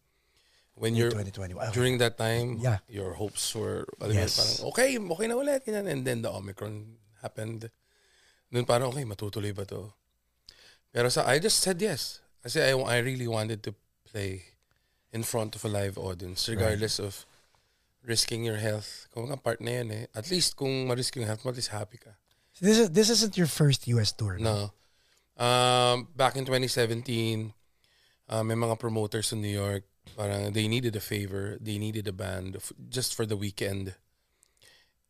[0.75, 1.75] When you're 2021, okay.
[1.77, 2.79] during that time, Yeah.
[2.89, 4.37] your hopes were alam Yes.
[4.37, 5.85] parang okay, okay na ulit ganyan.
[5.89, 7.69] and then the Omicron happened.
[8.49, 9.93] Noon parang okay, matutuloy ba to?
[10.89, 12.25] Pero sa I just said yes.
[12.41, 13.77] Kasi I I really wanted to
[14.09, 14.57] play
[15.13, 17.29] in front of a live audience regardless of
[18.01, 19.05] risking your health.
[19.13, 20.05] Kung nga part na yan eh.
[20.17, 22.17] At least kung ma-risk yung health mo, at least happy ka.
[22.57, 24.41] This is this isn't your first US tour.
[24.41, 24.73] No.
[25.41, 27.55] Um, back in 2017,
[28.29, 29.85] uh, may mga promoters in New York,
[30.17, 31.57] parang they needed a favor.
[31.59, 33.97] They needed a band f- just for the weekend.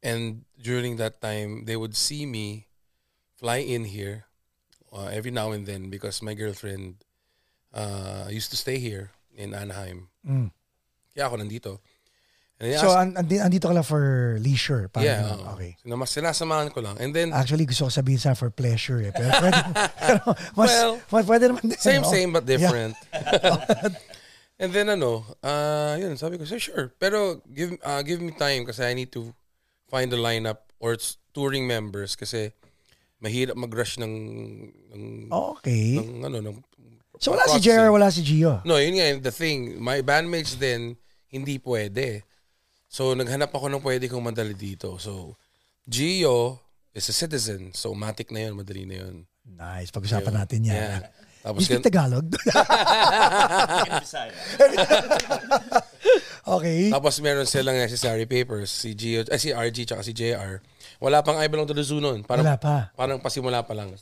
[0.02, 2.68] And during that time, they would see me
[3.34, 4.26] fly in here
[4.92, 7.02] uh, every now and then because my girlfriend
[7.74, 10.08] uh, used to stay here in Anaheim.
[10.22, 10.52] Mm.
[11.10, 11.82] Kaya ako nandito.
[12.60, 14.92] And So, asked- an, andi- andito ka lang for leisure.
[14.92, 15.40] Parang yeah, ganun.
[15.40, 15.52] oo.
[15.56, 15.70] okay.
[15.80, 17.00] Sinas- Sinasamahan ko lang.
[17.00, 19.12] And then, Actually, gusto ko sabihin sa for pleasure eh.
[19.16, 19.60] Pero pwede,
[20.04, 20.20] pero
[20.52, 21.80] mas, Well, mas, pwede naman din.
[21.80, 22.12] Same, no?
[22.12, 22.60] same, but Yeah.
[22.60, 22.94] different.
[24.60, 26.92] And then ano, uh, yun, sabi ko, so sure.
[27.00, 29.32] Pero give uh, give me time kasi I need to
[29.88, 31.00] find the lineup or
[31.32, 32.52] touring members kasi
[33.20, 34.12] mahirap mag-rush ng,
[34.92, 35.96] ng, Okay.
[35.96, 36.56] ng ano, ng
[37.16, 37.76] So, wala si processing.
[37.76, 38.64] JR, wala si Gio.
[38.64, 39.76] No, yun nga, the thing.
[39.76, 40.96] My bandmates din,
[41.28, 42.24] hindi pwede.
[42.90, 44.98] So, naghanap ako ng pwede kong madali dito.
[44.98, 45.38] So,
[45.86, 46.58] Gio
[46.90, 47.70] is a citizen.
[47.70, 49.30] So, matic na yun, madali na yun.
[49.46, 49.94] Nice.
[49.94, 50.74] Pag-usapan natin yan.
[50.74, 51.06] Yeah.
[51.40, 52.26] Tapos, You speak Tagalog?
[56.58, 56.90] okay.
[56.90, 60.60] Tapos meron silang necessary papers, si Gio, eh, si RG tsaka si JR.
[60.98, 62.26] Wala pang I belong to the zoo nun.
[62.26, 62.90] Parang, Wala pa.
[62.92, 63.94] Parang pasimula pa lang.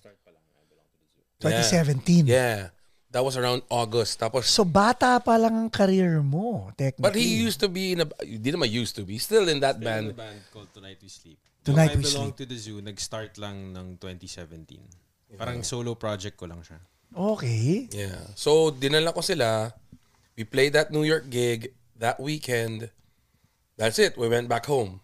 [1.38, 2.26] 2017.
[2.26, 2.74] Yeah.
[3.10, 4.20] That was around August.
[4.20, 7.00] Tapos, So, bata pa lang ang career mo, technically.
[7.02, 9.80] but he used to be in a, di naman used to be, still in that
[9.80, 10.12] Band.
[10.12, 10.20] band.
[10.20, 11.40] band called Tonight We Sleep.
[11.64, 15.40] Tonight We Yung I Belong to the Zoo, nag-start lang ng 2017.
[15.40, 16.76] Parang solo project ko lang siya.
[17.16, 17.88] Okay.
[17.88, 18.28] Yeah.
[18.36, 19.72] So, dinala ko sila.
[20.36, 22.92] We played that New York gig that weekend.
[23.80, 24.20] That's it.
[24.20, 25.00] We went back home.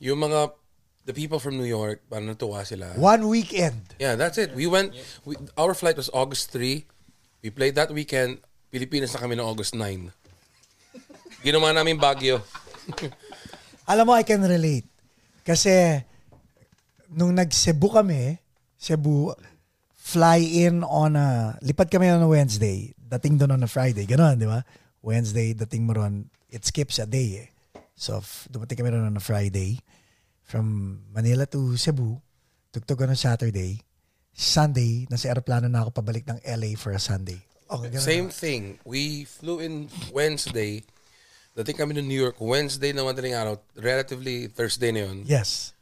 [0.00, 0.56] Yung mga,
[1.04, 2.96] the people from New York, parang natuwa sila.
[2.96, 3.92] One weekend.
[4.00, 4.56] Yeah, that's it.
[4.56, 4.96] We went,
[5.28, 6.88] we, our flight was August 3.
[7.40, 8.44] We played that weekend.
[8.68, 10.12] Pilipinas na kami ng August 9.
[11.40, 12.44] Ginawa namin Baguio.
[13.90, 14.86] Alam mo, I can relate.
[15.40, 16.04] Kasi,
[17.10, 18.38] nung nag-Cebu kami,
[18.76, 19.32] Cebu,
[19.96, 24.36] fly in on a, lipad kami on a Wednesday, dating doon on a Friday, gano'n,
[24.36, 24.62] di ba?
[25.00, 27.48] Wednesday, dating mo ron, it skips a day eh.
[27.96, 28.20] So,
[28.52, 29.80] dumating kami ron on a Friday,
[30.44, 32.20] from Manila to Cebu,
[32.70, 33.80] tugtog ko ng Saturday,
[34.40, 37.36] Sunday, nasa aeroplano na ako pabalik ng LA for a Sunday.
[37.68, 38.32] Okay, ganun Same na.
[38.32, 38.62] thing.
[38.88, 40.80] We flew in Wednesday.
[41.52, 42.40] Dating kami ng New York.
[42.40, 43.60] Wednesday na madaling araw.
[43.76, 45.28] Relatively Thursday na yun.
[45.28, 45.76] Yes.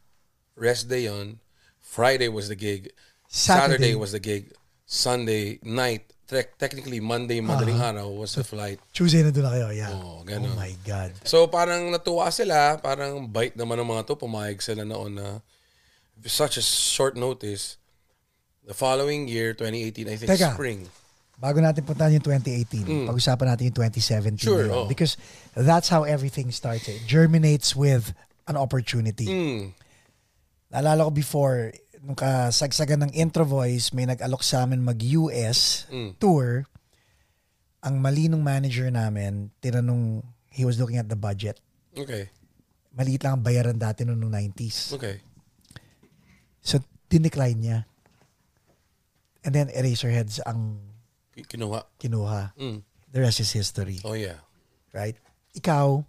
[0.58, 1.38] Rest day yun.
[1.78, 2.90] Friday was the gig.
[3.30, 3.94] Saturday.
[3.94, 4.50] Saturday, was the gig.
[4.84, 6.02] Sunday night.
[6.26, 7.94] Te- technically, Monday, madaling Uh-huh.
[7.94, 8.82] araw was the flight.
[8.90, 9.94] Tuesday na doon na kayo, yeah.
[9.94, 10.50] Oo, ganun.
[10.52, 11.14] oh my God.
[11.24, 15.40] So parang natuwa sila, parang bite naman ng mga to, pumayag sila noon na
[16.26, 17.78] such a short notice.
[18.68, 20.52] The following year, 2018, I think Teka.
[20.52, 20.84] spring.
[21.40, 24.44] Bago natin puntahan yung 2018, pag-usapan natin yung 2017 Mm.
[24.44, 24.84] Sure, na yun.
[24.84, 24.86] oh.
[24.86, 25.16] Because
[25.56, 26.84] that's how everything starts.
[26.84, 28.12] It germinates with
[28.44, 29.24] an opportunity.
[29.24, 29.72] Mm.
[30.68, 31.72] Naalala ko before,
[32.04, 36.20] nung kasagsagan ng intro voice, may nag-alok sa amin mag-US Mm.
[36.20, 36.68] tour.
[37.78, 40.20] ang mali nung manager namin, tinanong,
[40.50, 41.62] he was looking at the budget.
[41.94, 42.26] Okay.
[42.92, 44.92] Maliit lang ang bayaran dati noong 90s.
[44.92, 45.22] Okay.
[46.60, 47.78] So, dinecline niya.
[49.48, 50.76] And then, Eraserheads ang
[51.32, 51.88] Ki- Kinuha.
[51.96, 52.52] kinuha.
[52.60, 52.84] Mm.
[53.08, 53.96] The rest is history.
[54.04, 54.44] Oh yeah.
[54.92, 55.16] Right?
[55.56, 56.04] Ikaw,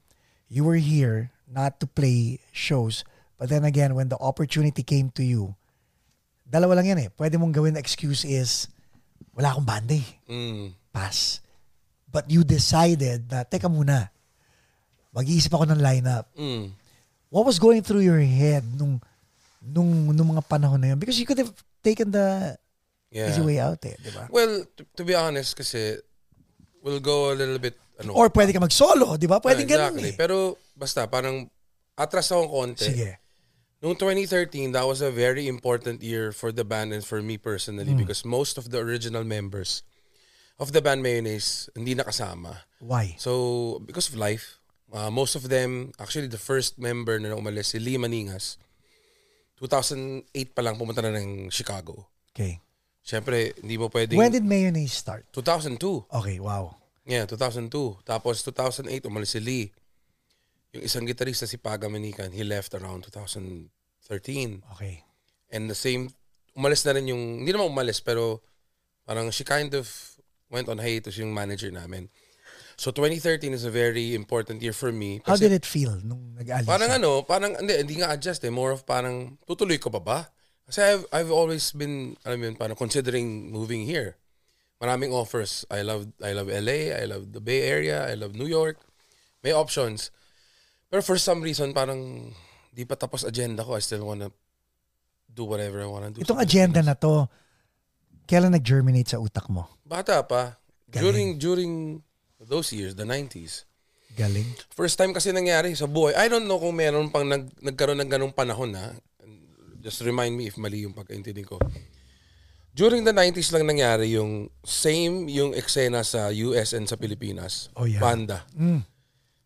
[0.51, 3.07] you were here not to play shows.
[3.39, 5.55] But then again, when the opportunity came to you,
[6.43, 7.09] dalawa lang yan eh.
[7.15, 8.67] Pwede mong gawin na excuse is,
[9.31, 10.09] wala akong banda eh.
[10.27, 10.75] Mm.
[10.91, 11.39] Pass.
[12.11, 14.11] But you decided na, teka muna,
[15.15, 16.27] mag-iisip ako ng lineup.
[16.35, 16.75] Mm.
[17.31, 18.99] What was going through your head nung
[19.63, 20.99] nung nung mga panahon na yun?
[20.99, 22.59] Because you could have taken the
[23.09, 23.33] Yeah.
[23.33, 24.29] easy way out eh, di ba?
[24.29, 25.97] Well, to, to be honest, kasi
[26.85, 28.13] we'll go a little bit ano.
[28.13, 29.41] Or pwede ka mag-solo, di ba?
[29.41, 30.09] Pwede Ah, ganun exactly.
[30.13, 30.15] eh.
[30.15, 30.35] Pero
[30.77, 31.49] basta parang
[31.97, 32.85] atras akong konti.
[32.85, 33.17] Sige.
[33.81, 37.91] Noong 2013, that was a very important year for the band and for me personally
[37.91, 37.99] Hmm.
[37.99, 39.81] because most of the original members
[40.59, 42.67] of the band Mayonnaise hindi nakasama.
[42.83, 43.15] Why?
[43.17, 44.59] So, because of life,
[44.91, 48.59] uh, most of them, actually the first member na umalis, si Lee Maningas,
[49.57, 52.07] 2008 pa lang pumunta na ng Chicago.
[52.31, 52.59] Okay.
[53.09, 54.21] Siyempre, hindi mo pwedeng...
[54.21, 55.25] When did Mayonnaise start?
[55.33, 56.13] 2002.
[56.13, 56.77] Okay, wow.
[57.09, 58.05] Yeah, 2002.
[58.05, 59.73] Tapos 2008, umalis si Lee.
[60.77, 63.65] Yung isang gitarista si Paga Manikan, he left around 2013.
[64.77, 65.01] Okay.
[65.49, 66.13] And the same,
[66.53, 68.45] umalis na rin yung, hindi naman umalis, pero
[69.09, 69.89] parang she kind of
[70.53, 72.13] went on hiatus yung manager namin.
[72.77, 75.17] So 2013 is a very important year for me.
[75.25, 76.69] How did it feel nung nag-alis?
[76.69, 78.53] Parang ano, parang hindi, hindi nga adjust eh.
[78.53, 80.19] More of parang, tutuloy ko pa ba?
[80.69, 84.21] Kasi I've, I've always been, alam yun, parang considering moving here.
[84.77, 85.65] Maraming offers.
[85.65, 88.77] I love, I love LA, I love the Bay Area, I love New York.
[89.41, 90.13] May options.
[90.93, 92.31] Pero for some reason, parang
[92.69, 93.73] di pa tapos agenda ko.
[93.73, 94.29] I still wanna
[95.25, 96.21] do whatever I wanna do.
[96.21, 97.25] Itong agenda na to,
[98.29, 99.65] kailan nag-germinate sa utak mo?
[99.81, 100.61] Bata pa.
[100.85, 102.01] During, during
[102.37, 103.65] those years, the 90s.
[104.13, 104.45] Galing.
[104.73, 106.13] First time kasi nangyari sa buhay.
[106.13, 108.93] I don't know kung meron pang nag, nagkaroon ng ganong panahon na.
[109.79, 111.55] Just remind me if mali yung pagkaintindi ko.
[112.75, 117.71] During the 90s lang nangyari yung same yung eksena sa US and sa Pilipinas.
[117.75, 117.99] Oh, yeah.
[117.99, 118.45] Banda.
[118.53, 118.83] Mm.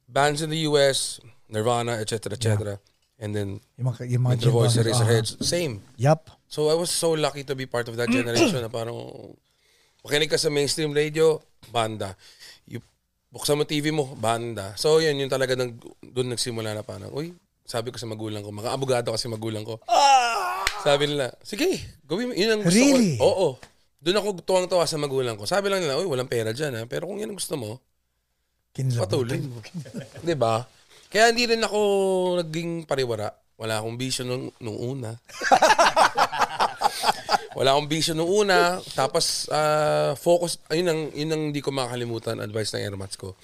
[0.10, 1.18] Bands in the US,
[1.50, 2.34] Nirvana, etc.
[2.36, 2.78] etc.
[3.22, 5.80] And then Yung mga, yung mga Metro Voice, Eraserheads, same.
[5.80, 6.12] aha.
[6.12, 6.22] Yup.
[6.50, 8.98] So I was so lucky to be part of that generation na parang
[10.04, 11.40] makinig ka sa mainstream radio,
[11.72, 12.14] banda.
[12.68, 12.84] You,
[13.34, 14.76] buksan mo TV mo, banda.
[14.78, 17.34] So yun, yun talaga nag, doon nagsimula na parang, uy,
[17.64, 19.80] sabi ko sa magulang ko, mga abogado kasi magulang ko.
[20.84, 22.34] Sabi nila, sige, gawin mo.
[22.36, 23.16] Yun ang gusto Really?
[23.16, 23.24] ko.
[23.24, 23.48] Oo.
[24.04, 25.48] Doon ako tuwang-tuwa sa magulang ko.
[25.48, 26.84] Sabi lang nila, uy, walang pera dyan ha.
[26.84, 27.80] Pero kung yan ang gusto mo,
[28.76, 29.00] Kinlabutan.
[29.00, 29.64] patuloy mo.
[30.28, 30.60] Di ba?
[31.08, 31.80] Kaya hindi rin ako
[32.44, 33.32] naging pariwara.
[33.56, 35.16] Wala akong vision nung, nung una.
[37.54, 38.82] Wala akong vision nung una.
[38.92, 43.38] Tapos, ah, focus, ayun ang, yun ang hindi ko makakalimutan, advice ng airmats ko.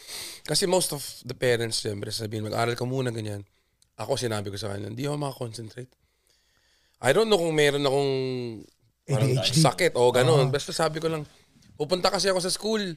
[0.43, 3.45] Kasi most of the parents, siyempre, sabihin, mag-aral ka muna, ganyan.
[3.99, 5.91] Ako, sinabi ko sa kanila, hindi ako makakonsentrate.
[7.03, 8.11] I don't know kung meron akong
[9.07, 9.59] parang ADHD.
[9.59, 10.47] sakit o ganun.
[10.51, 11.23] Basta sabi ko lang,
[11.75, 12.95] pupunta kasi ako sa school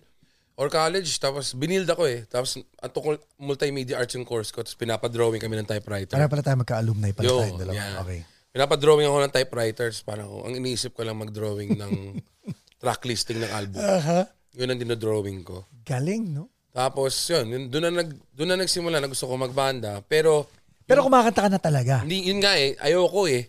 [0.54, 2.22] or college, tapos binild ako eh.
[2.26, 6.14] Tapos at tungkol multimedia arts yung course ko, tapos pinapadrawing kami ng typewriter.
[6.14, 7.74] Para pala tayo magka-alumni pala Yo, tayo dalawa.
[7.74, 8.02] yeah.
[8.02, 8.20] Okay.
[8.52, 11.92] Pinapadrawing ako ng typewriters, parang ang iniisip ko lang mag-drawing ng
[12.82, 13.80] track listing ng album.
[13.80, 14.28] Aha.
[14.52, 15.64] Yun ang dinodrawing ko.
[15.86, 16.52] Galing, no?
[16.72, 20.04] Tapos yun, yun doon na, nag, doon na nagsimula na gusto ko magbanda.
[20.04, 20.52] Pero
[20.86, 22.02] Pero kumakanta ka na talaga.
[22.02, 23.48] hindi, yun nga eh, ayoko eh.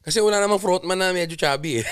[0.00, 1.86] Kasi wala namang frontman na medyo chubby eh.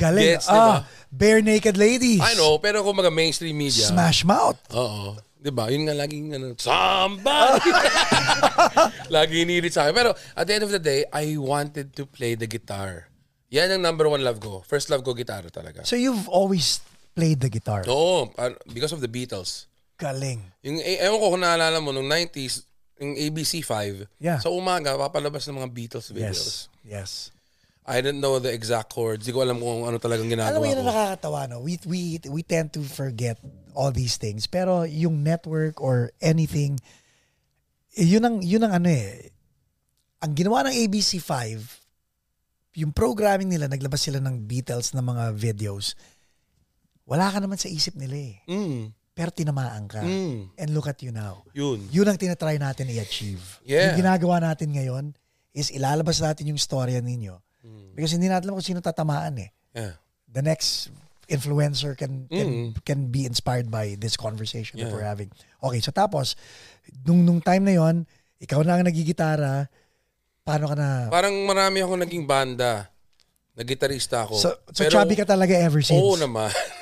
[0.00, 0.40] Galing.
[0.40, 0.80] Gets, di ba?
[0.80, 0.80] ah,
[1.12, 2.20] bare naked ladies.
[2.20, 3.88] I know, pero kung mga mainstream media.
[3.88, 4.60] Smash mouth.
[4.72, 5.16] Oo.
[5.40, 5.72] 'Di ba?
[5.72, 7.72] Yun nga laging ano, somebody.
[9.14, 9.94] Lagi inirit sa akin.
[9.96, 13.08] Pero at the end of the day, I wanted to play the guitar.
[13.50, 14.62] Yan ang number one love ko.
[14.62, 15.82] First love ko, gitara talaga.
[15.82, 16.84] So you've always
[17.16, 17.82] played the guitar.
[17.88, 18.30] Oo,
[18.70, 19.66] because of the Beatles.
[19.98, 20.38] Galing.
[20.62, 22.69] Yung, eh, ewan ko kung naalala mo, nung 90s,
[23.00, 24.38] yung ABC5, Yeah.
[24.38, 26.68] sa umaga, papalabas ng mga Beatles videos.
[26.84, 26.84] Yes.
[26.84, 27.10] Yes.
[27.88, 29.24] I didn't know the exact chords.
[29.24, 30.86] Di ko alam kung ano talagang ginagawa Alam mo yun ko.
[30.86, 31.58] nakakatawa, no?
[31.64, 33.40] We, we, we tend to forget
[33.72, 34.44] all these things.
[34.46, 36.76] Pero yung network or anything,
[37.96, 39.32] eh, yun ang, yun ang ano eh.
[40.20, 41.32] Ang ginawa ng ABC5,
[42.78, 45.96] yung programming nila, naglabas sila ng Beatles na mga videos.
[47.08, 48.34] Wala ka naman sa isip nila eh.
[48.46, 50.00] Mm, Pero tinamaan ka.
[50.00, 51.42] mm, And look at you now.
[51.52, 51.82] yun.
[51.90, 53.42] Yun ang tinatry natin i-achieve.
[53.62, 53.92] Yeah.
[53.92, 55.12] Yung ginagawa natin ngayon
[55.50, 57.34] is ilalabas natin yung storya ninyo.
[57.60, 57.92] Mm.
[57.92, 59.50] Because hindi natin alam kung sino tatamaan eh.
[59.74, 59.98] Yeah.
[60.30, 60.94] The next
[61.26, 62.68] influencer can can, Mm.
[62.82, 64.94] can be inspired by this conversation that Yeah.
[64.94, 65.30] we're having.
[65.58, 66.34] Okay, so tapos,
[67.02, 68.06] nung, nung time na yon
[68.38, 69.68] ikaw na ang nagigitara,
[70.40, 71.10] paano ka na...
[71.12, 72.88] Parang marami ako naging banda.
[73.52, 74.34] Nag-gitarista ako.
[74.38, 76.00] So, so chubby ka talaga ever since?
[76.00, 76.48] Oo naman.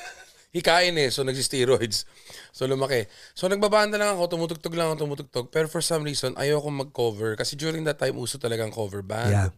[0.54, 1.08] hikain eh.
[1.12, 2.04] So, nagsi-steroids.
[2.52, 3.04] So, lumaki.
[3.36, 5.46] So, nagbabanda lang ako, tumutugtog lang ako, tumutugtog.
[5.52, 7.36] Pero for some reason, ayoko mag-cover.
[7.36, 9.32] Kasi during that time, uso talagang cover band.
[9.32, 9.50] Yeah.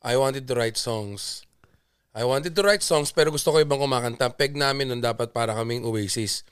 [0.00, 1.44] I wanted to write songs.
[2.10, 4.34] I wanted to write songs, pero gusto ko ibang kumakanta.
[4.34, 6.42] Peg namin nun dapat para kaming Oasis.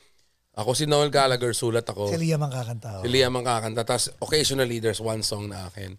[0.58, 2.10] Ako si Noel Gallagher, sulat ako.
[2.10, 2.98] Si Liam ang kakanta.
[2.98, 3.02] oh.
[3.02, 3.82] Si Liam ang kakanta.
[3.82, 5.98] Tapos occasionally there's one song na akin.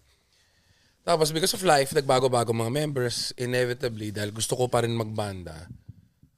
[1.03, 3.31] Tapos because of life, nagbago-bago mga members.
[3.39, 5.67] Inevitably, dahil gusto ko pa rin magbanda,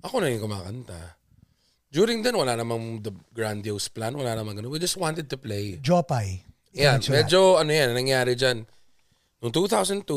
[0.01, 1.17] ako na yung kumakanta.
[1.91, 4.15] During then, wala namang the grandiose plan.
[4.15, 4.71] Wala namang ganun.
[4.71, 5.77] We just wanted to play.
[5.83, 6.39] Jopay.
[6.71, 7.27] Nagsulat.
[7.27, 8.63] medyo ano yan, nangyari dyan.
[9.43, 10.07] Noong 2002,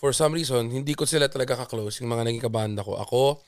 [0.00, 2.96] for some reason, hindi ko sila talaga ka-close, yung mga naging kabanda ko.
[2.96, 3.44] Ako,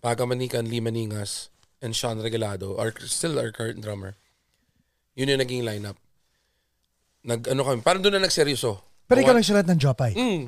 [0.00, 1.52] Pagamanikan, Lee Maningas,
[1.84, 4.16] and Sean Regalado, are still our current drummer.
[5.12, 6.00] Yun yung naging lineup.
[7.28, 8.80] Nag, ano kami, parang doon na nagseryoso.
[9.04, 10.12] Pero ikaw nagsulat ng Jopay.
[10.16, 10.42] Mm,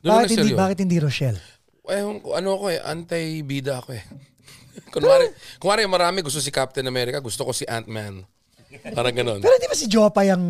[0.00, 1.40] doon na bakit, hindi, bakit hindi Rochelle?
[1.88, 2.04] Eh,
[2.36, 4.04] ano ako eh, anti-bida ako eh.
[4.94, 8.22] kunwari, kunwari marami gusto si Captain America, gusto ko si Ant-Man.
[8.92, 9.40] Parang ganun.
[9.40, 10.44] Pero di ba si Jopay ang...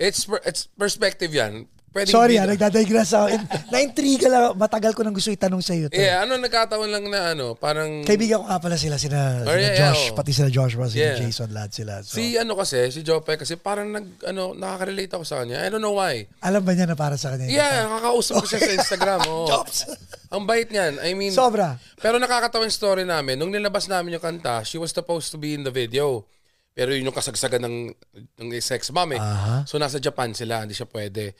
[0.00, 1.68] It's, per- it's perspective yan.
[1.96, 3.26] Pwedeng Sorry ah, nagdadigress ako.
[3.72, 4.52] Na-intriga lang.
[4.60, 5.88] Matagal ko nang gusto itanong sa iyo.
[5.96, 9.56] Yeah, ano nagkataon lang na ano, parang Kaibigan ko nga pala sila, sila, Oh, sila
[9.56, 10.16] yeah, Josh, yeah, oh.
[10.20, 11.16] pati sila Joshua, sila Yeah.
[11.16, 12.04] Jason, lahat sila.
[12.04, 15.64] So, si ano kasi, si Jope kasi parang nag ano, nakaka-relate ako sa kanya.
[15.64, 16.28] I don't know why.
[16.44, 17.48] alam ba niya na para sa kanya?
[17.48, 19.20] Yeah, nakakausap ko siya sa Instagram.
[19.26, 19.48] Oh.
[19.48, 19.88] Jobs.
[20.30, 21.02] Ang bait niyan.
[21.02, 21.80] I mean, Sobra.
[21.98, 23.40] Pero nakakatawa yung story namin.
[23.40, 26.22] Nung nilabas namin yung kanta, she was supposed to be in the video.
[26.76, 27.76] Pero yun yung kasagsagan ng,
[28.36, 29.20] ng sex bomb eh.
[29.20, 29.64] Aha.
[29.64, 31.32] So nasa Japan sila, hindi siya pwede.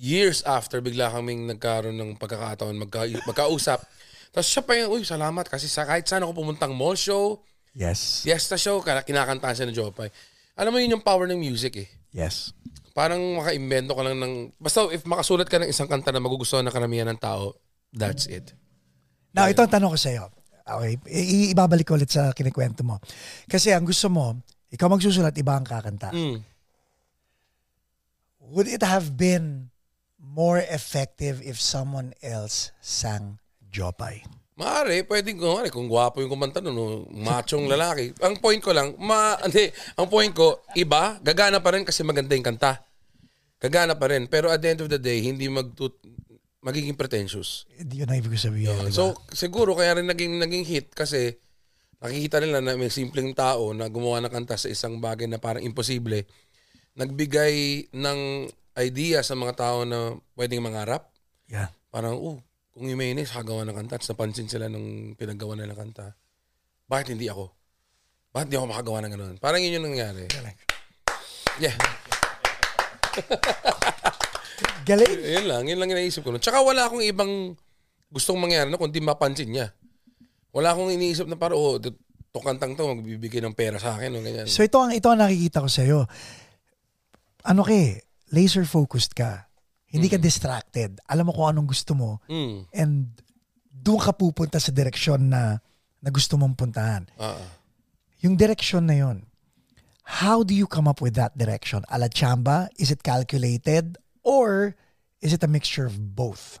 [0.00, 3.84] Years after, bigla kaming nagkaroon ng pagkakataon, magka, magkausap.
[4.32, 5.44] Tapos siya pa yung, uy, salamat.
[5.44, 7.44] Kasi sa kahit saan ako pumuntang mall show,
[7.76, 8.24] Yes.
[8.24, 10.08] fiesta show, kaya kinakantahan siya ng Jopay.
[10.56, 11.88] Alam mo yun yung power ng music eh.
[12.16, 12.56] Yes.
[12.96, 14.56] Parang makaimbento ka lang ng...
[14.56, 17.54] Basta if makasulat ka ng isang kanta na magugustuhan ng karamihan ng tao,
[17.92, 18.56] that's it.
[19.30, 20.26] Now, ito ang tanong ko sa iyo.
[20.66, 22.98] Okay, I- ibabalik ko ulit sa kinikwento mo.
[23.46, 24.34] Kasi ang gusto mo,
[24.70, 26.10] ikaw magsusulat, iba ang kakanta.
[26.10, 26.42] Mm.
[28.50, 29.69] Would it have been
[30.20, 33.40] more effective if someone else sang
[33.72, 34.22] Jopay?
[34.60, 38.12] Maaari, pwedeng kung, kung gwapo yung kumanta nun, machong lalaki.
[38.24, 42.36] Ang point ko lang, ma, hindi, ang point ko, iba, gagana pa rin kasi maganda
[42.36, 42.84] yung kanta.
[43.56, 44.28] Gagana pa rin.
[44.28, 45.96] Pero at the end of the day, hindi magtut,
[46.60, 47.64] magiging pretentious.
[47.72, 48.84] Hindi yun ang ibig sabihin.
[48.84, 48.92] di ba?
[48.92, 51.40] So, siguro kaya rin naging, naging hit kasi
[52.04, 55.64] nakikita nila na may simpleng tao na gumawa ng kanta sa isang bagay na parang
[55.64, 56.28] imposible.
[57.00, 58.20] Nagbigay ng
[58.78, 61.10] idea sa mga tao na pwedeng mangarap.
[61.50, 61.74] yeah.
[61.90, 62.38] Parang, oh,
[62.70, 66.14] kung yung Mayonnaise kagawa ng kanta, at napansin sila nung pinaggawa nila ng kanta,
[66.86, 67.50] bakit hindi ako?
[68.30, 69.34] Bakit hindi ako makagawa ng ganun?
[69.42, 70.30] Parang yun yung nangyari.
[71.58, 71.74] Yeah.
[74.88, 75.18] Galing.
[75.18, 75.66] Yun lang.
[75.66, 76.30] Yun lang yung naisip ko.
[76.38, 77.58] Tsaka wala akong ibang
[78.10, 79.74] gustong mangyari na kundi mapansin niya.
[80.54, 84.14] Wala akong iniisip na parang, oh, to kantang to, magbibigay ng pera sa akin.
[84.14, 84.46] O ganyan.
[84.46, 86.06] So ito ang ito ang nakikita ko sa iyo.
[87.42, 87.98] Ano ka eh,
[88.30, 89.46] laser focused ka.
[89.90, 91.02] Hindi ka distracted.
[91.10, 92.70] Alam mo kung anong gusto mo Mm.
[92.70, 92.94] and
[93.70, 95.58] doon ka pupunta sa direksyon na
[95.98, 97.04] na gusto mong puntahan.
[97.18, 97.48] Ah, ah.
[98.22, 99.26] Yung direksyon na yon.
[100.22, 101.84] How do you come up with that direction?
[101.90, 102.68] Ala chamba?
[102.78, 103.96] Is it calculated?
[104.22, 104.74] Or
[105.20, 106.58] is it a mixture of both?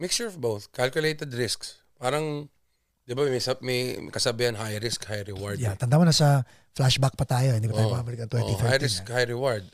[0.00, 0.72] Mixture of both.
[0.72, 1.80] Calculated risks.
[2.00, 2.48] Parang,
[3.04, 5.60] di ba, may, may kasabihan, high risk, high reward.
[5.60, 7.52] Yeah, tanda mo na sa flashback pa tayo.
[7.54, 8.64] Hindi pa tayo ng Oo, 2013.
[8.64, 9.12] high risk, eh.
[9.12, 9.64] high reward.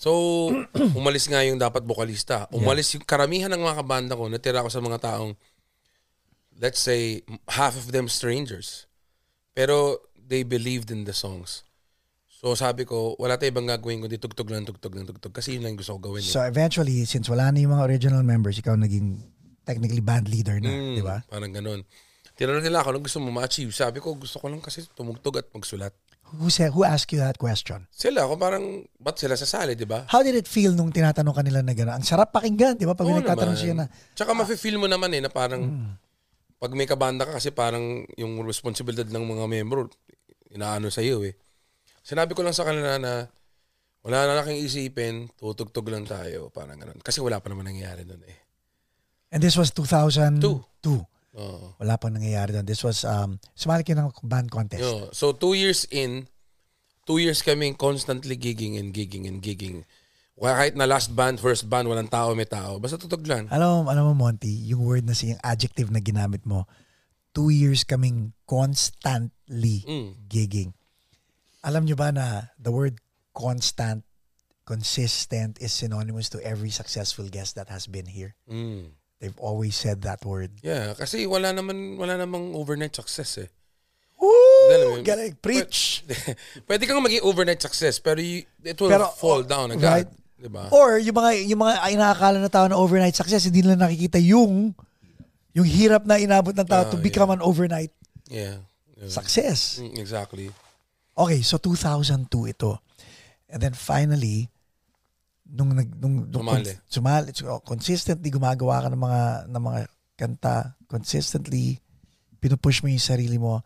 [0.00, 0.10] So,
[0.98, 2.48] umalis nga yung dapat vokalista.
[2.50, 5.36] Umalis yung karamihan ng mga kabanda ko, natira ko sa mga taong,
[6.56, 7.20] let's say,
[7.52, 8.88] half of them strangers.
[9.52, 11.68] Pero, they believed in the songs.
[12.30, 15.36] So, sabi ko, wala tayong ibang gagawin kundi tugtog lang, tugtog lang, tugtog.
[15.36, 16.24] Kasi yun lang gusto ko gawin.
[16.24, 16.32] eh.
[16.32, 19.20] So eventually, since wala na yung mga original members, ikaw naging
[19.68, 21.20] technically band leader na, Mm, di ba?
[21.28, 21.84] Parang ganun.
[22.32, 23.68] Tinanong nila ako, anong gusto mo ma-achieve?
[23.76, 25.92] Sabi ko, gusto ko lang kasi tumugtog at magsulat.
[26.36, 27.90] Who said, who asked you that question?
[27.90, 28.64] Sila, ako parang,
[28.96, 30.06] ba't sila sasali, di ba?
[30.06, 31.98] How did it feel nung tinatanong kanila na gano'n?
[31.98, 32.94] Ang sarap pakinggan, di ba?
[32.94, 33.64] Pag Oo nagtatanong naman.
[33.66, 35.92] siya na, Tsaka mafe-feel mo naman eh na parang Hmm.
[36.56, 39.88] pag may kabanda ka kasi parang yung responsibilidad ng mga membro
[40.48, 41.34] inaano sa iyo eh.
[42.00, 43.26] Sinabi ko lang sa kanila na
[44.00, 47.00] wala na laking isipin, tutugtog lang tayo, parang ganun.
[47.00, 48.38] Kasi wala pa naman nangyayari doon eh.
[49.30, 50.42] and this was 2002.
[50.82, 51.00] Two.
[51.38, 51.78] Oo.
[51.78, 52.66] Wala pang nangyayari doon.
[52.66, 54.82] This was, um, sumali kayo ng band contest.
[54.82, 56.26] Yo, so two years in,
[57.06, 59.86] two years kaming constantly gigging and gigging and gigging.
[60.40, 62.80] Kaya kahit na last band, first band, walang tao, may tao.
[62.80, 63.44] Basta tutog lang.
[63.52, 66.64] Alam mo, alam mo, Monty, yung word na siya, yung adjective na ginamit mo,
[67.36, 70.16] two years kaming constantly Mm.
[70.26, 70.70] gigging.
[71.60, 72.98] Alam nyo ba na the word
[73.36, 74.02] constant,
[74.64, 78.32] consistent is synonymous to every successful guest that has been here?
[78.48, 78.96] Mm.
[79.20, 80.48] They've always said that word.
[80.64, 83.48] Yeah, kasi wala naman wala namang overnight success eh.
[84.16, 85.04] Woo!
[85.04, 85.36] Galing.
[85.40, 86.04] Preach!
[86.68, 89.80] Pwede kang maging overnight success pero you, it will Pero, fall oh, down right.
[89.80, 90.06] agad.
[90.40, 90.72] Diba?
[90.72, 94.72] Or yung mga yung mga inaakala na tao na overnight success, hindi nila nakikita yung
[95.52, 97.92] yung hirap na inabot ng tao Ah, to become an overnight
[98.32, 98.64] Yeah.
[98.96, 99.10] yeah.
[99.12, 99.84] success.
[99.84, 100.48] Mm, exactly.
[101.12, 102.80] Okay, so 2002 ito.
[103.52, 104.48] And then finally,
[105.50, 106.72] nung nag nung, nung Sumali.
[106.86, 109.80] sumali, so, consistently gumagawa ka ng mga ng mga
[110.14, 111.82] kanta, consistently
[112.38, 113.60] pinupush mo yung sarili mo.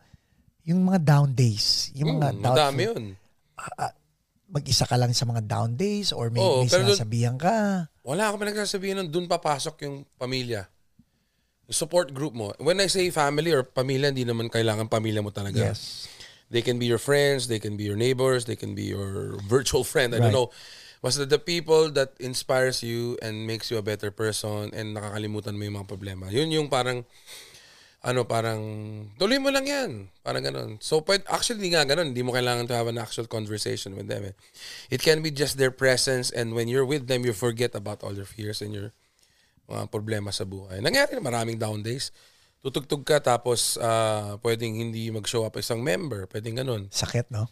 [0.63, 3.03] Yung mga down days, yung mga Mm, doubtful- madami yun.
[4.47, 7.85] mag-isa ka lang sa mga down days or may, Oo, may sinasabihan ka.
[8.01, 10.69] Wala ako pinagsasabihin nun, dun papasok yung pamilya.
[11.65, 12.53] Yung support group mo.
[12.57, 15.73] When I say family or pamilya, hindi naman kailangan pamilya mo talaga.
[15.73, 16.05] Yes.
[16.45, 19.81] They can be your friends, they can be your neighbors, they can be your virtual
[19.83, 20.13] friend.
[20.13, 20.29] I Right.
[20.29, 20.49] don't know.
[21.05, 25.61] Basta the people that inspires you and makes you a better person and nakakalimutan mo
[25.69, 26.33] yung mga problema.
[26.33, 27.05] Yun yung parang,
[28.01, 28.57] ano, parang,
[29.21, 30.09] tuloy mo lang yan.
[30.25, 30.81] Parang ganun.
[30.81, 32.09] So, pwede, actually, hindi nga ganun.
[32.09, 34.33] Hindi mo kailangan to have an actual conversation with them.
[34.33, 34.35] Eh.
[34.97, 38.17] It can be just their presence and when you're with them, you forget about all
[38.17, 38.89] your fears and your
[39.69, 40.81] mga problema sa buhay.
[40.81, 42.09] Nangyari na maraming down days.
[42.65, 46.25] Tutugtog ka tapos ah, pwedeng hindi mag-show up isang member.
[46.25, 46.89] Pwedeng ganun.
[46.89, 47.45] Sakit, no?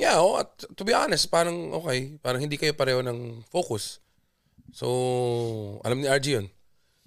[0.00, 0.48] Yeah, oh, at
[0.80, 2.16] to be honest, parang okay.
[2.24, 4.00] Parang hindi kayo pareho ng focus.
[4.72, 4.88] So,
[5.84, 6.48] alam ni RG yun.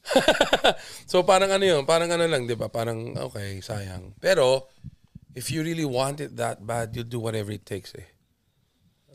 [1.09, 2.69] so, parang ano yun, parang ano lang, di ba?
[2.69, 4.13] Parang, okay, sayang.
[4.21, 4.69] Pero,
[5.33, 8.05] if you really want it that bad, you'll do whatever it takes eh.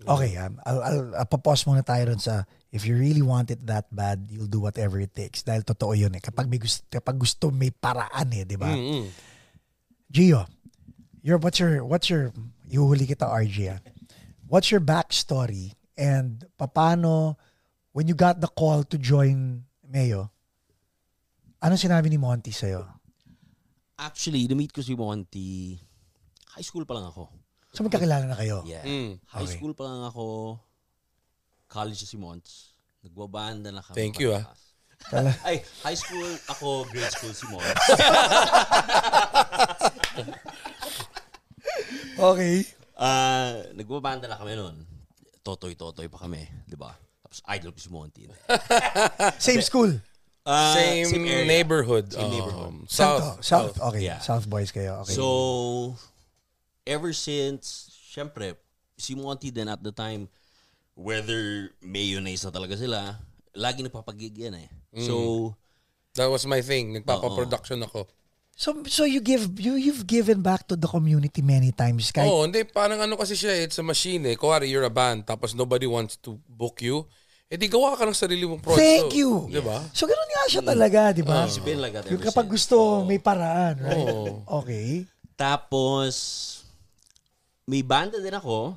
[0.09, 3.65] Okay, um, I'll, I'll, I'll papause muna tayo dun sa if you really want it
[3.67, 5.43] that bad, you'll do whatever it takes.
[5.43, 6.23] Dahil totoo yun eh.
[6.23, 8.71] Kapag, may gusto, kapag gusto, may paraan eh, di ba?
[8.71, 9.11] Mm-mm.
[10.09, 10.47] Gio,
[11.21, 12.31] your, what's your, what's your,
[12.69, 13.81] ihuhuli kita RG ah.
[14.49, 17.37] What's your backstory and paano,
[17.93, 20.31] when you got the call to join Mayo,
[21.61, 22.87] ano sinabi ni Monty sa'yo?
[23.99, 25.75] Actually, na-meet ko si Monty,
[26.55, 27.29] high school pa lang ako.
[27.75, 28.63] So magkakilala na kayo?
[28.65, 28.85] Yeah.
[28.87, 29.19] Mm.
[29.27, 29.55] High Okay.
[29.59, 30.57] school pa lang ako,
[31.69, 32.73] college si Monts.
[33.05, 33.97] Nagbabanda na kami.
[33.97, 34.49] Thank you, ah.
[35.47, 37.69] Ay, high school ako, grade school si Monts.
[42.19, 42.67] Okay.
[42.99, 44.77] Ah, nagbabanda na kami noon.
[45.47, 46.93] Totoy-totoy pa kami, di ba?
[47.23, 48.27] Tapos idol ko si Monty.
[49.39, 49.95] Same school?
[50.49, 51.45] Ah, same, area.
[51.45, 52.09] neighborhood.
[52.09, 52.73] Same Um, neighborhood.
[52.89, 53.37] South.
[53.37, 53.45] to?
[53.45, 53.77] South.
[53.93, 54.01] Okay.
[54.09, 54.17] Yeah.
[54.25, 55.05] South boys kayo.
[55.05, 55.13] Okay.
[55.13, 55.93] So,
[56.89, 58.57] ever since, syempre,
[58.97, 60.25] si Monty din at the time,
[60.97, 63.21] whether mayonnaise na talaga sila,
[63.53, 64.69] lagi nagpapagig yan eh.
[65.05, 65.53] So,
[66.17, 66.97] That was my thing.
[66.97, 68.09] Nagpapa-production ako.
[68.59, 72.43] So so you give you you've given back to the community many times kahit Oo,
[72.43, 72.67] hindi.
[72.67, 74.35] Parang ano kasi siya, it's a machine eh.
[74.35, 77.07] Kuwari, you're a band, tapos nobody wants to book you.
[77.47, 78.83] Eh di gawa ka ng sarili mong project.
[78.83, 79.31] Thank So, you.
[79.47, 79.79] Di ba?
[79.95, 81.47] So ganun nga siya talaga, di ba?
[81.47, 82.67] it's been like that Yung ever kapag since.
[82.67, 83.95] gusto, may paraan, right?
[84.11, 84.43] Oo.
[84.67, 85.07] Okay.
[85.39, 86.13] Tapos,
[87.63, 88.75] may banda din ako.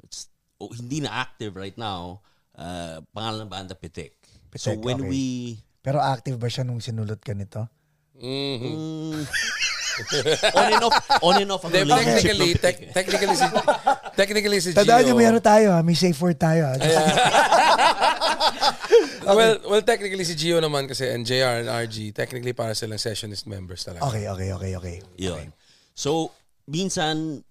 [0.00, 2.24] It's, oh, hindi na active right now.
[2.56, 4.16] Uh, pangalan ng banda, Pitik.
[4.56, 5.10] so Pitik, when okay.
[5.12, 5.22] we...
[5.84, 7.68] Pero active ba siya nung sinulot ka nito?
[8.18, 8.74] Mhm.
[8.74, 9.22] Mm,
[10.58, 12.76] on and off, on and off Hindi, technically, Pitik.
[12.94, 13.46] technically si
[14.14, 15.18] technically si Tandaan niyo, Gio.
[15.18, 15.82] may ano tayo ha?
[15.82, 16.74] May safe word tayo ha?
[19.28, 23.44] Well, well, technically si Gio naman kasi and JR and RG, technically para silang sessionist
[23.44, 24.08] members talaga.
[24.08, 24.96] Okay, okay, okay, okay.
[25.20, 25.52] Yun.
[25.92, 26.32] So,
[26.64, 27.44] minsan,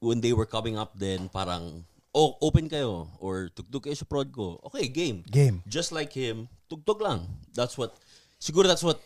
[0.00, 1.84] when they were coming up then parang,
[2.16, 4.56] oh, open kayo or tugtog kayo sa prod ko.
[4.72, 5.20] Okay, game.
[5.28, 5.60] Game.
[5.68, 7.28] Just like him, tugtog lang.
[7.52, 7.92] That's what,
[8.40, 8.96] siguro that's what,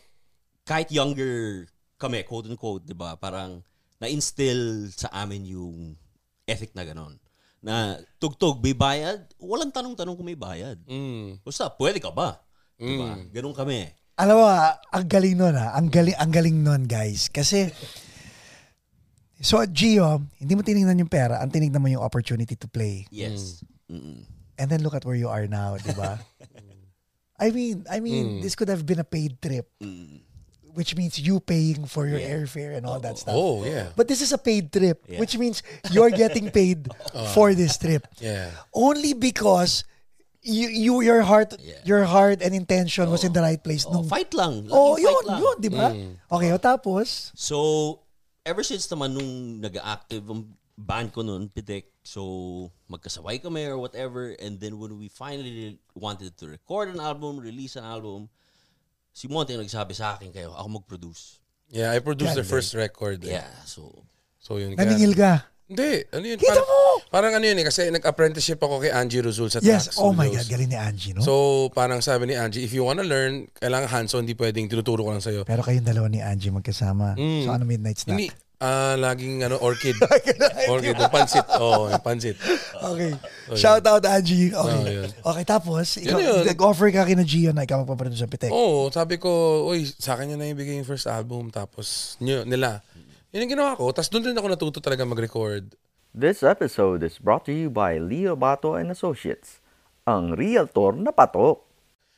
[0.66, 1.66] kahit younger
[1.98, 3.14] kami, quote unquote, di ba?
[3.14, 3.62] Parang,
[4.02, 5.94] na-instill sa amin yung
[6.50, 7.14] ethic na ganon.
[7.62, 10.82] Na tugtog, may bayad, walang tanong-tanong kung may bayad.
[10.90, 11.38] Mm.
[11.46, 12.42] Basta, pwede ka ba?
[12.74, 13.14] Diba?
[13.30, 13.86] Ganon kami.
[14.18, 15.78] Alam mo, ah, ang galing nun ha?
[15.78, 17.30] Ang galing, ang galing nun, guys.
[17.30, 17.70] Kasi,
[19.38, 23.06] so Gio, hindi mo tinignan yung pera, ang tinignan mo yung opportunity to play.
[23.14, 23.62] Yes.
[23.86, 24.26] Mm-mm.
[24.58, 26.18] And then look at where you are now, di ba?
[27.42, 29.66] I mean, I mean, this could have been a paid trip.
[30.72, 33.36] Which means you paying for your airfare and all that stuff.
[33.36, 33.92] Oh, yeah.
[33.94, 35.20] But this is a paid trip, Yeah.
[35.20, 35.60] which means
[35.92, 36.88] you're getting paid
[37.36, 38.08] for this trip.
[38.16, 38.48] Yeah.
[38.72, 39.84] Only because
[40.40, 41.76] you, you your heart Yeah.
[41.84, 43.84] your heart and intention was in the right place.
[43.84, 44.64] Oh, nung, fight lang.
[44.64, 45.38] Laging oh, fight yun, lang.
[45.44, 45.88] yun, di ba?
[46.32, 48.00] Okay, o tapos, So,
[48.42, 54.34] ever since naman nung nag-active ang band ko noon, Pitik, so magkasabay kami or whatever,
[54.40, 58.26] and then when we finally wanted to record an album, release an album,
[59.12, 61.38] si Monte yung nagsabi sa akin kayo, ako mag-produce.
[61.68, 62.52] Yeah, I produced their Galing.
[62.52, 63.24] first record.
[63.24, 63.36] eh.
[63.36, 63.92] Yeah, so,
[64.36, 64.74] So yun.
[64.74, 65.48] kaya- naningil ka.
[65.62, 66.04] Hindi.
[66.12, 66.36] Ano yun?
[66.36, 66.80] Kita Parang, mo!
[67.08, 70.28] Parang ano yun eh, kasi nag-apprenticeship ako kay Angie Rizul sa Yes, Trax oh my
[70.28, 70.44] Studios.
[70.44, 71.24] God, galing ni Angie, no?
[71.24, 71.32] So,
[71.72, 75.24] parang sabi ni Angie, if you wanna learn, kailangan hands-on, hindi pwedeng tinuturo ko lang
[75.24, 75.48] sa'yo.
[75.48, 77.16] Pero kayong dalawa ni Angie magkasama.
[77.16, 78.20] So ano midnight snack?
[78.20, 78.28] Hindi,
[78.62, 79.98] ah, laging ano, orchid.
[80.72, 81.46] orchid, yung pansit.
[81.58, 82.38] Oo, oh, yung pansit.
[82.78, 83.10] Okay.
[83.58, 84.54] Shout out Angie.
[84.54, 84.78] Okay.
[84.78, 85.10] Oh, yun.
[85.10, 86.46] okay, tapos, ikaw, yun.
[86.46, 88.54] nag-offer ka kina Gio na ikaw magpaproduce sa Pitek.
[88.54, 92.80] Oo, sabi ko, uy, sa akin yun na ibigay yung first album, tapos nyo, nila.
[93.34, 93.90] Yun yung ginawa ko.
[93.90, 95.74] Tapos doon din ako natuto talaga mag-record.
[96.12, 99.64] This episode is brought to you by Leo Bato and Associates,
[100.04, 101.64] ang realtor na patok.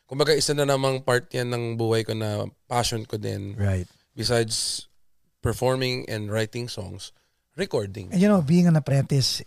[0.05, 3.55] Kumbaga, isa na namang part yan ng buhay ko na passion ko din.
[3.55, 3.89] Right.
[4.19, 4.87] Besides
[5.45, 7.13] performing and writing songs,
[7.61, 8.09] recording.
[8.09, 9.45] And you know, being an apprentice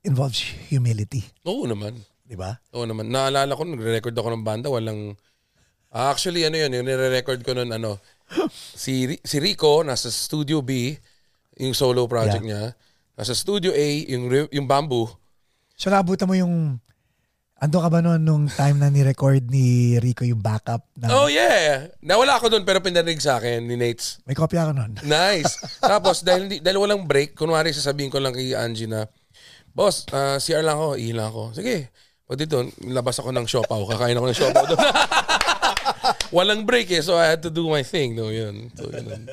[0.00, 0.40] involves
[0.72, 1.28] humility.
[1.44, 2.00] Oo naman.
[2.24, 2.56] Di ba?
[2.72, 3.12] Oo naman.
[3.12, 5.20] Naalala ko, nagre-record ako ng banda, walang...
[5.92, 8.00] Ah, actually, ano yun, yung nire-record ko nun, ano,
[8.72, 10.96] si, si Rico, nasa Studio B,
[11.60, 12.72] yung solo project niya.
[13.12, 15.12] Nasa Studio A, yung, yung Bamboo.
[15.76, 16.80] So naabutan mo yung
[17.62, 20.82] Ando ka ba noon nung time na ni-record ni Rico yung backup?
[20.98, 21.86] Na, Oh, yeah!
[22.02, 24.18] Nawala ako dun, pero pinarinig sa akin ni Nates.
[24.26, 24.92] May kopya ako noon.
[25.06, 25.62] Nice.
[25.78, 29.06] Tapos, dahil, hindi- dahil walang break, kunwari sasabihin ko lang kay Angie na,
[29.70, 31.54] Boss, ah, CR lang ako, ihi lang ako.
[31.54, 31.94] Sige.
[32.26, 33.80] Pag dito, labas ako ng siopaw.
[33.86, 34.80] Kakain ako ng siopaw doon.
[36.36, 38.18] walang break eh, so I had to do my thing.
[38.18, 38.74] No, yun.
[38.74, 39.30] So, yun.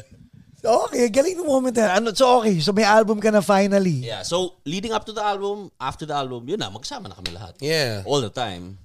[0.59, 1.95] Okay, galing ng moment na.
[1.95, 4.03] Ano, so okay, so may album ka na finally.
[4.03, 7.31] Yeah, so leading up to the album, after the album, yun na, magsama na kami
[7.31, 7.55] lahat.
[7.63, 8.03] Yeah.
[8.03, 8.77] All the time.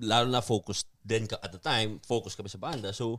[0.00, 2.94] Lalo na focused ka at the time, focus kami sa banda.
[2.94, 3.18] So,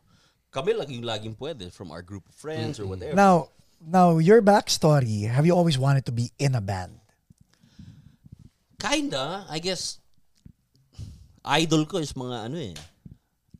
[0.52, 3.16] kami lang yung laging pwede from our group of friends or whatever.
[3.16, 3.52] Now,
[3.84, 7.00] now your backstory, have you always wanted to be in a band?
[8.80, 10.00] Kinda, I guess,
[11.44, 12.76] idol ko is mga ano eh,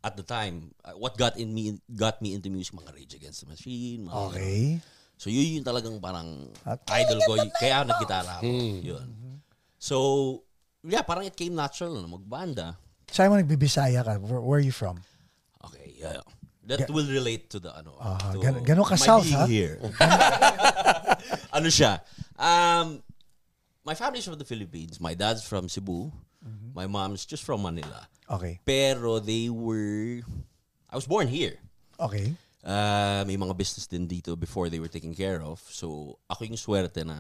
[0.04, 3.46] at the time, uh, what got in me got me into music, mga Rage Against
[3.46, 4.82] the Machine, mga Okay.
[5.22, 7.38] So yun yung talagang parang At- idol ko.
[7.62, 8.50] Kaya nag-gitara ako.
[8.82, 9.08] Yun.
[9.78, 9.96] So,
[10.82, 12.78] yeah, parang it came natural na magbanda.
[13.06, 14.18] Saan mo nagbibisaya ka?
[14.18, 14.98] Where, where are you from?
[15.62, 16.26] Okay, yeah.
[16.66, 17.98] That will relate to the ano.
[18.02, 19.46] Ah, to gan- ganon ka my south, being ha?
[19.46, 19.78] here.
[21.58, 22.02] ano siya?
[22.38, 23.02] Um,
[23.86, 25.02] my family's from the Philippines.
[25.02, 26.10] My dad's from Cebu.
[26.74, 28.08] My mom's just from Manila.
[28.30, 28.60] Okay.
[28.66, 30.24] Pero they were...
[30.90, 31.60] I was born here.
[32.00, 32.36] Okay.
[32.64, 35.60] Uh, may mga business din dito before they were taken care of.
[35.70, 37.16] So, ako yung swerte na...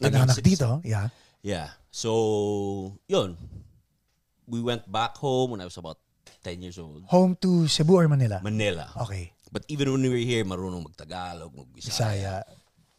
[0.00, 0.40] Citizen.
[0.40, 1.12] dito, yeah.
[1.42, 1.68] Yeah.
[1.90, 3.36] So, yun.
[4.48, 5.98] We went back home when I was about
[6.42, 7.04] 10 years old.
[7.12, 8.40] Home to Cebu or Manila?
[8.42, 8.88] Manila.
[9.04, 9.32] Okay.
[9.52, 11.92] But even when we were here, marunong magtagalog, magbisaya.
[11.92, 12.36] Bisaya.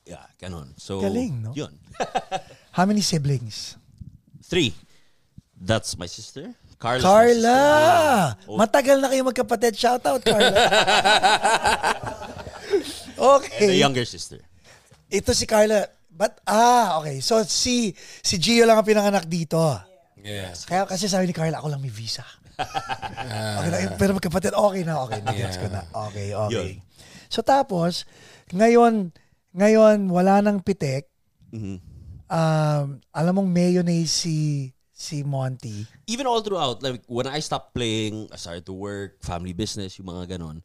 [0.06, 0.76] Yeah, ganon.
[0.78, 1.52] So, Galing, no?
[1.56, 1.74] Yun.
[2.78, 3.78] How many siblings?
[4.43, 4.76] Three.
[5.63, 6.52] That's my sister.
[6.76, 6.99] Carla.
[6.99, 7.62] Carla!
[8.52, 8.60] Oh.
[8.60, 9.80] Matagal na kayo magkapatid.
[9.80, 10.52] Shout out, Carla.
[13.15, 13.71] And okay.
[13.71, 14.43] the younger sister.
[15.08, 15.88] Ito si Carla.
[16.12, 17.23] But, ah, okay.
[17.23, 19.63] So, si si Gio lang ang pinanganak dito.
[20.19, 20.52] Yeah.
[20.67, 22.28] Kaya kasi sabi ni Carla, ako lang may visa.
[23.63, 25.23] okay na, pero magkapatid, okay na, okay.
[25.23, 25.88] Nagets ko na.
[26.12, 26.52] Okay, okay.
[26.52, 26.84] Yun.
[27.32, 28.04] So, tapos,
[28.52, 29.15] ngayon,
[29.56, 31.08] ngayon, wala nang pitek.
[31.56, 31.80] Mhm.
[32.34, 34.38] Um, alam mong mayonnaise si,
[35.04, 35.84] si Monty.
[36.08, 40.08] Even all throughout, like when I stopped playing, I started to work, family business, yung
[40.08, 40.63] mga ganon,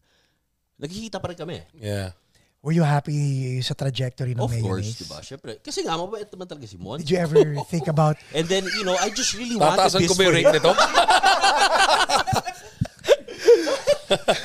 [0.79, 1.59] nagkikita pa rin kami.
[1.75, 2.15] Yeah.
[2.63, 5.03] Were you happy sa trajectory ng Of course, mayonnaise?
[5.03, 5.19] diba?
[5.23, 5.63] Syempre.
[5.63, 6.99] Kasi nga, mabait naman talaga si Mon.
[6.99, 10.11] Did you ever think about And then, you know, I just really wanted Tataasan this
[10.11, 10.73] ko ba yung rate nito?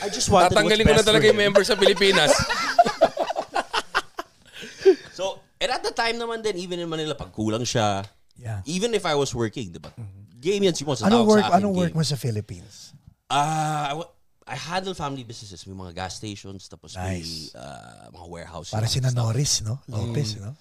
[0.04, 2.34] I just wanted Tatanggalin ko na talaga yung member sa Pilipinas.
[5.14, 8.02] So, and at the time naman din, even in Manila, pag kulang siya,
[8.44, 8.60] Yeah.
[8.68, 9.88] even if I was working, diba?
[10.36, 12.00] Game yan si Mon sa Anong tawag work, sa akin, anong work game.
[12.00, 12.92] mo sa Philippines?
[13.32, 14.12] Ah, I wa-
[14.44, 15.64] I handle family businesses.
[15.64, 17.56] May mga gas stations, tapos Nice.
[17.56, 18.76] may ah, mga warehousing.
[18.76, 19.08] Para sina.
[19.16, 19.80] Norris, no?
[19.88, 20.52] Lopez, no?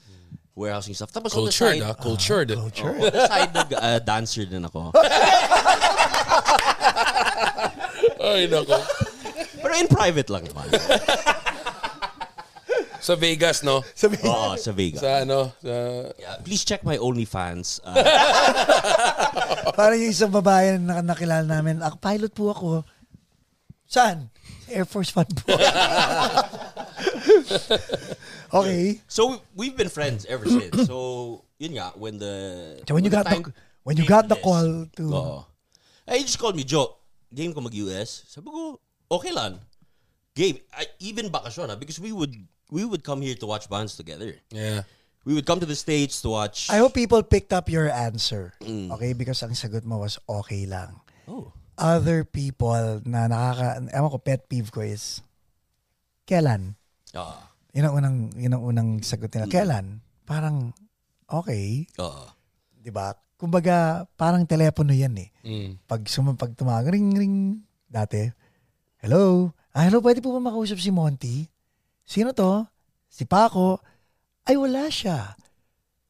[0.54, 1.10] Warehousing stuff.
[1.10, 1.98] Tapos on the Cultured, side, ah.
[1.98, 2.48] Cultured.
[2.54, 2.94] Culture.
[2.94, 4.94] on the side, nag, ah, dancer din ako.
[8.22, 8.78] Ay, nako.
[9.58, 10.66] Pero in private lang naman.
[13.02, 13.82] Sa Vegas, no?
[13.98, 15.02] Sabi, Oo, sa Vegas.
[15.02, 15.50] Sa ano?
[15.58, 15.74] Sa...
[16.14, 17.82] Yeah, please check my OnlyFans.
[17.82, 17.98] Ah,
[19.78, 22.68] parang yung isang babae na nakilala namin, ako, pilot po ako.
[23.90, 24.30] Saan?
[24.70, 25.52] Air Force One po.
[28.62, 29.02] okay.
[29.04, 30.88] so we've been friends ever since.
[30.88, 33.52] So yun nga when the So when you got time the
[33.84, 35.38] when you got the this, call to Oo.
[36.08, 38.26] He just called me, Joe, game ko mag-US.
[38.32, 38.80] Sabi ko,
[39.12, 39.60] okay lang.
[40.32, 40.58] Game.
[40.72, 42.32] I, even bakasyon ha, because we would
[42.72, 44.40] we would come here to watch bands together.
[44.48, 44.88] Yeah.
[45.28, 46.72] We would come to the States to watch.
[46.72, 48.56] I hope people picked up your answer.
[48.64, 48.90] Mm.
[48.96, 49.12] Okay?
[49.12, 50.98] Because ang sagot mo was okay lang.
[51.28, 51.52] oh.
[51.76, 53.80] Other people na nakaka...
[53.92, 55.24] Ewan ko, pet peeve ko is,
[56.28, 56.76] kailan?
[57.16, 57.48] Ah.
[57.72, 59.48] Yun ang unang, yun ang unang sagot nila.
[59.48, 60.04] Kailan?
[60.28, 60.76] Parang,
[61.26, 61.88] okay.
[61.96, 62.28] Oo.
[62.76, 63.16] 'Di ba?
[63.40, 65.32] Kumbaga, parang telepono yan eh.
[65.42, 65.80] Mm.
[65.88, 67.36] Pag, sum- pag tumawag, ring, ring,
[67.88, 68.28] dati,
[69.00, 69.50] hello?
[69.72, 71.48] Ah, hello, pwede po ba makausap si Monty?
[72.04, 72.66] Sino to?
[73.08, 73.80] Si Paco?
[74.42, 75.38] Ay, wala siya.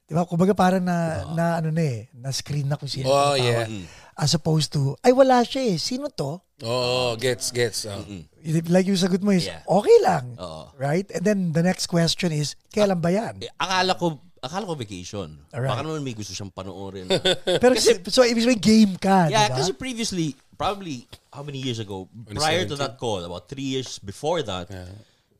[0.08, 0.24] Di ba?
[0.24, 3.68] Kumbaga parang na, na ano na eh, na-screen na kung sino Oh, yeah.
[4.16, 5.76] As opposed to, ay, wala siya eh.
[5.80, 6.40] Sino to?
[6.62, 7.88] Oo, gets, gets.
[7.88, 8.00] Oh.
[8.70, 9.64] Like yung sagot mo is, Yeah.
[9.66, 10.36] okay lang.
[10.38, 10.70] Oo.
[10.78, 11.08] Right?
[11.10, 13.42] And then the next question is, kailan ba yan?
[13.42, 15.42] Eh, akala ko, akala ko vacation.
[15.50, 15.70] Alright.
[15.74, 17.08] Baka naman may gusto siyang panoorin.
[17.62, 17.72] Pero
[18.08, 19.58] so, ibig sabihin, game ka, yeah, di ba?
[19.58, 24.40] kasi previously, probably, how many years ago, prior to that call, about three years before
[24.46, 24.70] that,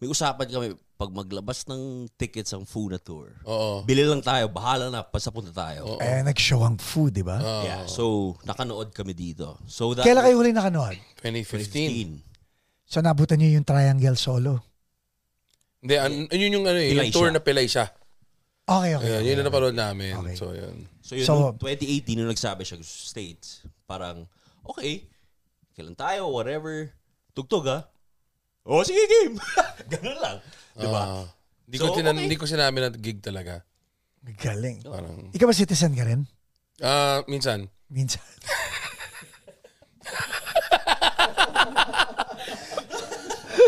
[0.03, 3.87] may usapan kami, pag maglabas ng tickets ang Funa Tour, Oo.
[3.87, 5.95] bili lang tayo, bahala na, basta punta tayo.
[6.03, 7.39] Eh, nag-show ang food, di ba?
[7.63, 9.63] Yeah, so, nakanood kami dito.
[9.71, 10.99] So, that Kailan kayo huli nakanood?
[11.23, 12.19] 2015.
[12.19, 12.91] 2015.
[12.91, 14.59] So, nabutan niyo yung triangle solo.
[15.79, 17.39] Hindi, an- yun yung ano eh, yung tour siya.
[17.39, 17.87] na pilay siya.
[18.67, 19.07] Okay, okay.
[19.07, 20.19] Ayun, yun yung napanood namin.
[20.19, 20.35] Okay.
[20.35, 20.91] So, yun.
[20.99, 24.27] So, yun, So- nung 2018, nung nagsabi siya States, parang,
[24.67, 25.07] okay,
[25.79, 26.91] kailan tayo, whatever.
[27.39, 27.87] Tugtog, ha?
[28.63, 29.35] Oh, sige, game.
[29.93, 30.39] Ganun lang.
[30.79, 31.03] Di ba?
[31.03, 31.27] Ah.
[31.67, 32.31] Di ko, So, tinan- okay.
[32.31, 33.67] di ko sinabi na gig talaga.
[34.23, 34.87] Galing.
[34.87, 36.31] Parang, Ikaw ba citizen ka rin?
[36.79, 37.67] ah, minsan.
[37.91, 38.23] Minsan.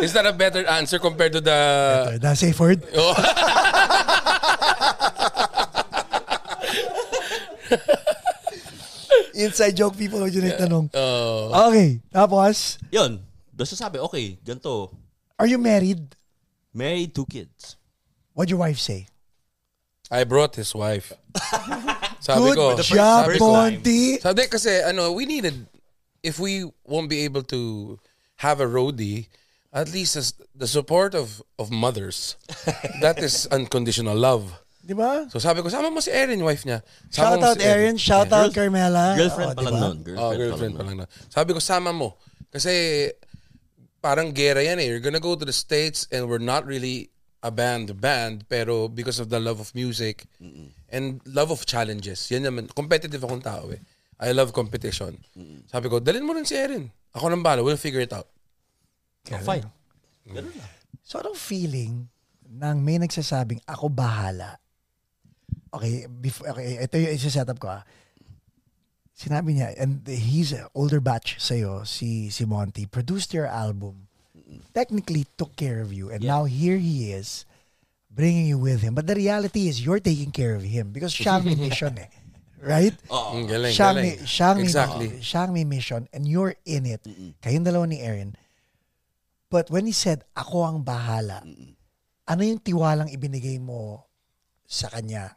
[0.05, 1.59] Is that a better answer compared to the...
[2.21, 2.85] the safe word?
[2.95, 3.15] Oh.
[9.35, 10.85] Inside joke people huwag yun yung tanong.
[10.95, 11.51] Oh.
[11.71, 11.99] Okay.
[12.15, 13.19] Tapos, Yun.
[13.55, 14.91] Basta sabi, okay, ganito.
[15.39, 16.15] are you married?
[16.75, 17.77] Married, two kids.
[18.35, 19.07] What'd your wife say?
[20.11, 21.13] I brought his wife.
[22.25, 22.67] Sabi Good ko.
[22.81, 23.53] job, sabi ko.
[24.21, 25.67] Sabi kasi, ano, we needed,
[26.23, 27.99] if we won't be able to
[28.41, 29.29] have a roadie,
[29.73, 32.37] at least as the support of of mothers,
[33.05, 34.49] that is unconditional love.
[34.81, 35.29] Di ba?
[35.29, 36.81] So sabi ko, sama mo si Erin, wife niya.
[37.13, 39.17] Shout Sama mo out si Erin, shout out Girl- Carmela.
[39.21, 39.81] Girlfriend Oh, pa lang diba?
[39.85, 39.97] nun.
[40.01, 41.07] Girlfriend, Oh, girlfriend pa lang lang na.
[41.29, 42.17] Sabi ko, sama mo.
[42.49, 42.73] Kasi
[44.05, 44.93] parang gera yan eh.
[44.93, 47.09] You're gonna go to the States and we're not really
[47.41, 50.29] a band band pero because of the love of music
[50.93, 52.29] and love of challenges.
[52.29, 52.69] Yan naman.
[52.77, 53.81] Competitive akong tao eh.
[54.21, 55.17] I love competition.
[55.73, 56.93] Sabi ko, dalhin mo rin si Erin.
[57.17, 57.65] Ako nang bala.
[57.65, 58.29] We'll figure it out.
[59.33, 59.65] Oh, fine.
[60.29, 60.71] Ganun lang.
[61.01, 62.09] So, anong feeling
[62.45, 64.61] nang may nagsasabing, ako bahala?
[65.75, 67.83] Okay, before, okay ito yung isa-set up ko ah.
[69.15, 74.11] Sinabi niya, and he's an older batch sa'yo, si, si Monty, produced your album,
[74.75, 77.47] technically took care of you, and now here he is,
[78.11, 78.95] bringing you with him.
[78.95, 82.11] But the reality is, you're taking care of him because siya ang may mission eh.
[82.65, 82.97] Right?
[83.07, 84.03] Mm, galing, siya ang galing.
[84.03, 85.09] may, siya ang may- exactly.
[85.21, 87.05] siya ang may mission and you're in it.
[87.45, 88.35] Kayong dalawa ni Aaron.
[89.47, 91.45] But when he said, ako ang bahala,
[92.27, 94.09] ano yung tiwalang ibinigay mo
[94.67, 95.37] sa kanya?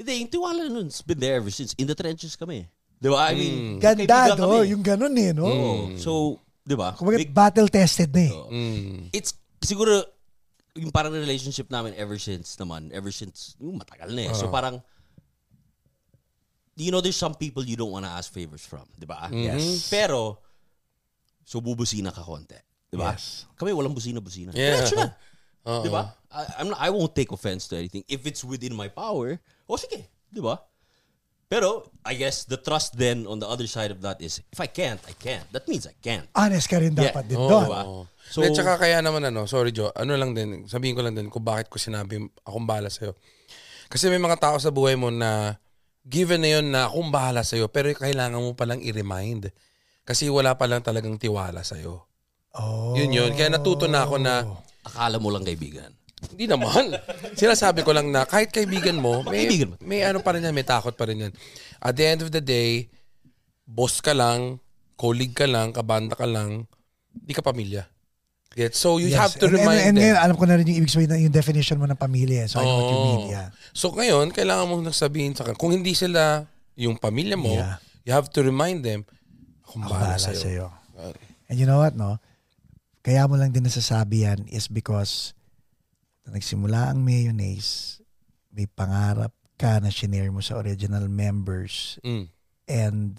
[0.00, 1.76] Hindi, yung tiwala nun, it's been there ever since.
[1.76, 2.64] In the trenches kami.
[2.96, 3.28] Di ba?
[3.28, 4.42] I mean, Ganda, kaibigan do.
[4.48, 4.56] kami.
[4.72, 5.44] Yung ganun eh, no?
[5.44, 5.72] Oo.
[6.00, 6.96] So, di ba?
[6.96, 8.32] Kumbaga, Big- battle-tested na eh.
[8.48, 9.12] Mm.
[9.12, 10.00] it's siguro
[10.76, 14.32] yung parang relationship namin ever since naman, ever since, yung matagal na eh.
[14.32, 14.80] So parang,
[16.78, 19.28] you know, there's some people you don't wanna ask favors from, di ba?
[19.28, 19.90] Yes.
[19.90, 20.38] Pero,
[21.44, 22.56] so bubusina ka konti.
[22.88, 23.12] Di ba?
[23.12, 23.44] Yes.
[23.58, 24.54] Kami walang busina-busina.
[24.54, 24.80] Yeah.
[24.80, 25.08] Diretso na.
[25.68, 25.84] Oo.
[25.84, 26.16] Di ba?
[26.32, 28.06] I, I'm not, I won't take offense to anything.
[28.08, 29.36] If it's within my power,
[29.70, 30.10] o sige.
[30.26, 30.58] Di ba?
[31.50, 34.70] Pero, I guess, the trust then on the other side of that is, if I
[34.70, 35.42] can't, I can't.
[35.50, 36.30] That means I can't.
[36.30, 37.10] Honest ka rin Yeah.
[37.10, 37.50] dapat din Oo.
[37.50, 37.66] doon.
[37.66, 37.82] diba?
[38.30, 41.26] So, At saka kaya naman ano, sorry Joe, ano lang din, sabihin ko lang din
[41.26, 43.18] kung bakit ko sinabi akong bahala sa'yo.
[43.90, 45.58] Kasi may mga tao sa buhay mo na
[46.06, 49.50] given na yun na akong bahala sa'yo pero kailangan mo palang i-remind.
[50.06, 52.06] Kasi wala palang talagang tiwala sa'yo.
[52.54, 52.94] Oh.
[52.94, 53.30] Yun yun.
[53.34, 54.46] Kaya natuto na ako na
[54.80, 55.92] Akala mo lang kaibigan.
[56.30, 56.92] Hindi naman.
[57.32, 59.74] Sinasabi ko lang na kahit kaibigan mo, may, Kaibigan mo.
[59.80, 61.32] may ano pa rin yan, may takot pa rin yan.
[61.78, 62.92] At the end of the day,
[63.64, 64.60] boss ka lang,
[64.94, 66.68] colleague ka lang, kabanda ka lang,
[67.08, 67.88] di ka pamilya.
[68.50, 68.74] Get?
[68.74, 69.16] So you Yes.
[69.16, 70.02] have to and, remind and, and them.
[70.04, 72.44] ngayon, alam ko na rin yung ibig sabihin, na- yung definition mo ng pamilya.
[72.44, 72.48] eh.
[72.50, 73.20] So, I know what you mean.
[73.22, 73.30] Oo.
[73.30, 73.48] Yeah.
[73.72, 77.78] So ngayon, kailangan mo nang sabihin sa kanila, kung hindi sila yung pamilya mo, Yeah.
[78.02, 79.06] you have to remind them,
[79.62, 80.42] akong Ako bahala bahala sa'yo.
[80.42, 80.66] sa'yo.
[81.46, 82.18] And you know what, no?
[83.00, 85.32] Kaya mo lang din nasasabi yan is because
[86.30, 87.98] na nagsimula ang mayonnaise,
[88.54, 92.30] may pangarap ka na shinare mo sa original members Mm.
[92.64, 93.12] and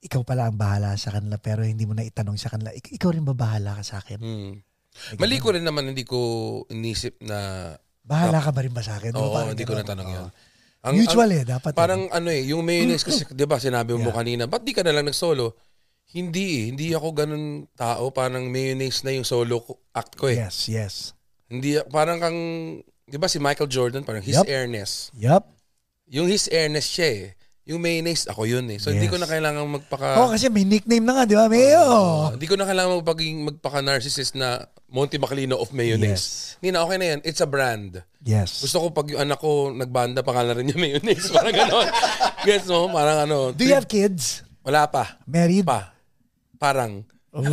[0.00, 3.12] ikaw pala ang bahala sa kanila pero hindi mo na itanong sa kanila, "Ik- ikaw
[3.12, 4.18] rin ba bahala ka sa akin?
[4.18, 4.52] Mm.
[5.20, 6.18] Mali ko rin naman, hindi ko
[6.66, 9.12] inisip na, Bahala ka ba rin ba sa akin?
[9.14, 10.16] Oo, parang hindi ko natanong Oo.
[10.16, 10.28] yun.
[10.96, 11.76] Mutual eh, dapat.
[11.76, 14.16] Parang ano eh, yung mayonnaise kasi, di ba, sinabi mo Yeah.
[14.16, 15.52] kanina, ba't di ka na lang nag-solo?
[16.10, 20.42] Hindi eh, hindi ako ganun tao, parang mayonnaise na yung solo act ko eh.
[20.42, 20.94] Yes, yes.
[21.46, 22.38] Hindi, parang kang
[23.06, 24.46] di ba si Michael Jordan, parang his Yup.
[24.46, 25.10] airness.
[25.14, 25.46] Yup.
[26.10, 27.24] Yung his airness siya eh.
[27.66, 28.82] Yung mayonnaise, ako yun eh.
[28.82, 29.14] So hindi Yes.
[29.14, 30.18] ko na kailangan magpaka...
[30.18, 31.46] Oo, kasi may nickname na nga, di ba?
[31.46, 31.82] Mayo.
[31.86, 36.58] Uh, hindi ko na kailangan magpaging magpaka-narcissist na Monty Macalino of mayonnaise.
[36.58, 37.20] Hindi na, okay na yan.
[37.22, 38.02] It's a brand.
[38.26, 38.58] yes.
[38.58, 41.30] Gusto ko pag yung anak ko nagbanda, pangalan rin niya mayonnaise.
[41.36, 41.86] Parang gano'n.
[42.42, 42.90] Gets mo?
[42.90, 43.54] Parang ano.
[43.54, 44.42] Do you have kids?
[44.66, 45.22] Wala pa.
[45.30, 45.62] Married?
[45.62, 45.94] Pa.
[46.60, 47.08] Parang.
[47.32, 47.40] Oh.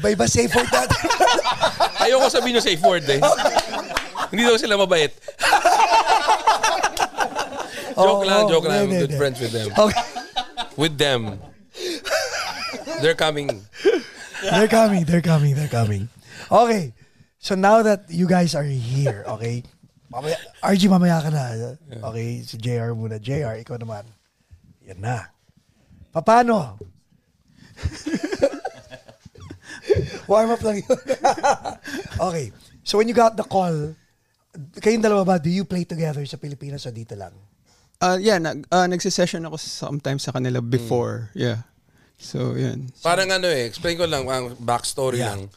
[0.00, 0.96] Iba-iba safe word natin.
[2.08, 3.20] Ayoko sabihin yung safe word eh.
[4.32, 5.12] Hindi daw sila mabait.
[7.92, 8.72] joke Oo, lang, joke oo.
[8.72, 8.88] lang.
[8.88, 9.68] I'm good friends with them.
[9.76, 10.00] okay.
[10.80, 11.36] With them.
[13.04, 13.60] They're coming.
[14.40, 16.08] They're coming, they're coming, they're coming.
[16.48, 16.96] Okay.
[17.36, 19.68] So now that you guys are here, okay?
[20.08, 21.76] Mamaya, RG, mamaya ka na.
[22.08, 23.20] Okay, si JR muna.
[23.20, 24.08] JR, ikaw naman.
[24.88, 25.28] Yan na.
[26.12, 26.76] Paano?
[30.30, 30.98] Warm up lang yun.
[32.30, 32.52] okay.
[32.84, 33.94] So when you got the call,
[34.78, 37.32] kayong dalawa ba, do you play together sa Pilipinas o dito lang?
[38.02, 41.30] Uh, yeah, nag, uh, nagsisession ako sometimes sa kanila before.
[41.38, 41.62] Yeah.
[42.18, 42.90] So, yun.
[43.02, 45.34] Parang ano eh, explain ko lang, ang backstory Yeah.
[45.34, 45.50] lang.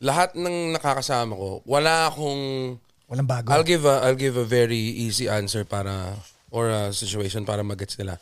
[0.00, 3.54] Lahat ng nakakasama ko, wala akong Walang bago.
[3.54, 6.18] I'll give a I'll give a very easy answer para
[6.50, 8.18] or a situation para magets nila.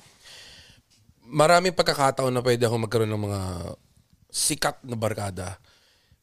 [1.24, 3.40] Maraming pagkakataon na pwede ako magkaroon ng mga
[4.28, 5.56] sikat na barkada.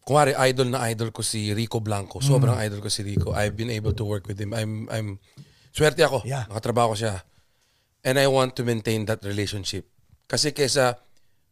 [0.02, 2.22] Kunwari, idol na idol ko si Rico Blanco.
[2.22, 2.64] Sobrang Mm.
[2.66, 3.34] idol ko si Rico.
[3.34, 4.54] I've been able to work with him.
[4.54, 5.18] I'm, I'm,
[5.72, 6.26] swerte ako.
[6.26, 6.46] Yeah.
[6.50, 7.22] Nakatrabaho ko siya.
[8.02, 9.86] And I want to maintain that relationship.
[10.26, 10.98] Kasi kesa,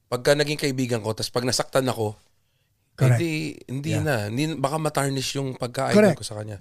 [0.10, 2.18] pagka naging kaibigan ko, tapos pag nasaktan ako,
[2.98, 3.22] Correct.
[3.22, 3.32] hindi,
[3.70, 4.04] hindi Yeah.
[4.04, 4.16] na.
[4.28, 6.58] Hindi, baka matarnish yung pagka-idol ko sa kanya.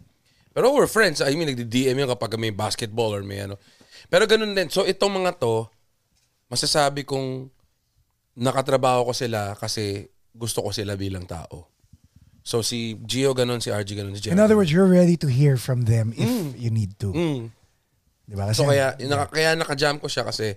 [0.53, 1.25] Pero we're friends.
[1.25, 3.57] I mean, nagdi-DM yun kapag may basketball or may ano.
[4.09, 4.69] Pero ganun din.
[4.69, 5.73] So, itong mga to,
[6.49, 7.49] masasabi kong
[8.39, 11.69] nakatrabaho ko sila kasi gusto ko sila bilang tao.
[12.49, 14.33] So, si Gio ganun, si RG ganun, si Jerry.
[14.33, 17.13] In other words, you're ready to hear from them if you need to.
[17.13, 17.53] Mm.
[18.25, 18.49] Di ba?
[18.49, 20.57] Kasi, So, kaya, yun, naka, kaya naka-jam ko siya kasi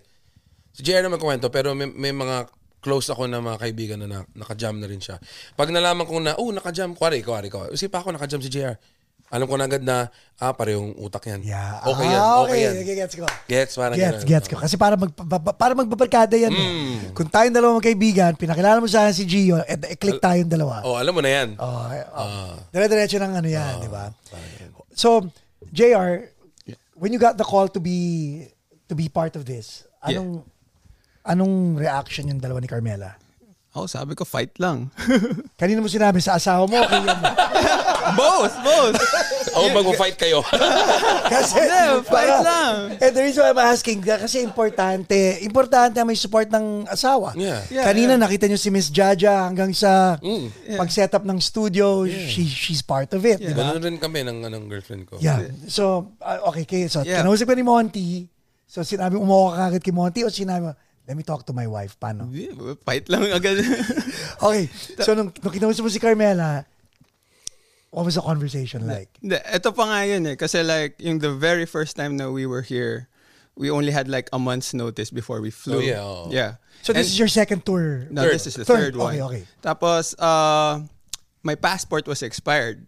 [0.72, 2.48] si JR naman kwento, pero may, may mga
[2.80, 5.20] close ako na mga kaibigan na, na naka-jam na rin siya.
[5.60, 7.76] Pag nalaman ko na, oh, naka-jam, kuwari, kuwari, kuwari.
[7.76, 8.80] Kasi pa ako naka-jam si JR.
[9.32, 11.40] Alam ko na agad na, ah, parehong utak yan.
[11.40, 11.80] Yeah.
[11.82, 12.74] Okay yan, Ah, okay yan.
[12.84, 13.24] Gets ko.
[13.48, 14.28] Gets, parang Gets, ganun.
[14.28, 14.56] gets ko.
[14.60, 16.52] Kasi para mag pa- para magbabarkada yan.
[16.52, 16.60] eh.
[16.68, 16.98] Mm.
[17.16, 20.84] Kung tayong dalawa magkaibigan, pinakilala mo sa akin si Gio, at i-click tayong dalawa.
[20.84, 21.56] Oh, alam mo na yan.
[21.56, 22.20] Oh, eh, oh.
[22.20, 22.54] Ah.
[22.70, 24.12] Dire-diretso ng ano yan, di ba?
[24.92, 25.24] So,
[25.72, 26.28] JR,
[27.00, 28.44] when you got the call to be
[28.86, 30.44] to be part of this, anong
[31.24, 33.16] anong reaction yung dalawa ni Carmela?
[33.72, 34.92] Oh, sabi ko, fight lang.
[35.60, 36.76] Kanino mo sinabi sa asawa mo?
[36.76, 37.32] o kay yan mo?
[38.20, 39.00] both, both.
[39.56, 40.44] Ako mag-fight kayo.
[41.32, 42.76] Kasi, Hindi, fight para- lang.
[43.00, 47.32] And the reason why I'm asking, kasi importante, importante may support ng asawa.
[47.40, 47.64] Yeah.
[47.72, 48.20] Yeah, Kanina yeah.
[48.20, 50.52] nakita nyo si Miss Jaja hanggang sa Mm.
[50.76, 53.72] pag-set up ng studio, she, she's part of it, di ba?
[53.72, 55.16] Ganun rin kami ng, ng girlfriend ko.
[55.24, 55.48] Yeah.
[55.72, 56.84] So, uh, okay, okay.
[56.92, 57.24] So, Yeah.
[57.24, 58.28] kinausap ko ni Monty.
[58.68, 60.76] So, sinabi, umuha ka agad kay Monty o sinabi mo,
[61.12, 62.00] let me talk to my wife.
[62.00, 62.32] Paano?
[62.88, 63.60] Fight lang agad.
[64.48, 64.72] Okay.
[65.04, 66.64] So, nung, nung kinausap mo si Carmela,
[67.92, 69.12] what was the conversation like?
[69.22, 70.36] Ito pa nga yun eh.
[70.40, 73.12] Kasi like, yung the very first time na we were here,
[73.60, 75.82] we only had like a month's notice before we Oh, flew.
[75.84, 76.32] yeah, oo.
[76.32, 76.64] Yeah.
[76.82, 78.08] So, this And- is your second tour?
[78.10, 78.34] No, Third.
[78.40, 79.12] this is the Third, third, one.
[79.14, 79.44] okay, okay.
[79.62, 80.80] Tapos, uh,
[81.44, 82.88] my passport was expired.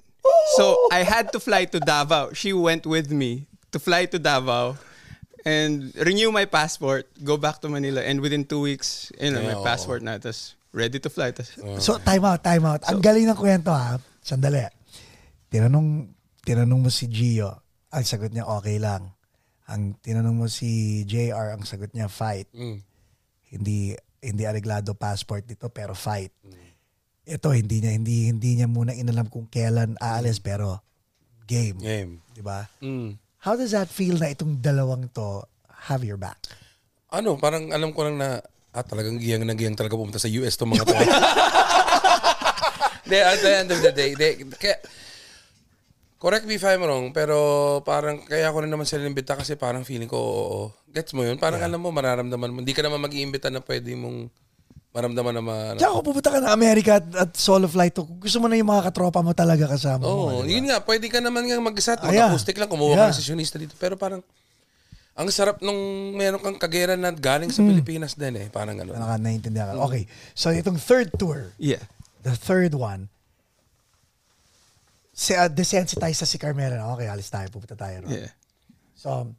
[0.56, 2.32] So, I had to fly to Davao.
[2.32, 4.80] She went with me to fly to Davao
[5.44, 9.56] and renew my passport, go back to Manila, and within two weeks, you know, Yeah,
[9.56, 9.66] my oo.
[9.66, 11.32] passport na, tas ready to fly.
[11.32, 12.82] Tas, So, time out, time out.
[12.88, 14.02] Ang galing ng kwento ha.
[14.20, 14.66] Sandali.
[15.48, 16.10] Tinanong,
[16.42, 17.62] tinanong mo si Gio,
[17.94, 19.14] ang sagot niya okay lang.
[19.70, 22.50] Ang tinanong mo si JR, ang sagot niya fight.
[22.52, 22.84] Mm.
[23.54, 23.78] Hindi
[24.20, 26.32] hindi areglado passport dito pero fight.
[27.24, 30.84] Ito hindi niya hindi hindi niya muna inalam kung kailan aalis pero
[31.48, 32.12] game, Game.
[32.34, 32.68] 'di ba?
[32.84, 33.16] Mm.
[33.44, 35.44] How does that feel na itong dalawang to
[35.92, 36.40] have your back?
[37.12, 38.40] Ano, parang alam ko lang na,
[38.72, 40.96] ah, talagang giyang na giyang talaga pumunta sa US tong mga to.
[43.04, 44.80] Hindi, at the end of the day, they, kaya,
[46.24, 49.84] correct me if I'm wrong, pero parang kaya ko rin naman sila inimbita kasi parang
[49.84, 50.64] feeling ko, oo, oo.
[50.96, 51.36] Gets mo yun?
[51.36, 52.64] Parang alam mo, mararamdaman mo.
[52.64, 54.32] Hindi ka naman mag-iimbita na pwede mong
[54.94, 55.56] maramdaman na ma...
[55.74, 58.70] Tsaka kung pupunta ka na Amerika at, at solo flight to, gusto mo na yung
[58.70, 60.40] mga katropa mo talaga kasama Oo, mo.
[60.40, 60.46] ba?
[60.46, 62.30] yun nga, pwede ka naman nga mag-isa Ah, yeah.
[62.30, 63.10] lang, kumuha Yeah.
[63.10, 63.74] ka ng sessionista dito.
[63.82, 64.22] Pero parang,
[65.14, 65.78] ang sarap nung
[66.14, 67.58] meron kang kagera na galing Mm.
[67.58, 68.48] sa Pilipinas din eh.
[68.54, 68.94] Parang gano'n.
[68.94, 69.82] Naka naiintindihan ka.
[69.90, 70.06] Okay.
[70.38, 71.82] So itong third tour, yeah.
[72.22, 73.10] the third one,
[75.14, 78.06] si, uh, desensitize sa si Carmela na, okay, alis tayo, pupunta tayo.
[78.06, 78.10] No?
[78.10, 78.30] Yeah.
[78.98, 79.34] So,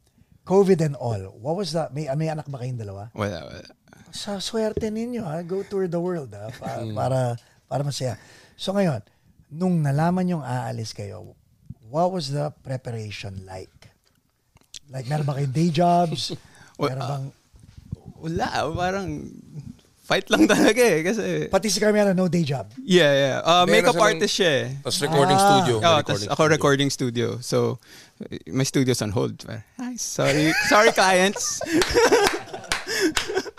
[0.47, 1.91] COVID and all, what was that?
[1.91, 3.09] May, may anak ba kayong dalawa?
[3.11, 3.67] Wala, wala.
[4.15, 5.43] Sa swerte ninyo, ha?
[5.43, 6.47] go tour the world ha?
[6.55, 6.95] Pa- Mm.
[6.95, 7.35] para,
[7.67, 8.15] para masaya.
[8.55, 9.03] So ngayon,
[9.51, 11.35] nung nalaman yung aalis kayo,
[11.91, 13.71] what was the preparation like?
[14.87, 16.31] Like, meron ba kayong day jobs?
[16.79, 17.25] Well, meron bang,
[18.15, 19.07] Wala, parang
[20.03, 20.99] fight lang talaga eh.
[21.01, 22.67] Kasi, pati si Carmela, no day job.
[22.77, 23.35] yeah, yeah.
[23.41, 24.67] Uh, makeup artist siya eh.
[24.79, 25.43] Tapos recording Ah.
[25.45, 25.75] studio.
[25.77, 26.51] Oh, recording tas ako studio.
[26.51, 27.27] recording studio.
[27.39, 27.57] So,
[28.45, 29.39] my studio's on hold.
[29.79, 30.51] Hi, sorry.
[30.67, 31.63] sorry, clients.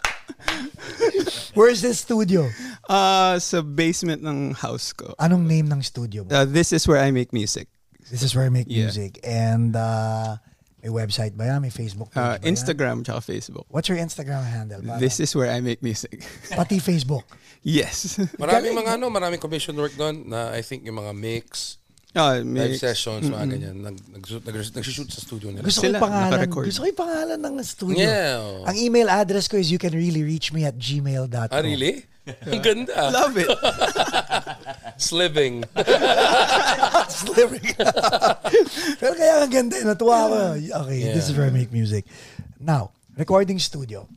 [1.54, 2.48] Where is this studio?
[2.84, 5.14] Uh, sa basement ng house ko.
[5.18, 6.30] Anong name ng studio mo?
[6.30, 7.68] Uh, this is where I make music.
[8.06, 8.86] This is where I make Yeah.
[8.86, 9.18] music.
[9.24, 10.36] And uh,
[10.78, 11.64] may website ba yan?
[11.64, 12.54] May Facebook page Uh, ba yan?
[12.54, 13.66] Instagram tsaka Facebook.
[13.68, 14.78] What's your Instagram handle?
[14.84, 16.22] Para- This is where I make music.
[16.54, 17.26] Pati Facebook.
[17.66, 18.20] yes.
[18.38, 21.80] Maraming mga ano, maraming commission work doon na I think yung mga mix,
[22.16, 23.76] live may, sessions, mga ganyan.
[23.84, 25.62] Nag, nag, nag, nag-shoot sa studio nila.
[25.62, 26.30] Gusto ko Sila, yung pangalan.
[26.32, 26.64] naka-record.
[26.66, 28.00] Gusto ko yung pangalan ng studio.
[28.08, 28.40] Yeah.
[28.40, 28.64] oh.
[28.64, 31.52] Ang email address ko is you can really reach me at gmail.com.
[31.52, 32.08] Ah, really?
[32.26, 32.90] Ang ganda.
[33.14, 33.46] Love it.
[34.98, 35.62] Sliving.
[37.22, 37.70] Slivering.
[39.00, 39.76] Pero kaya ang ganda.
[39.84, 40.36] Natuwa ako.
[40.58, 41.38] Okay, this is Yeah.
[41.38, 42.02] where I make music.
[42.58, 44.08] Now, recording studio.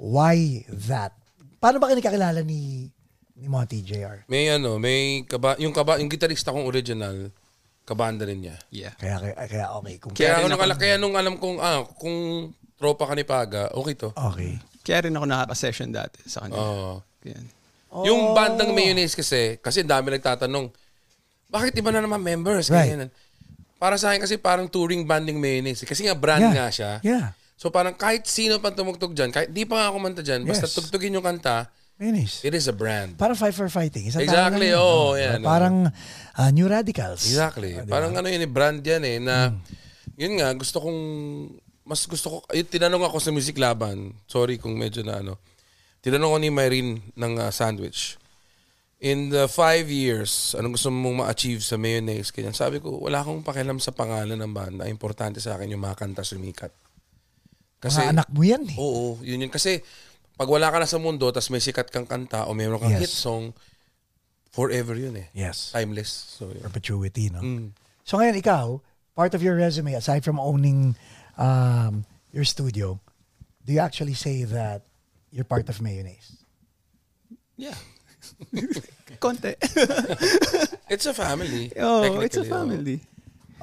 [0.00, 1.14] Why that?
[1.62, 2.90] Paano ba kayo nakakilala ni
[3.34, 4.22] ni Monty JR?
[4.26, 7.30] May ano, may kaba, yung kaba, yung gitarista kong original,
[7.84, 8.56] kabanda rin niya.
[8.70, 8.94] Yeah.
[8.96, 9.94] Kaya, kaya, kaya okay.
[9.98, 12.16] Kung Kaya, rin ano, ako- kaya nung alam kong, ah, kung
[12.74, 14.10] tropa ka ni Paga, okay to.
[14.14, 14.56] Okay.
[14.80, 16.60] Kaya rin ako nakaka-session dati sa kanila.
[16.60, 16.92] Oo.
[17.24, 17.44] Yan.
[18.04, 20.66] Yung bandang mayonnaise kasi, kasi ang dami nagtatanong,
[21.46, 22.66] bakit iba na naman members?
[22.66, 22.90] Right.
[22.90, 23.10] Ganyan.
[23.78, 25.86] Para sa akin kasi parang touring banding mayonnaise.
[25.86, 26.54] Kasi nga brand Yeah.
[26.56, 26.90] nga siya.
[27.06, 27.26] Yeah.
[27.54, 30.66] So parang kahit sino pang tumugtog dyan, kahit di pa nga ako kumanta dyan, basta
[30.66, 30.74] Yes.
[30.74, 32.42] tugtugin yung kanta, Mayonnaise.
[32.42, 33.14] it is a brand.
[33.14, 34.10] Parang fight for fighting.
[34.10, 35.86] Isang Exactly, oo, Oh, yan, Parang
[36.34, 37.22] uh, New Radicals.
[37.22, 37.78] Exactly.
[37.78, 37.86] Ah?
[37.86, 39.62] Parang ano yun, eh, brand yan eh, na, Hmm.
[40.18, 41.00] yun nga, gusto kong,
[41.86, 45.38] mas gusto ko, ay, tinanong ako sa Music Laban, sorry kung medyo na ano,
[46.02, 48.18] tinanong ko ni Myrene ng uh, Sandwich,
[48.98, 52.32] in the five years, anong gusto mong ma-achieve sa mayonnaise?
[52.32, 52.56] Ganyan.
[52.56, 54.88] Sabi ko, wala akong pakialam sa pangalan ng banda.
[54.88, 56.72] Importante sa akin yung mga kanta sumikat.
[57.84, 58.76] Mga anak mo yan eh.
[58.80, 59.52] Oo, yun yun.
[59.52, 59.84] Kasi
[60.34, 63.02] pag wala ka na sa mundo, tapos may sikat kang kanta o mayroon kang Yes.
[63.06, 63.54] hit song,
[64.50, 65.28] forever yun eh.
[65.34, 65.70] Yes.
[65.70, 66.10] Timeless.
[66.10, 66.62] So, yun.
[66.62, 67.42] Perpetuity, no?
[67.42, 67.74] Mm.
[68.02, 68.82] So ngayon, ikaw,
[69.14, 70.98] part of your resume, aside from owning
[71.38, 72.04] um,
[72.34, 72.98] your studio,
[73.64, 74.82] do you actually say that
[75.30, 76.44] you're part of Mayonnaise?
[77.56, 77.78] Yeah.
[79.22, 79.54] Konti.
[80.94, 81.72] It's a family.
[81.80, 82.50] oh, it's a oh.
[82.50, 83.00] family.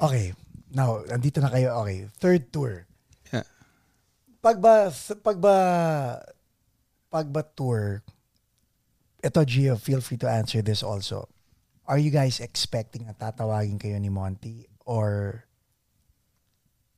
[0.00, 0.34] Okay.
[0.74, 1.80] Now, andito na kayo.
[1.84, 2.10] Okay.
[2.18, 2.84] Third tour.
[3.30, 3.46] Yeah.
[4.42, 4.90] Pag ba,
[5.22, 5.54] pag ba,
[7.12, 8.00] pag ba tour,
[9.20, 11.28] ito Gio, feel free to answer this also.
[11.84, 14.64] Are you guys expecting na tatawagin kayo ni Monty?
[14.88, 15.44] Or,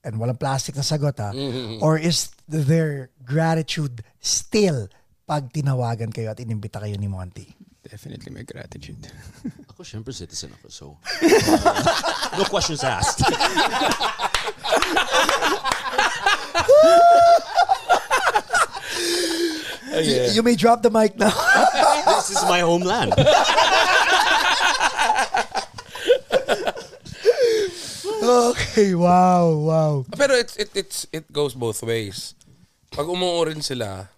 [0.07, 1.35] and walang plastic na sagot ha,
[1.83, 4.87] or is there gratitude still
[5.27, 7.51] pag tinawagan kayo at inimbita kayo ni Monty?
[7.85, 9.05] Definitely may gratitude.
[9.75, 10.73] Ako, syempre, citizen ako.
[10.73, 11.85] So, uh,
[12.41, 13.21] no questions asked.
[20.35, 21.31] You may drop the mic now.
[22.19, 23.15] this is my homeland.
[28.55, 29.95] okay, wow, wow.
[30.17, 32.35] Pero it's, it, it's, it goes both ways.
[32.91, 34.09] Pag umuo rin sila,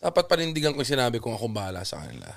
[0.00, 2.30] dapat panindigan ko yung sinabi kong akong bahala sa kanila.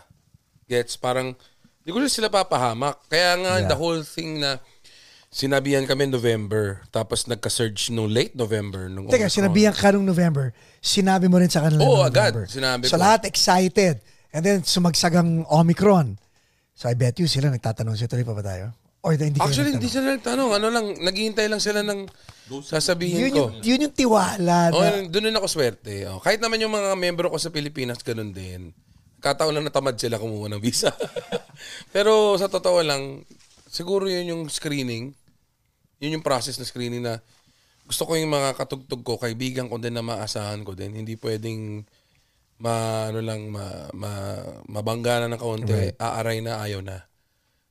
[0.67, 0.97] Gets?
[0.99, 1.35] Parang,
[1.83, 3.07] di ko sila papahamak.
[3.07, 3.69] Kaya nga, Yeah.
[3.69, 4.59] the whole thing na
[5.34, 8.86] sinabihan kami November, tapos nagka-surge no late November.
[8.86, 9.34] Nung Teka, Omicron.
[9.34, 12.31] sinabihan ka nung November, sinabi mo rin sa kanila Oo, nung agad.
[12.31, 12.45] November.
[12.45, 13.01] Sinabi so ko.
[13.01, 13.97] lahat excited.
[14.29, 16.21] And then sumagsagang Omicron.
[16.73, 18.77] So I bet you sila nagtatanong siya, tuloy pa ba tayo?
[19.03, 19.93] Or hindi kayo Actually, hindi nagtanong?
[19.99, 20.49] sila nagtanong.
[20.53, 22.07] Ano lang, naghihintay lang sila ng
[22.63, 23.38] sasabihin yun ko.
[23.38, 26.07] yung, yun yung tiwala na, Oh, doon din ako swerte.
[26.07, 28.71] Oh, kahit naman yung mga membro ko sa Pilipinas, ganun din.
[29.19, 30.91] Kataon lang natamad sila kumuha ng visa.
[31.95, 33.27] Pero sa totoo lang,
[33.67, 35.11] siguro yun yung screening.
[36.04, 37.24] Yun yung process ng screening na
[37.88, 40.91] gusto ko yung mga katugtog ko, kaibigan ko din na maasahan ko din.
[40.91, 41.88] Hindi pwedeng
[42.60, 44.12] ma, ano lang, ma, ma,
[44.68, 47.08] mabangga na ng kaunti, aaray na, ayaw na.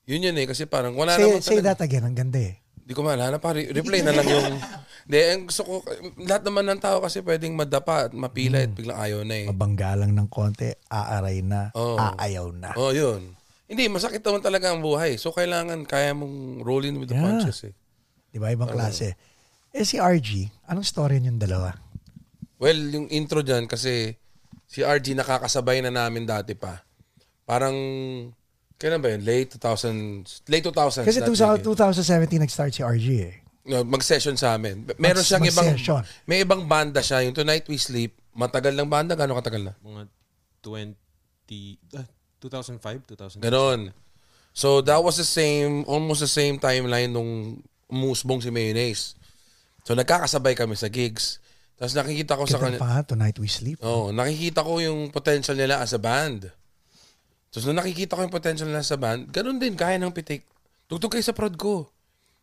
[0.09, 2.57] Yun yun eh, kasi parang wala say, naman say talaga- that again, ang ganda eh.
[2.83, 3.55] Di ko maalala pa.
[3.55, 4.59] Re- Replay na lang yung...
[5.07, 5.73] Hindi, ang gusto ko...
[6.19, 9.47] Lahat naman ng tao kasi pwedeng madapa at mapila at biglang ayaw na eh.
[9.47, 11.95] Mabangga lang ng konti, aaray na, Oo.
[11.95, 12.75] aayaw na.
[12.75, 13.33] Oh, yun.
[13.65, 15.15] Hindi, masakit naman talaga ang buhay.
[15.17, 17.25] So, kailangan kaya mong roll in with the Yeah.
[17.25, 17.75] punches eh.
[18.33, 18.49] Di ba?
[18.49, 19.15] Ibang klase.
[19.73, 21.77] Eh si RG, anong story niyong dalawa?
[22.57, 24.17] Well, yung intro dyan kasi
[24.65, 26.81] si RG nakakasabay na namin dati pa.
[27.45, 27.77] Parang...
[28.81, 29.23] Kailan ba yun?
[29.23, 30.49] Late 2000...
[30.49, 31.07] Late 2000s.
[31.07, 32.41] Kasi that 2000, decade.
[32.41, 33.35] 2017 nag-start si RG eh.
[33.63, 34.89] No, mag-session sa amin.
[34.99, 35.67] Meron Mag- siyang ibang...
[35.71, 36.03] mag-session.
[36.27, 37.23] May ibang banda siya.
[37.23, 38.17] Yung Tonight We Sleep.
[38.35, 39.15] Matagal ng banda.
[39.15, 39.73] Gano'ng katagal na?
[39.85, 40.03] Mga
[40.65, 42.01] 20...
[42.01, 42.09] ah,
[42.43, 43.45] 2005, 2006.
[43.45, 43.95] Ganon.
[44.53, 47.63] So that was the same, almost the same timeline nung
[47.93, 49.15] umusbong si Mayonnaise.
[49.85, 51.39] So nagkakasabay kami sa gigs.
[51.77, 53.79] Tapos nakikita ko sa Kita kanya, pa, Tonight We Sleep.
[53.85, 56.49] oh, nakikita ko yung potential nila as a band.
[57.53, 60.49] Tapos nung nakikita ko yung potential nila sa band, ganun din, kaya ng pitik.
[60.89, 61.93] Tugtog kayo sa prod ko.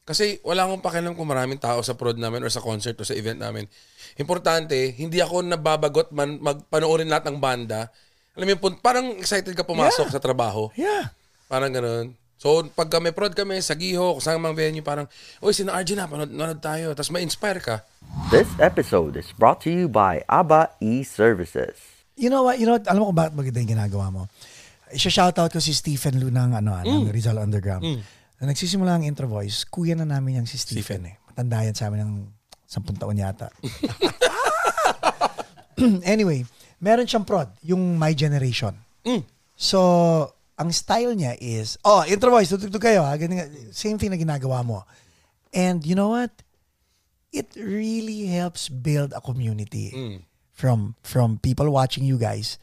[0.06, 3.14] Kasi wala akong pakialam kung maraming tao sa prod namin or sa concert o sa
[3.14, 3.70] event namin.
[4.18, 7.94] Importante, hindi ako nababagot man magpanoorin lahat ng banda.
[8.34, 10.74] Alam mo, yun, parang excited ka pumasok sa trabaho.
[10.74, 11.14] Yeah.
[11.46, 12.18] Parang ganun.
[12.40, 15.12] So, pag kami prod kami sa Giho, kung saan mang venue, parang,
[15.44, 16.96] uy, sina RJ na, panood, panood tayo.
[16.96, 17.84] Tapos ma-inspire ka.
[18.32, 21.76] This episode is brought to you by ABBA e-Services.
[22.16, 22.56] You know what?
[22.56, 22.88] You know what?
[22.88, 24.22] Alam mo kung bakit maganda yung ginagawa mo?
[24.88, 27.84] Isa-shoutout ko si Stephen Lu ng, ano, ng Rizal Underground.
[28.40, 31.20] Na nagsisimula ang intro voice, kuya na namin yung si Stephen, eh.
[31.28, 32.14] Matanda yan sa amin ng
[32.72, 33.52] 10 taon yata.
[36.08, 36.48] anyway,
[36.80, 38.80] meron siyang prod, yung My Generation.
[39.60, 43.16] So, ang style niya is, oh, intro voice, tutugtog kayo ha.
[43.16, 43.48] Ganun, nga.
[43.72, 44.84] same thing na ginagawa mo.
[45.56, 46.36] And you know what?
[47.32, 49.94] It really helps build a community
[50.52, 52.58] from from people watching you guys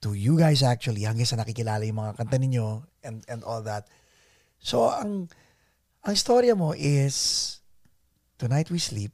[0.00, 3.86] to you guys actually hanggang sa nakikilala yung mga kanta ninyo and and all that.
[4.56, 5.28] So ang
[6.00, 7.60] ang storya mo is
[8.40, 9.12] Tonight We Sleep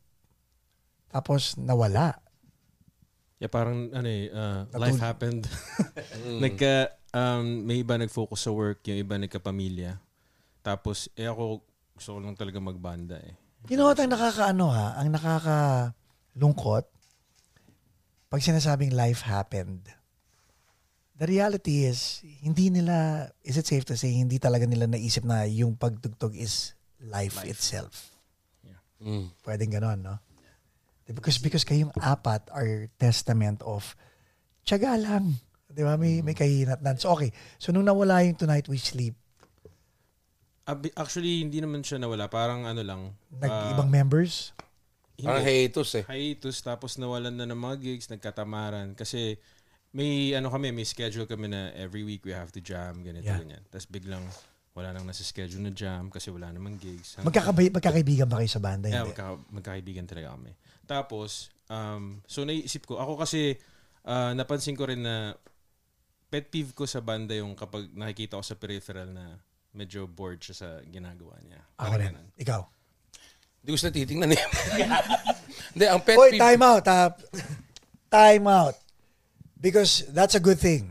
[1.11, 2.23] tapos nawala.
[3.43, 5.51] Yeah, parang ano eh, uh, life happened.
[6.47, 10.01] Nagka, um, may iba nag-focus sa work, yung iba nagkapamilya.
[10.65, 11.63] Tapos, eh ako,
[11.95, 13.37] gusto ko lang talaga magbanda eh.
[13.71, 16.85] You know what ang nakakaano ha, ang nakakalungkot
[18.27, 19.87] pag sinasabing life happened.
[21.15, 25.47] The reality is hindi nila is it safe to say hindi talaga nila naisip na
[25.47, 28.11] yung pagtugtog is life, itself.
[29.47, 30.19] Pwedeng ganon, no?
[31.07, 33.95] Because because kayong apat are testament of
[34.67, 35.39] tiyaga lang.
[35.73, 35.97] Di ba?
[35.97, 37.01] May, may kahinatnan.
[37.01, 37.33] So, okay.
[37.57, 39.17] So, nung nawala yung Tonight We Sleep,
[40.95, 42.31] Actually, hindi naman siya nawala.
[42.31, 43.01] Parang ano lang.
[43.11, 44.55] ah, nag-ibang members,
[45.19, 45.67] Parang hindi.
[45.67, 46.05] hiatus eh.
[46.07, 49.37] hiatus tapos nawalan na ng mga gigs, nagkatamaran kasi
[49.91, 53.43] may ano kami, may schedule kami na every week we have to jam, ganito Yeah.
[53.43, 53.63] ganyan.
[53.69, 54.23] Tapos biglang
[54.73, 57.19] wala nang nasa schedule na jam kasi wala namang gigs.
[57.21, 58.87] magkakabay, magkakaibigan ba kayo sa banda?
[58.89, 59.13] Yeah, Hindi.
[59.13, 60.55] magka, magkakaibigan talaga kami.
[60.87, 63.59] Tapos, um, so naisip ko, ako kasi
[64.07, 65.35] ah, napansin ko rin na
[66.33, 69.37] pet peeve ko sa banda yung kapag nakikita ko sa peripheral na
[69.77, 71.61] medyo bored siya sa ginagawa niya.
[71.77, 72.09] Ako rin.
[72.09, 72.29] ganun.
[72.41, 72.61] Ikaw.
[73.61, 74.43] Hindi ko sila titingnan eh.
[75.77, 76.85] Hindi, ang pet Oy, peeve- time out.
[76.89, 77.13] Ha?
[78.09, 78.77] Time out.
[79.61, 80.89] Because that's a good thing.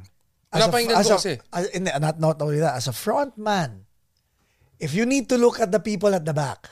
[0.54, 1.40] As ko a, kasi.
[1.48, 3.88] as, hindi, not, not only that, as a front man,
[4.84, 6.68] if you need to look at the people at the back,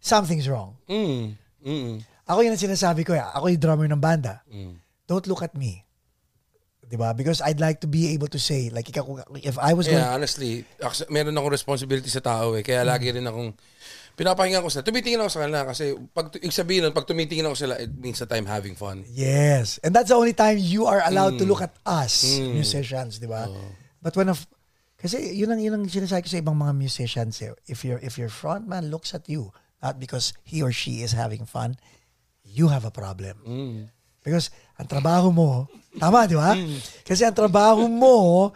[0.00, 0.76] something's wrong.
[0.84, 1.32] Mm.
[1.64, 1.94] Mm.
[2.28, 3.16] Ako yun ang sinasabi ko.
[3.16, 3.22] eh.
[3.22, 4.42] Ako yung drummer ng banda.
[4.52, 4.76] Mm.
[5.08, 5.85] Don't look at me.
[6.86, 7.10] Diba?
[7.18, 9.02] Because I'd like to be able to say, like, ikaw,
[9.42, 10.62] if I was going, Yeah, honestly,
[11.10, 12.62] meron akong responsibility sa tao eh.
[12.62, 13.58] Kaya lagi rin akong
[14.14, 14.86] pinapahinga ko sila.
[14.86, 18.22] Tumitingin ako sa kanila kasi pag ibig sabihin nun, pag tumitingin ako sila, it means
[18.22, 19.02] that I'm having fun.
[19.10, 19.82] Yes.
[19.82, 21.50] And that's the only time you are allowed to Mm.
[21.50, 23.50] look at us, musicians, di ba?
[24.00, 24.46] But when of
[24.96, 27.52] kasi yun ang yun ang sinasabi ko sa ibang mga musicians eh.
[27.68, 29.52] If your if your frontman looks at you
[29.84, 31.76] not because he or she is having fun,
[32.40, 33.36] you have a problem.
[34.26, 36.58] Because ang trabaho mo, tama, di ba?
[37.06, 38.50] Kasi ang trabaho mo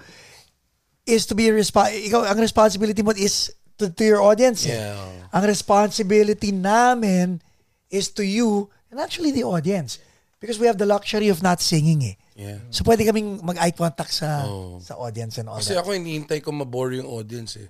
[1.06, 4.66] is to be resp- ikaw ang responsibility mo is to, to your audience.
[4.66, 4.74] eh.
[4.74, 4.98] Yeah.
[5.30, 7.38] Ang responsibility namin
[7.86, 10.02] is to you and actually the audience.
[10.40, 12.16] Because we have the luxury of not singing eh.
[12.34, 12.58] Yeah.
[12.72, 14.80] So pwede kaming mag-eye contact sa Oh.
[14.80, 15.84] sa audience and all Kasi that.
[15.84, 17.68] ako hinihintay ko mabore yung audience eh.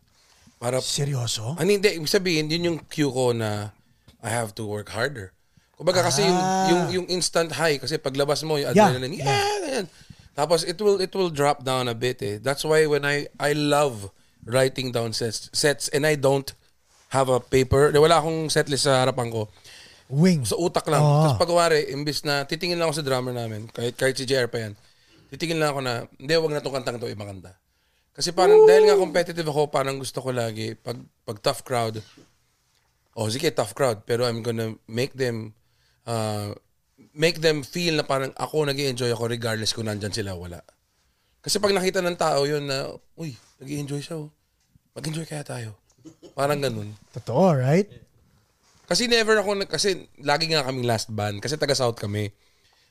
[0.57, 1.57] Para, Seryoso?
[1.59, 3.75] ano hindi, ibig sabihin, yun yung cue ko na
[4.21, 5.33] I have to work harder.
[5.81, 6.69] Kumbaga kasi yung, Ah.
[6.69, 9.25] yung, yung instant high, kasi paglabas mo, yung Yeah, adrenaline, yeah,
[9.65, 9.87] ganyan.
[10.37, 12.37] Tapos it will it will drop down a bit eh.
[12.37, 14.13] That's why when I I love
[14.45, 16.53] writing down sets, sets and I don't
[17.11, 19.49] have a paper, wala akong setlist sa harapan ko.
[20.11, 20.45] Wing.
[20.45, 21.01] Sa utak lang.
[21.01, 21.33] Oo.
[21.33, 24.47] Tapos pag wari, imbis na titingin lang ako sa drummer namin, kahit, kahit si JR
[24.47, 24.75] pa yan,
[25.31, 27.55] titingin lang ako na, hindi, wag na itong kantang ito, ibang kanta.
[28.11, 32.03] Kasi parang, dahil nga competitive ako, parang gusto ko lagi, pag, pag tough crowd,
[33.15, 35.55] oh, sige, tough crowd, pero I'm gonna make them,
[36.07, 36.55] uh,
[37.17, 40.61] make them feel na parang ako nag enjoy ako regardless kung nandyan sila wala.
[41.41, 44.29] Kasi pag nakita ng tao yun na, uy, nag enjoy siya, oh.
[44.93, 45.81] mag-enjoy kaya tayo.
[46.37, 46.93] Parang ganun.
[47.17, 47.89] Totoo, right?
[48.85, 51.41] Kasi never ako, kasi lagi nga kaming last band.
[51.41, 52.29] Kasi taga South kami.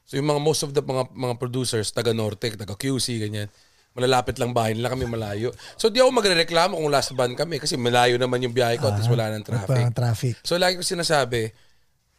[0.10, 3.53] So yung mga, most of the mga, mga producers, taga Norte, taga QC, ganyan.
[3.93, 5.53] Malalapit lang bahay nila kami malayo.
[5.78, 8.97] So di ako magre-reklamo kung last band kami kasi malayo naman yung biyahe ko at
[8.97, 9.70] least wala nang traffic.
[9.70, 10.34] Parang traffic.
[10.41, 11.53] So lagi ko sinasabi,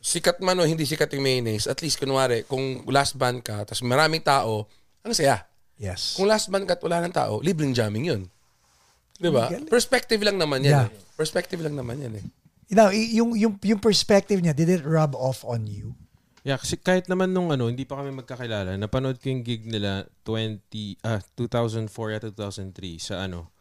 [0.00, 3.84] sikat man o hindi sikat yung mayonnaise, at least kunwari, kung last band ka, tapos
[3.84, 4.64] maraming tao,
[5.00, 5.44] ang saya.
[5.76, 6.16] Yes.
[6.16, 8.22] Kung last band ka at wala ng tao, libreng jamming yun.
[9.16, 9.52] Di ba?
[9.68, 10.86] Perspective lang naman yan Yeah.
[10.88, 10.96] eh.
[11.14, 12.24] Perspective lang naman yan eh.
[12.72, 15.92] Now, y- yung, yung, yung perspective niya, did it rub off on you?
[16.40, 20.08] Yeah, kasi kahit naman nung ano, hindi pa kami magkakilala, napanood ko yung gig nila
[20.24, 23.52] 20, ah, 2004 at 2003 sa ano,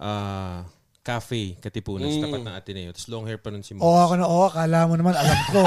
[0.00, 0.64] ah,
[1.02, 2.90] cafe, Katipunan, sa tapat ng Ateneo.
[2.94, 3.82] Tapos long hair pa nun si Mons.
[3.82, 5.58] Oo ako na, oo, akala mo naman, alam ko.
[5.58, 5.66] no?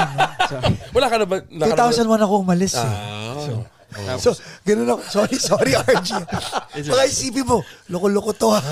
[0.96, 1.36] Wala ka na ba?
[1.46, 2.82] naka- 2001 ako umalis eh.
[2.82, 3.36] Ah,
[4.18, 5.00] So, ganun ako.
[5.06, 6.10] Sorry, sorry, RG.
[6.84, 8.60] Baka isipin mo, loko-loko to ha.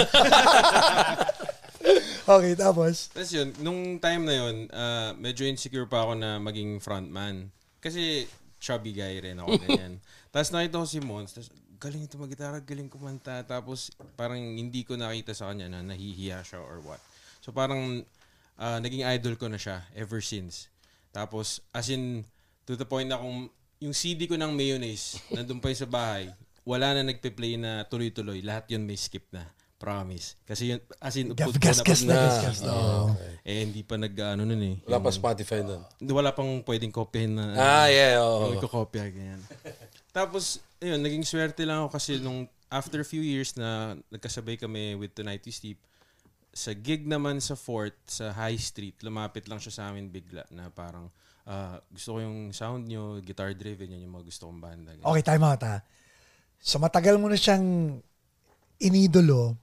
[2.34, 3.08] okay, tapos.
[3.08, 7.48] Tapos yun, nung time na yun, ah, medyo insecure pa ako na maging frontman.
[7.78, 8.24] Kasi
[8.58, 10.00] chubby guy rin ako, ganyan.
[10.32, 11.52] tapos nakita ko si Mons, tapos
[11.84, 13.44] galing ito mag-gitara, galing kumanta.
[13.44, 17.00] Tapos parang hindi ko nakita sa kanya na nahihiya siya or what.
[17.44, 18.00] So parang
[18.56, 20.72] ah, naging idol ko na siya ever since.
[21.12, 22.24] Tapos as in,
[22.64, 23.52] to the point na kung
[23.84, 26.32] yung CD ko ng mayonnaise, nandun pa yun sa bahay,
[26.64, 28.40] wala na nagpe-play na tuloy-tuloy.
[28.40, 29.44] Lahat yun may skip na.
[29.76, 30.40] Promise.
[30.48, 32.72] Kasi yun, as in, na Gas-gas pag- na, gas-gas na.
[32.72, 33.12] Oo.
[33.44, 34.76] eh, hindi pa nag, ano nun eh.
[34.88, 35.84] Wala pa Spotify doon.
[36.08, 37.52] Wala pang pwedeng kopyahin na.
[37.52, 38.16] Ah, yeah.
[38.24, 38.56] oo.
[38.56, 39.44] Yung ikokopya, ganyan.
[40.14, 44.94] Tapos, ayun, naging swerte lang ako kasi nung after a few years na nagkasabay kami
[44.94, 45.80] with Tonight We Sleep,
[46.54, 50.70] sa gig naman sa Fort, sa High Street, lumapit lang siya sa amin bigla na
[50.70, 51.10] parang,
[51.50, 54.94] ah, gusto ko yung sound nyo, guitar driven, yan yung mga gusto kong banda.
[55.02, 55.82] Okay, time out ha.
[56.62, 57.98] So matagal mo na siyang
[58.78, 59.58] inidolo.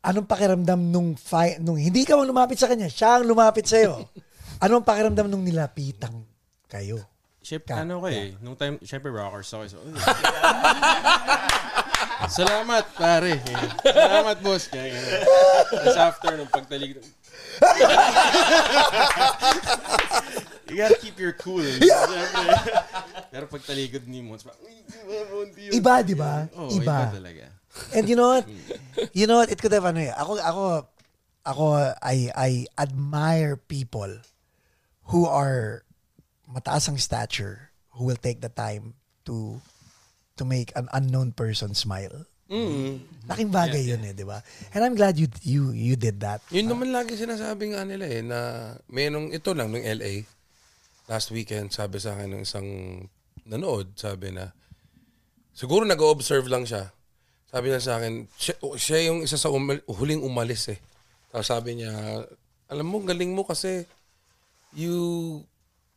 [0.00, 4.08] Anong pakiramdam nung, fi- nung hindi ka man lumapit sa kanya, siya ang lumapit sa'yo.
[4.64, 6.16] Anong pakiramdam nung nilapitan
[6.64, 7.04] kayo?
[7.48, 9.64] Siyempre, Ka- ano ko eh, nung time, siyempre rockers ako.
[9.72, 9.96] So, "Uy."
[12.28, 13.40] Salamat, pare.
[13.80, 14.68] Salamat, boss.
[14.68, 15.24] Kaya, ganun.
[15.72, 16.92] Tapos after, nung pagtalig,
[20.68, 21.64] you gotta keep your cool.
[21.64, 22.52] Siyempre.
[23.32, 24.44] Pero pagtaligod ni Mons.
[25.72, 26.44] Iba, di ba?
[26.52, 27.08] Oo, Iba.
[27.08, 27.48] iba talaga.
[27.96, 28.44] And you know what?
[29.16, 29.48] You know what?
[29.48, 30.12] It could have ano eh.
[30.12, 30.64] Ako, ako,
[31.48, 31.64] ako,
[32.04, 34.12] I, I admire people
[35.08, 35.87] who are
[36.48, 38.96] mataas ang stature, who will take the time
[39.28, 39.60] to
[40.40, 42.24] to make an unknown person smile.
[43.28, 44.40] Laking bagay yun eh, di ba?
[44.72, 46.40] And I'm glad you you you did that.
[46.48, 50.24] Yun naman lagi sinasabi nga nila eh, na may nung ito lang, nung LA,
[51.12, 52.68] last weekend, sabi sa akin ng isang
[53.44, 54.48] nanood, sabi na,
[55.52, 56.88] siguro nag-observe lang siya.
[57.48, 60.80] Sabi niya sa akin, siya, siya yung isa sa umal- huling umalis eh.
[61.32, 61.92] Tapos sabi niya,
[62.68, 63.84] alam mo, galing mo kasi
[64.76, 65.40] you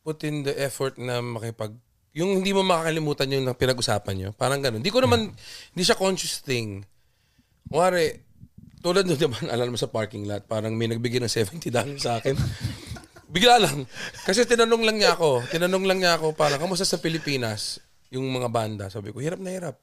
[0.02, 1.78] put in the effort na makipag
[2.12, 4.30] yung hindi mo makakalimutan yung pinag-usapan nyo.
[4.36, 4.84] Parang ganun.
[4.84, 5.32] Hindi ko naman,
[5.72, 6.84] hindi siya conscious thing.
[7.72, 8.12] Kuwari,
[8.84, 11.72] tulad nung diba, alam mo sa parking lot, parang may nagbigay ng $70
[12.04, 12.36] sa akin.
[13.34, 13.88] Bigla lang.
[14.28, 15.47] Kasi tinanong lang niya ako.
[15.47, 17.80] Tinanong lang niya ako, parang, kamusta sa Pilipinas?
[18.12, 18.86] Yung mga banda.
[18.91, 19.80] Sabi ko, hirap na hirap.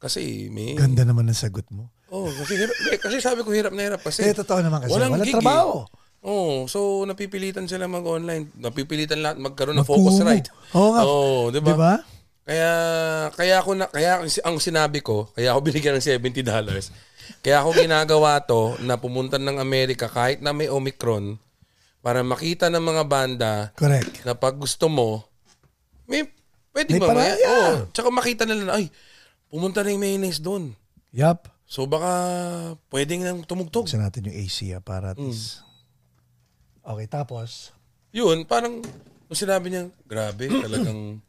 [0.00, 0.72] Kasi may...
[0.72, 1.92] Ganda naman ng sagot mo.
[2.08, 4.00] Oh, kasi, hirap, kasi sabi ko hirap na hirap.
[4.00, 4.96] Kasi Eh, totoo naman kasi.
[4.96, 5.84] Walang gig, trabaho.
[5.84, 5.99] Eh.
[6.20, 8.52] Oh, so napipilitan sila mag-online.
[8.60, 10.12] Napipilitan lahat magkaroon ng Magkumo.
[10.12, 10.52] Focusrite.
[10.76, 11.00] Oo nga.
[11.08, 11.68] Oh, 'di ba?
[11.72, 11.94] Di ba?
[12.44, 12.70] Kaya
[13.32, 16.92] kaya ako na kaya ang sinabi ko, kaya ako binigyan ng 70 dollars.
[17.40, 21.40] Kaya ako ginagawa to na pumunta ng Amerika kahit na may Omicron
[22.04, 24.24] para makita ng mga banda Correct.
[24.28, 25.24] na pag gusto mo,
[26.04, 26.28] may
[26.76, 27.16] pwede May ba?
[27.16, 28.92] May, oh, tsaka makita nila na, ay,
[29.48, 30.76] pumunta na yung mayonnaise doon.
[31.16, 31.48] Yup.
[31.64, 32.12] So baka
[32.90, 33.86] pwedeng nang tumugtog.
[33.86, 35.32] Buksan natin yung AC ah, para at Mm.
[36.90, 37.70] Okay, tapos.
[38.10, 38.82] Yun, parang
[39.30, 41.22] nung sinabi niya, grabe, talagang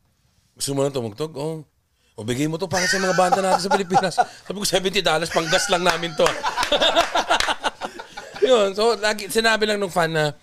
[0.57, 1.31] gusto mo nang tumugtog?
[1.37, 1.61] Oh.
[2.17, 4.17] O bigay mo to para sa mga banda natin sa Pilipinas.
[4.17, 6.25] Sabi ko, $70 pang gas lang namin to.
[8.51, 10.35] Yun, so lagi, sinabi lang nung fan na,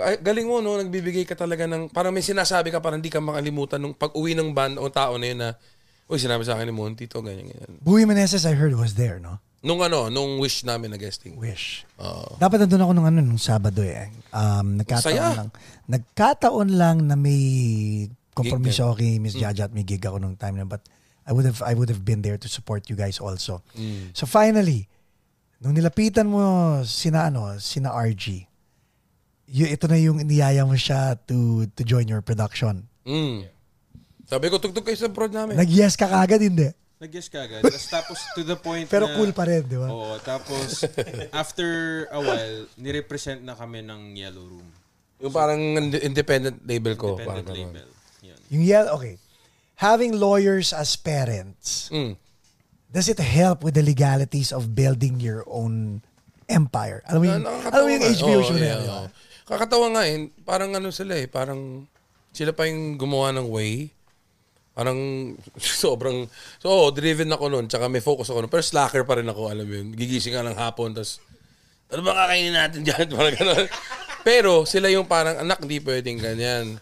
[0.00, 3.22] "Ay, galing mo no, nagbibigay ka talaga ng, parang may sinasabi ka parang hindi ka
[3.22, 5.54] makalimutan nung pag uwi ng band o tao na yun na,
[6.10, 7.70] uy, sinabi sa akin ni Monty to, ganyan, ganyan.
[7.84, 9.38] Buwi Meneses, I heard was there, no?
[9.60, 11.36] Nung ano, nung wish namin na guesting.
[11.36, 11.84] Wish.
[12.00, 12.40] Oo.
[12.40, 14.08] Dapat nandun ako nung ano, nung Sabado eh.
[14.32, 15.36] Um, nagkataon Saya.
[15.36, 15.48] lang.
[15.84, 20.56] Nagkataon lang na may kompromiso ako kay Miss Jaja at may gig ako nung time
[20.56, 20.64] na.
[20.64, 20.80] But
[21.28, 23.60] I would have I would have been there to support you guys also.
[24.16, 24.88] So finally,
[25.60, 26.40] nung nilapitan mo
[26.88, 28.48] sina ano, sina RG,
[29.44, 32.88] y- ito na yung niyaya mo siya to to join your production.
[33.04, 33.44] Mm.
[34.24, 35.58] Sabi ko, tugtog kayo sa prod namin.
[35.58, 36.70] Nag-yes ka kagad, hindi?
[37.00, 37.64] Nag-guess ka agad.
[37.64, 39.88] Tapos, tapos to the point Pero na, cool pa rin, di ba?
[39.88, 40.84] Oo, tapos
[41.32, 41.68] after
[42.12, 44.68] a while, nirepresent na kami ng Yellow Room.
[45.18, 47.16] Yung parang ind- independent label ko.
[47.16, 47.88] Independent parang label.
[48.20, 48.38] Yun.
[48.52, 49.16] Yung yell, okay.
[49.76, 52.20] Having lawyers as parents, Mm.
[52.86, 56.04] does it help with the legalities of building your own
[56.46, 57.00] empire?
[57.08, 58.04] Alam mo yung, Nakakatawa alam mo yung.
[58.04, 58.92] HBO Oo, show na yeah, di ba?
[58.92, 59.06] oo.
[59.48, 60.16] Kakatawa nga eh.
[60.44, 61.24] Parang ano sila eh.
[61.26, 61.88] Parang
[62.30, 63.88] sila pa yung gumawa ng way.
[64.72, 64.98] Parang
[65.82, 66.26] sobrang...
[66.62, 67.66] So, oo, driven ako noon.
[67.66, 68.52] Tsaka may focus ako noon.
[68.52, 69.92] Pero slacker pa rin ako, alam mo yun.
[69.92, 70.94] Gigising ka ng hapon.
[70.94, 71.22] Tapos
[71.90, 73.06] Ano ba kakainin natin dyan?
[73.18, 73.66] Parang ganun.
[74.20, 76.76] Pero sila yung parang, anak, hindi pwedeng ganyan.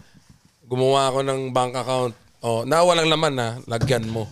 [0.67, 2.13] Gumawa ako ng bank account.
[2.43, 4.27] Oh, na walang laman na, lagyan mo.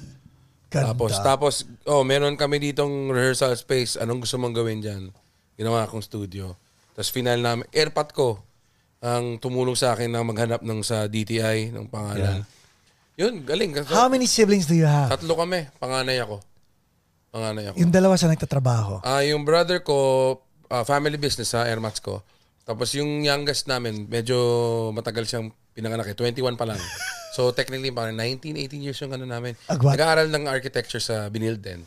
[0.69, 0.91] Ganda.
[0.93, 1.55] Tapos, tapos,
[1.87, 3.95] oh, meron kami ditong rehearsal space.
[3.97, 5.15] Anong gusto mong gawin dyan?
[5.55, 6.59] Ginawa akong studio.
[6.93, 8.29] Tapos final namin, airpot ko
[8.99, 12.43] ang tumulong sa akin na maghanap ng sa DTI ng pangalan.
[13.17, 13.73] Yun, galing.
[13.89, 15.09] How many siblings do you have?
[15.09, 15.65] Tatlo kami.
[15.81, 16.37] Panganay ako.
[17.33, 17.77] Panganay ako.
[17.81, 19.01] Yung dalawa sa nagtatrabaho.
[19.01, 19.97] Ah, yung brother ko,
[20.69, 22.21] ah, family business sa Airmats ko.
[22.69, 24.37] Tapos yung youngest namin, medyo
[24.93, 26.17] matagal siyang pinanganak eh.
[26.17, 26.81] 21 pa lang.
[27.37, 29.53] So technically parang 19, 18 years yung ano namin.
[29.69, 29.93] Agwat.
[29.93, 31.85] Nag-aaral ng architecture sa Binilden.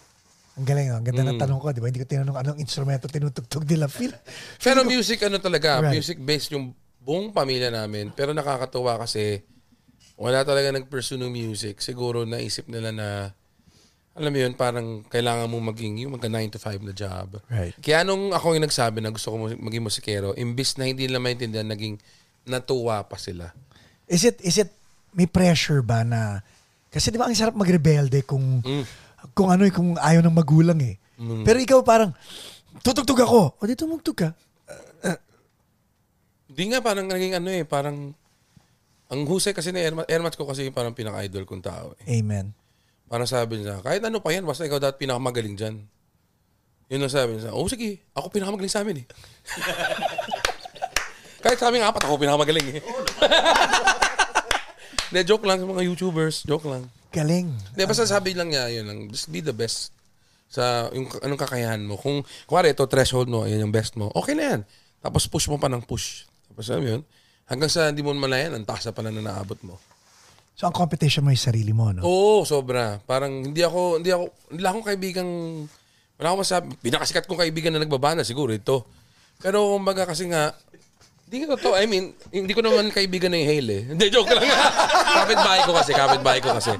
[0.53, 1.01] Ang galing, oh.
[1.01, 1.29] ang ganda Mm.
[1.33, 1.89] ng tanong ko, di ba?
[1.89, 3.89] Hindi ko tinanong anong instrumento tinutugtog nila.
[3.89, 4.13] Feel,
[4.61, 5.97] Pero music ano talaga, Right.
[5.97, 6.69] music based yung
[7.01, 8.13] buong pamilya namin.
[8.13, 9.41] Pero nakakatuwa kasi
[10.19, 11.79] wala talaga nag-pursue ng music.
[11.79, 13.07] Siguro naisip nila na
[14.19, 17.39] alam mo yun, parang kailangan mo maging yung magka 9 to 5 na job.
[17.47, 17.71] Right.
[17.79, 21.63] Kaya nung ako yung nagsabi na gusto ko maging musikero, imbis na hindi nila maintindihan,
[21.63, 21.95] naging
[22.43, 23.55] natuwa pa sila.
[24.11, 24.75] Is it, is it,
[25.15, 26.43] may pressure ba na,
[26.91, 28.83] kasi di ba ang sarap magrebelde kung, Mm.
[29.31, 30.99] kung ano eh, kung ayaw ng magulang eh.
[31.47, 32.11] Pero ikaw parang,
[32.83, 33.55] tutugtog ako.
[33.55, 34.29] O di tumugtog ka.
[36.49, 38.11] Hindi nga, parang naging ano eh, parang
[39.09, 42.21] ang husay kasi ni Ermat, Ermat ko kasi yung parang pinaka-idol kong tao eh.
[42.21, 42.53] Amen.
[43.09, 45.81] Parang sabi niya, kahit ano pa yan, basta ikaw dapat pinakamagaling dyan.
[46.93, 47.49] Yun ang sabi niya.
[47.49, 49.05] Oh, sige, ako pinakamagaling sa amin eh.
[51.43, 52.81] kahit sa amin apat, ako pinakamagaling eh.
[55.09, 56.45] Hindi, joke lang sa mga YouTubers.
[56.45, 56.85] Joke lang.
[57.09, 57.49] Galing.
[57.49, 59.09] Hindi, basta sabi lang niya, yun lang.
[59.09, 59.89] Just be the best
[60.49, 61.97] sa yung anong kakayahan mo.
[61.97, 64.61] Kung, kuwari, ito threshold mo, yan yung best mo, okay na yan.
[65.01, 66.25] Tapos push mo pa ng push.
[66.49, 67.01] Tapos alam yun,
[67.49, 69.75] hanggang sa hindi mo malayan, ang taas na pala na naabot mo.
[70.59, 72.03] So ang competition mo yung sarili mo, no?
[72.03, 72.99] Oo, sobra.
[73.03, 75.31] Parang hindi ako, hindi ako, hindi lang akong kaibigang,
[76.19, 78.83] wala akong masabi, pinakasikat kong kaibigan na nagbabana, siguro ito.
[79.39, 80.51] Pero kumbaga kasi nga,
[81.29, 83.83] hindi ko to, I mean, hindi ko naman kaibigan na yung Hale eh.
[83.93, 84.49] Hindi, joke lang.
[85.21, 86.73] kapitbahay ko kasi, kapitbahay ko kasi.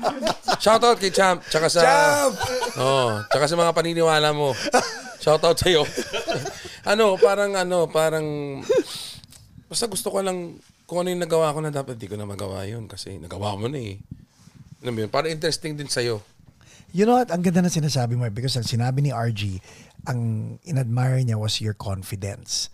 [0.57, 1.79] Shoutout kay Champ, tsaka sa...
[1.85, 2.33] Champ!
[2.81, 4.57] Oo, tsaka sa mga paniniwala mo.
[5.21, 5.85] Shoutout sa'yo.
[6.81, 8.25] ano, parang ano, parang...
[9.69, 10.57] Basta gusto ko lang,
[10.89, 13.69] kung ano yung nagawa ko na dapat di ko na magawa yun kasi nagawa mo
[13.69, 14.01] na eh.
[14.81, 16.25] Alam mo yun, parang interesting din sa'yo.
[16.89, 17.29] You know what?
[17.29, 19.61] Ang ganda na sinasabi mo eh, because ang sinabi ni RG,
[20.09, 20.19] ang
[20.65, 22.73] inadmire niya was your confidence.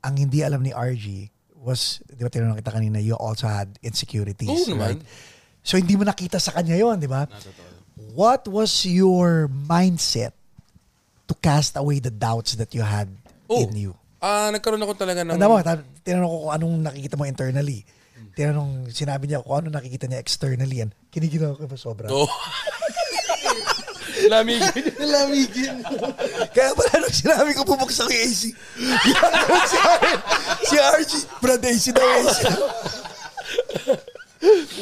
[0.00, 1.28] Ang hindi alam ni RG
[1.60, 4.48] was, di ba tinanong kita kanina, you also had insecurities.
[4.48, 4.96] Oo naman.
[4.96, 5.02] right?
[5.60, 7.28] So hindi mo nakita sa kanya yon, di ba?
[8.16, 10.32] What was your mindset
[11.28, 13.12] to cast away the doubts that you had
[13.50, 13.92] Oh, in you?
[14.18, 15.36] Ah, nagkaroon ako talaga ng...
[15.36, 15.60] Tanda mo,
[16.08, 17.84] tinanong ko kung anong nakikita mo internally.
[18.32, 20.80] Tinanong, sinabi niya kung ano nakikita niya externally.
[20.80, 22.08] And kiniginaw ko pa sobra.
[22.08, 22.24] Oo.
[24.32, 24.84] Lamigin.
[24.98, 25.84] Nalamigin.
[26.50, 28.40] Kaya pala nung sinabi ko bubuksan yung AC.
[29.68, 29.76] Si,
[30.74, 31.12] si RG.
[31.38, 32.40] Brad AC daw AC.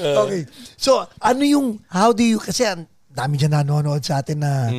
[0.25, 0.43] okay.
[0.79, 4.73] So, ano yung, how do you, kasi ang dami dyan nanonood sa atin na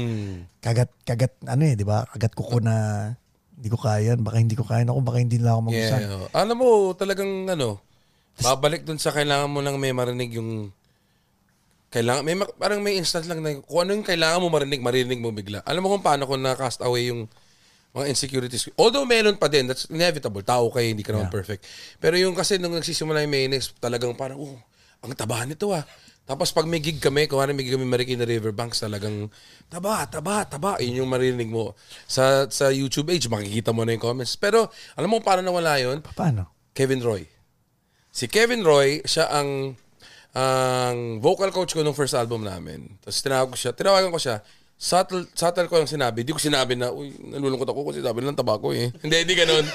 [0.58, 2.08] kagat, kagat, ano eh, di ba?
[2.10, 2.76] Kagat kuko na
[3.58, 4.86] hindi ko kaya, baka hindi ko kaya.
[4.86, 6.02] Ako, baka hindi nila ako magusan.
[6.06, 6.14] Yeah.
[6.14, 6.30] oh.
[6.30, 7.82] Alam mo, talagang ano,
[8.38, 10.70] babalik dun sa kailangan mo lang may marinig yung
[11.88, 15.18] kailangan may ma- parang may instant lang na kung ano yung kailangan mo marinig, marinig
[15.18, 15.66] mo bigla.
[15.66, 17.26] Alam mo kung paano ko na cast away yung
[17.98, 18.70] mga insecurities.
[18.78, 20.44] Although meron pa din, that's inevitable.
[20.46, 21.66] Tao kayo, hindi ka naman perfect.
[21.98, 24.60] Pero yung kasi nung nagsisimula yung mayonnaise, talagang parang, oh,
[25.02, 25.82] ang taba nito ah.
[26.28, 29.32] Tapos pag may gig kami, kung may gig kami Marikina Riverbanks, talagang
[29.72, 30.76] taba, taba, taba.
[30.84, 31.72] Yun yung marinig mo.
[32.04, 34.36] Sa sa YouTube age, makikita mo na yung comments.
[34.36, 34.68] Pero
[35.00, 36.04] alam mo paano nawala yun?
[36.04, 36.52] Paano?
[36.76, 37.24] Kevin Roy.
[38.12, 39.80] Si Kevin Roy, siya ang
[40.36, 43.00] ang vocal coach ko nung first album namin.
[43.00, 44.44] Tapos tinawag ko siya, tinawagan ko siya.
[44.78, 46.22] Subtle, subtle ko lang sinabi.
[46.22, 48.94] Hindi ko sinabi na, uy, nalulungkot ako kasi sabi lang tabako eh.
[49.04, 49.66] hindi, hindi ganun.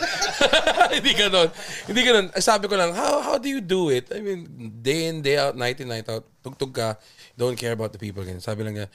[0.96, 1.48] hindi ganun.
[1.90, 2.26] Hindi ganun.
[2.30, 4.06] Ang Sabi ko lang, how how do you do it?
[4.14, 4.46] I mean,
[4.78, 6.94] day in, day out, night in, night out, tugtog ka,
[7.34, 8.22] don't care about the people.
[8.22, 8.38] Ganyan.
[8.38, 8.86] Sabi lang niya,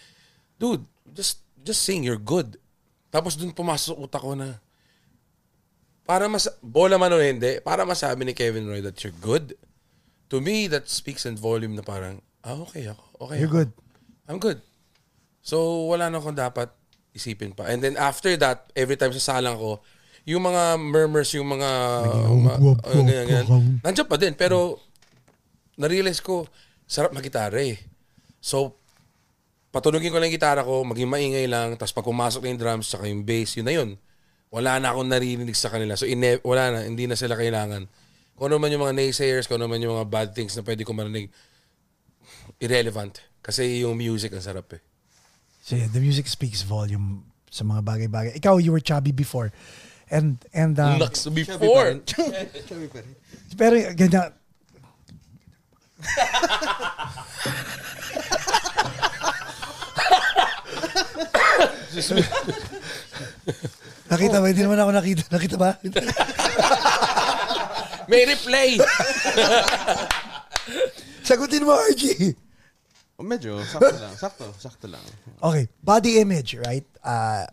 [0.55, 2.55] dude, just just sing, you're good.
[3.11, 4.63] Tapos dun pumasok utak ko na,
[6.07, 9.59] para mas bola man o hindi, para masabi ni Kevin Roy that you're good,
[10.31, 13.03] to me, that speaks in volume na parang, ah, okay ako.
[13.27, 13.59] Okay You're ako.
[13.59, 13.71] good.
[14.27, 14.59] I'm good.
[15.47, 16.67] So, wala na akong dapat
[17.15, 17.71] isipin pa.
[17.71, 19.79] And then after that, every time sa salang ko,
[20.27, 21.69] yung mga murmurs, yung mga...
[22.59, 23.47] wag uh, ganyan, ganyan,
[23.79, 24.35] nandiyan pa din.
[24.35, 24.83] Pero,
[25.79, 26.43] na-realize ko,
[26.83, 27.79] sarap mag-gitara eh.
[28.43, 28.75] So,
[29.71, 32.91] patunugin ko lang yung gitara ko, maging maingay lang, tapos pag pumasok na yung drums,
[32.91, 33.95] saka yung bass, yun na yun.
[34.51, 35.95] Wala na akong naririnig sa kanila.
[35.95, 37.87] So, ine- wala na, hindi na sila kailangan.
[38.35, 40.83] Kung ano man yung mga naysayers, kung ano man yung mga bad things na pwede
[40.83, 41.31] ko marinig,
[42.59, 43.23] irrelevant.
[43.39, 44.83] Kasi yung music ang sarap eh.
[45.67, 48.39] So yeah, the music speaks volume sa mga bagay-bagay.
[48.39, 49.51] Ikaw, you were chubby before.
[50.07, 51.91] And, and, um, Naks before.
[53.59, 54.31] pero ganyan,
[64.07, 64.47] nakita ba?
[64.47, 65.27] Hindi naman ako nakita.
[65.27, 65.75] Nakita ba?
[68.07, 68.79] May replay.
[71.27, 72.46] Sagutin mo, RG.
[73.17, 74.13] Oh, medyo, sakto lang.
[74.13, 75.01] Sakto, sakto lang.
[75.41, 76.85] Okay, body image, right?
[77.01, 77.49] Uh,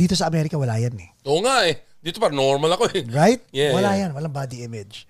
[0.00, 1.12] dito sa Amerika, wala yan eh.
[1.28, 1.84] Oo nga eh.
[2.00, 3.04] Dito pa normal ako eh.
[3.12, 3.44] Right?
[3.52, 4.08] Yeah, wala yeah.
[4.08, 4.10] yan.
[4.16, 5.04] Walang body image.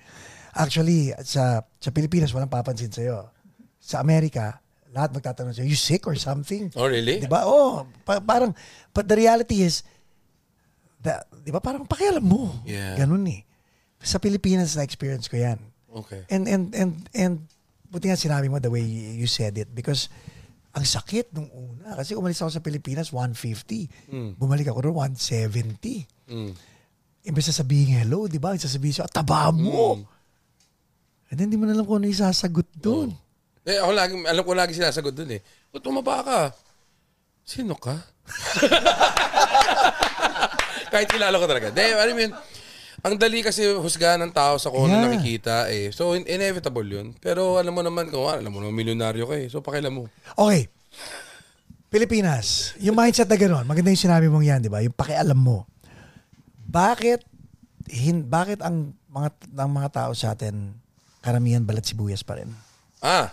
[0.51, 3.31] Actually, sa sa Pilipinas, walang papansin sa'yo.
[3.79, 4.59] Sa Amerika,
[4.91, 6.75] lahat magtatanong sa'yo, you sick or something?
[6.75, 7.23] Oh, really?
[7.23, 7.47] Di ba?
[7.47, 8.51] Oh, pa- parang,
[8.91, 9.87] but the reality is,
[10.99, 12.51] the, di ba parang pakialam mo.
[12.67, 12.99] Yeah.
[12.99, 13.47] Ganun eh.
[14.03, 15.63] Sa Pilipinas, na-experience ko yan.
[16.03, 16.27] Okay.
[16.35, 17.35] And, and, and, and,
[17.89, 20.13] buti nga sinabi mo the way you said it because
[20.77, 21.99] ang sakit nung una.
[21.99, 24.39] Kasi umalis ako sa Pilipinas, 150.
[24.39, 26.07] Bumalik ako doon, 170.
[26.29, 26.53] Mm.
[27.29, 28.55] Imbes na sabihin hello, di ba?
[28.55, 29.99] Sasabihin siya, taba mo.
[31.29, 33.13] And then, di mo na alam kung ano isasagot doon.
[33.69, 35.41] Eh, ako lagi, alam ko lagi sinasagot dun eh.
[35.69, 36.41] Ba't tumaba ka?
[37.45, 38.01] Sino ka?
[40.93, 41.69] Kahit kilala ko talaga.
[41.69, 42.33] De, I mean,
[42.99, 45.05] ang dali kasi husgahan ng tao sa kung ano Yeah.
[45.07, 45.95] nakikita eh.
[45.95, 47.15] So, in- inevitable yun.
[47.17, 49.47] Pero alam mo naman, kung alam mo naman, milyonaryo ka eh.
[49.47, 50.03] So, pakialam mo.
[50.35, 50.67] Okay.
[51.89, 54.85] Pilipinas, yung mindset na gano'n, maganda yung sinabi mong yan, di ba?
[54.85, 55.65] Yung pakialam mo.
[56.69, 57.25] Bakit,
[57.89, 60.77] hin, bakit ang mga, ang mga tao sa atin,
[61.25, 62.53] karamihan balat sibuyas pa rin?
[63.01, 63.33] Ah.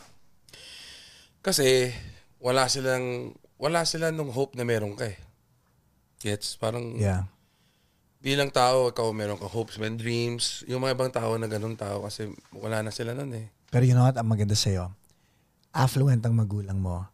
[1.43, 1.91] Kasi,
[2.39, 5.19] wala silang, wala sila nung hope na meron ka eh.
[6.23, 6.55] Gets?
[6.55, 7.27] Parang, Yeah.
[8.25, 10.65] Bilang tao, ikaw meron kang hopes and dreams.
[10.65, 13.53] Yung mga ibang tao na ganun tao kasi wala na sila nun eh.
[13.69, 14.89] Pero you know what, ang maganda sa'yo,
[15.69, 17.05] affluent ang magulang mo.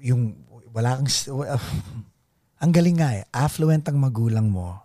[0.00, 0.40] Yung,
[0.72, 1.52] wala kang, wa-
[2.64, 4.80] ang galing nga eh, affluent ang magulang mo.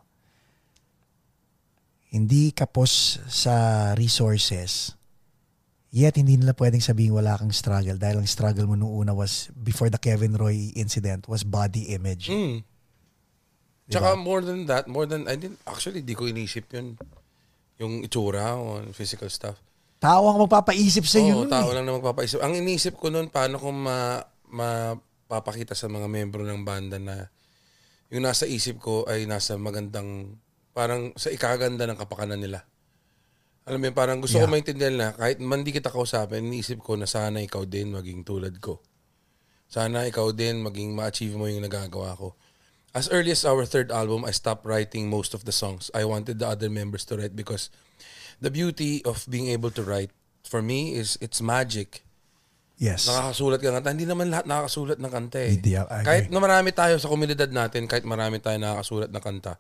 [2.11, 3.55] Hindi kapos sa
[3.95, 4.99] resources.
[5.95, 9.47] Yet, hindi nila pwedeng sabihin wala kang struggle dahil ang struggle mo nung una was,
[9.55, 12.27] before the Kevin Roy incident, was body image.
[12.27, 12.67] Mm.
[13.91, 16.95] Tsaka more than that, more than, I didn't, actually, di ko inisip yun.
[17.77, 19.59] Yung itsura o physical stuff.
[20.01, 21.77] Tao ang magpapaisip sa iyo Oo, tao eh.
[21.77, 22.41] lang na magpapaisip.
[22.41, 24.17] Ang inisip ko noon, paano ko ma,
[24.49, 27.29] mapapakita sa mga membro ng banda na
[28.09, 30.35] yung nasa isip ko ay nasa magandang,
[30.73, 32.65] parang sa ikaganda ng kapakanan nila.
[33.63, 34.51] Alam mo yun, parang gusto ko Yeah.
[34.51, 38.57] maintindihan na kahit man di kita kausapin, iniisip ko na sana ikaw din maging tulad
[38.57, 38.81] ko.
[39.71, 42.35] Sana ikaw din maging ma-achieve mo yung nagagawa ko.
[42.91, 45.87] As early as our third album, I stopped writing most of the songs.
[45.95, 47.71] I wanted the other members to write because
[48.43, 50.11] the beauty of being able to write
[50.43, 52.03] for me is it's magic.
[52.75, 53.07] Yes.
[53.07, 53.93] Nakakasulat ka ng kanta.
[53.95, 55.51] Hindi naman lahat nakakasulat ng kanta eh.
[55.55, 59.55] Hindi, I kahit na marami tayo sa komunidad natin, kahit marami tayo nakakasulat ng kanta,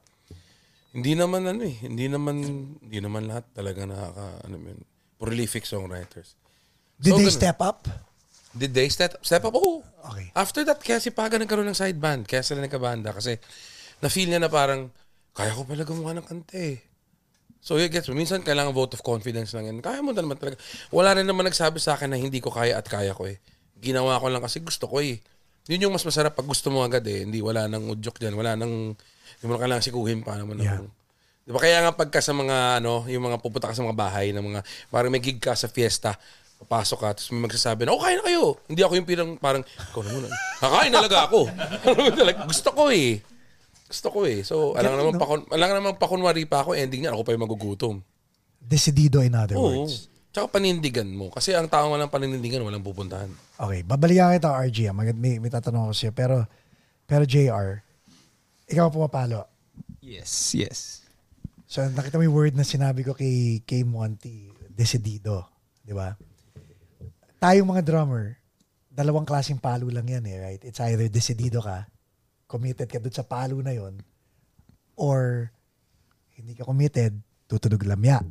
[0.91, 2.35] hindi naman ano eh, hindi naman,
[2.83, 4.81] hindi naman lahat talaga nakaka, ano yun,
[5.21, 6.35] prolific songwriters.
[6.99, 7.39] Did So, they ganun.
[7.39, 7.87] step up?
[8.51, 9.55] Did they step, step up?
[9.55, 9.79] Oo.
[10.11, 10.27] Okay.
[10.35, 12.27] After that, kaya si Paga nagkaroon ng side band.
[12.27, 13.15] Kaya sila nagkabanda.
[13.15, 13.39] Kasi
[14.03, 14.91] na-feel niya na parang,
[15.31, 16.83] kaya ko pala gumawa ng kanta eh.
[17.61, 18.17] So, you gets mo.
[18.17, 19.77] Minsan, kailangan vote of confidence lang yan.
[19.79, 20.57] Kaya mo na naman talaga.
[20.89, 23.37] Wala rin naman nagsabi sa akin na hindi ko kaya at kaya ko eh.
[23.77, 25.21] Ginawa ko lang kasi gusto ko eh.
[25.69, 27.21] Yun yung mas masarap pag gusto mo agad eh.
[27.21, 28.33] Hindi, wala nang udyok dyan.
[28.33, 30.57] Wala nang, hindi mo na kailangan sikuhin pa naman.
[30.57, 30.89] Yeah.
[31.45, 31.61] Di ba?
[31.61, 34.59] Kaya nga pagka sa mga, ano, yung mga pupunta ka sa mga bahay ng mga,
[34.89, 36.17] parang may gig ka sa fiesta,
[36.61, 38.43] papasok ka, tapos may magsasabi na, oh, kain na kayo.
[38.69, 40.27] Hindi ako yung pirang, parang, ikaw na muna.
[40.61, 41.39] Kakain talaga ako.
[42.51, 43.19] Gusto ko eh.
[43.91, 44.39] Gusto ko eh.
[44.45, 47.95] So, alam naman, pakun, alam naman pakunwari pa ako, ending niya, ako pa yung magugutom.
[48.61, 49.83] Decidido in other Oo.
[49.83, 50.07] words.
[50.31, 51.27] Tsaka panindigan mo.
[51.27, 53.27] Kasi ang tao walang panindigan, walang pupuntahan.
[53.59, 54.77] Okay, babalikan kita RG.
[54.87, 54.95] ah.
[54.95, 56.13] Mag- may, may tatanong ako sa'yo.
[56.15, 56.47] Pero,
[57.03, 57.83] pero JR,
[58.71, 59.43] ikaw ang pumapalo.
[59.99, 61.03] Yes, yes.
[61.67, 65.51] So, nakita mo yung word na sinabi ko kay, kay Monty, decidido.
[65.83, 66.15] Di ba?
[67.41, 68.37] Tayong mga drummer,
[68.85, 70.61] dalawang klaseng palo lang yan eh, right?
[70.61, 71.89] It's either decidido ka,
[72.45, 73.97] committed ka dun sa palo na yon
[74.93, 75.49] or
[76.37, 77.17] hindi ka committed,
[77.49, 78.21] tutunog lamya.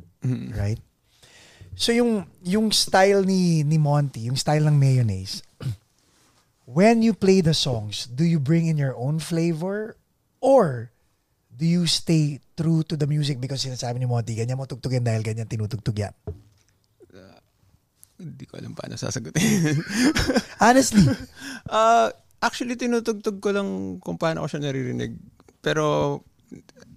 [0.55, 0.79] Right?
[1.75, 5.43] So yung yung style ni ni Monty, yung style ng mayonnaise,
[6.79, 9.99] when you play the songs, do you bring in your own flavor
[10.39, 10.91] or
[11.51, 15.19] do you stay true to the music because sinasabi ni Monty, ganyan mo tugtugin dahil
[15.19, 16.15] ganyan tinutugtog yan?
[18.21, 19.41] Hindi ko alam paano sasagutin.
[20.61, 21.01] Honestly,
[21.73, 25.17] Ah, actually, tinutugtog ko lang kung paano ko siya naririnig.
[25.61, 26.19] Pero,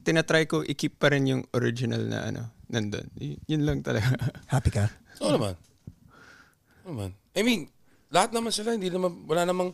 [0.04, 3.08] tinatry ko i-keep pa rin yung original na ano, nandun.
[3.16, 4.12] Y- yun lang talaga.
[4.52, 4.90] happy ka?
[5.16, 5.56] So naman.
[6.84, 7.10] Ano naman.
[7.32, 7.72] I mean,
[8.12, 9.72] lahat naman sila, hindi naman, wala namang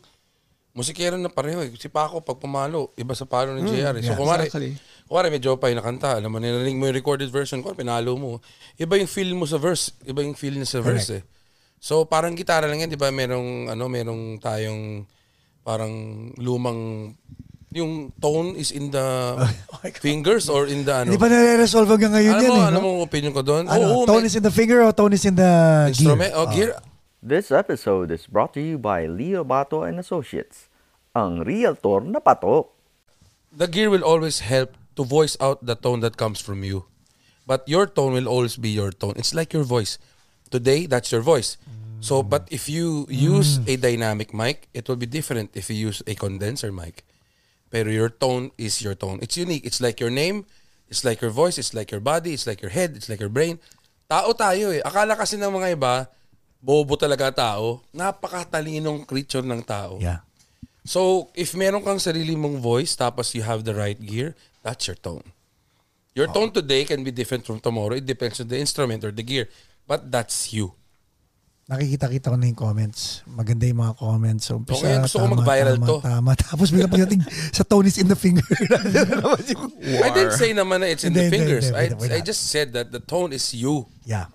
[0.70, 1.74] musikero na pareho eh.
[1.74, 4.06] Si Paco, pag pumalo, iba sa palo ni JR eh.
[4.06, 4.78] So, yeah, kumari, exactly.
[5.10, 6.14] Kuwari, may Jopay na kanta.
[6.22, 8.38] Alam mo, nilarinig mo yung recorded version ko, pinalo mo.
[8.78, 9.90] Iba yung feel mo sa verse.
[10.06, 11.22] Iba yung feel niya sa verse eh.
[11.80, 13.08] So, parang gitara lang yan, di ba?
[13.08, 15.08] Merong, ano, merong tayong
[15.64, 15.92] parang
[16.36, 17.12] lumang
[17.70, 19.06] yung tone is in the
[20.04, 21.14] fingers or in the ano.
[21.14, 22.66] Hindi pa nare-resolve hanggang ngayon alam yan mo, eh.
[22.66, 22.86] alam no?
[22.98, 23.64] mo opinion ko doon?
[23.70, 25.52] Ano, Oo, tone may is in the finger or tone is in the
[25.86, 26.34] instrument.
[26.34, 26.38] gear?
[26.38, 26.70] Oh, gear.
[27.22, 30.66] This episode is brought to you by Leo Bato and Associates,
[31.14, 32.74] ang realtor na patok.
[33.52, 36.86] the gear will always help to voice out the tone that comes from you.
[37.46, 39.14] But your tone will always be your tone.
[39.16, 39.98] It's like your voice.
[40.50, 41.56] Today, that's your voice.
[42.00, 46.02] So, but if you use a dynamic mic, it will be different if you use
[46.06, 47.04] a condenser mic.
[47.68, 49.20] Pero your tone is your tone.
[49.22, 49.64] It's unique.
[49.64, 50.48] It's like your name.
[50.88, 51.60] It's like your voice.
[51.60, 52.32] It's like your body.
[52.32, 52.96] It's like your head.
[52.96, 53.60] It's like your brain.
[54.08, 54.82] Tao tayo eh.
[54.82, 56.08] Akala kasi ng mga iba,
[56.58, 57.84] bobo talaga tao.
[57.94, 60.00] Napakatalinong creature ng tao.
[60.02, 60.26] Yeah.
[60.82, 64.34] So, if meron kang sarili mong voice tapos you have the right gear,
[64.64, 65.22] that's your tone.
[66.16, 67.94] Your tone today can be different from tomorrow.
[67.94, 69.46] It depends on the instrument or the gear.
[69.90, 70.78] But that's you.
[71.66, 73.26] Nakikita-kita ko na yung comments.
[73.26, 74.46] Maganda yung mga comments.
[74.46, 75.96] So, umpisa, Okay, gusto ko mag-viral tama, to.
[76.02, 78.42] Tama, Tapos bigla pagdating sa tone is in the finger.
[80.06, 81.74] I didn't say naman na it's in the fingers.
[81.74, 81.90] I.
[81.90, 83.90] I just said that the tone is you.
[84.06, 84.30] yeah.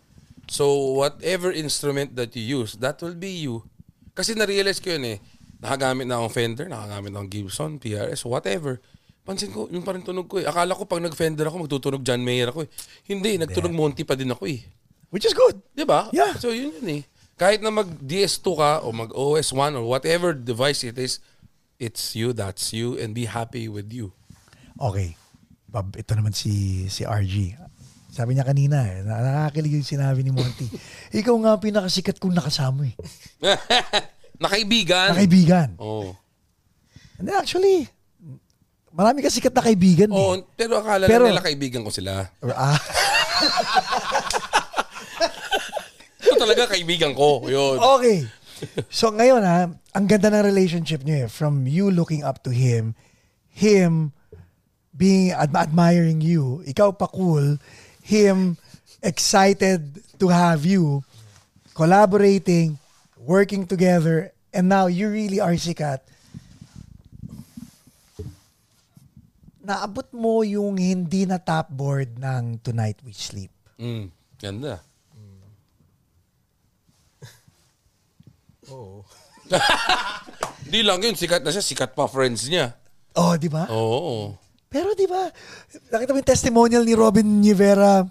[0.46, 3.66] So, whatever instrument that you use, that will be you.
[4.14, 5.18] Kasi na-realize ko yun eh.
[5.58, 8.78] Nakagamit na akong Fender, nakagamit na akong Gibson, PRS, whatever.
[9.26, 10.46] Pansin ko, yung parang tunog ko eh.
[10.46, 12.70] Akala ko pag nag-Fender ako, magtutunog John Mayer ako eh.
[13.10, 14.62] Hindi, nagtunog Monty pa din ako eh.
[15.10, 15.62] Which is good.
[15.72, 16.10] Di ba?
[16.12, 16.36] Yeah.
[16.36, 17.04] So, yun yun eh.
[17.36, 21.20] Kahit na mag DS2 ka o mag OS1 or whatever device it is,
[21.76, 24.16] it's you, that's you, and be happy with you.
[24.80, 25.20] Okay.
[25.68, 27.60] Bob, ito naman si si RG.
[28.16, 30.72] Sabi niya kanina eh, na- nakakakilig yung sinabi ni Monty.
[31.20, 32.96] Ikaw nga ang pinakasikat kong nakasama eh.
[34.44, 35.12] Nakaibigan.
[35.12, 35.70] Na kaibigan.
[35.80, 36.16] Oo.
[37.20, 37.92] And actually,
[38.92, 40.48] marami ka sikat na kaibigan Oo, eh.
[40.56, 42.24] pero akala Pero- lang nila kaibigan ko sila.
[42.40, 42.80] Or, ah,
[46.36, 47.44] Talaga kaibigan ko.
[47.48, 47.78] Yun.
[48.00, 48.18] okay.
[48.88, 51.30] So ngayon ha, ang ganda ng relationship niyo eh.
[51.32, 52.96] From you looking up to him,
[53.52, 54.16] him
[54.96, 57.60] being ad- admiring you, ikaw pa cool,
[58.00, 58.56] him
[59.04, 61.04] excited to have you,
[61.76, 62.80] collaborating,
[63.20, 66.00] working together, and now you really are sikat.
[69.66, 73.52] Naabot mo yung hindi na top board ng Tonight We Sleep.
[73.76, 74.80] Mm, ganda.
[80.66, 82.74] Hindi lang yun, sikat na siya, sikat pa friends niya.
[83.16, 83.70] Oh, di ba?
[83.72, 84.36] Oo.
[84.68, 85.32] Pero di ba,
[85.94, 88.04] nakita mo yung testimonial ni Robin Rivera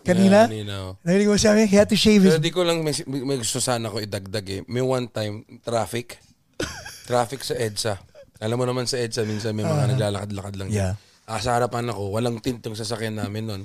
[0.00, 0.48] kanina?
[0.48, 0.80] Yeah, Nino.
[1.04, 2.36] Narinig mo siya, he had to shave his...
[2.36, 4.60] Pero di ko lang, may, may gusto sana ko idagdag eh.
[4.64, 6.20] May one time, traffic.
[7.08, 8.00] traffic sa EDSA.
[8.40, 10.68] Alam mo naman sa EDSA, minsan may mga naglalakad-lakad lang.
[10.72, 10.76] Ah.
[10.76, 10.94] Yeah.
[11.24, 13.62] Ah, sa harapan ako, walang tint yung sasakyan namin nun.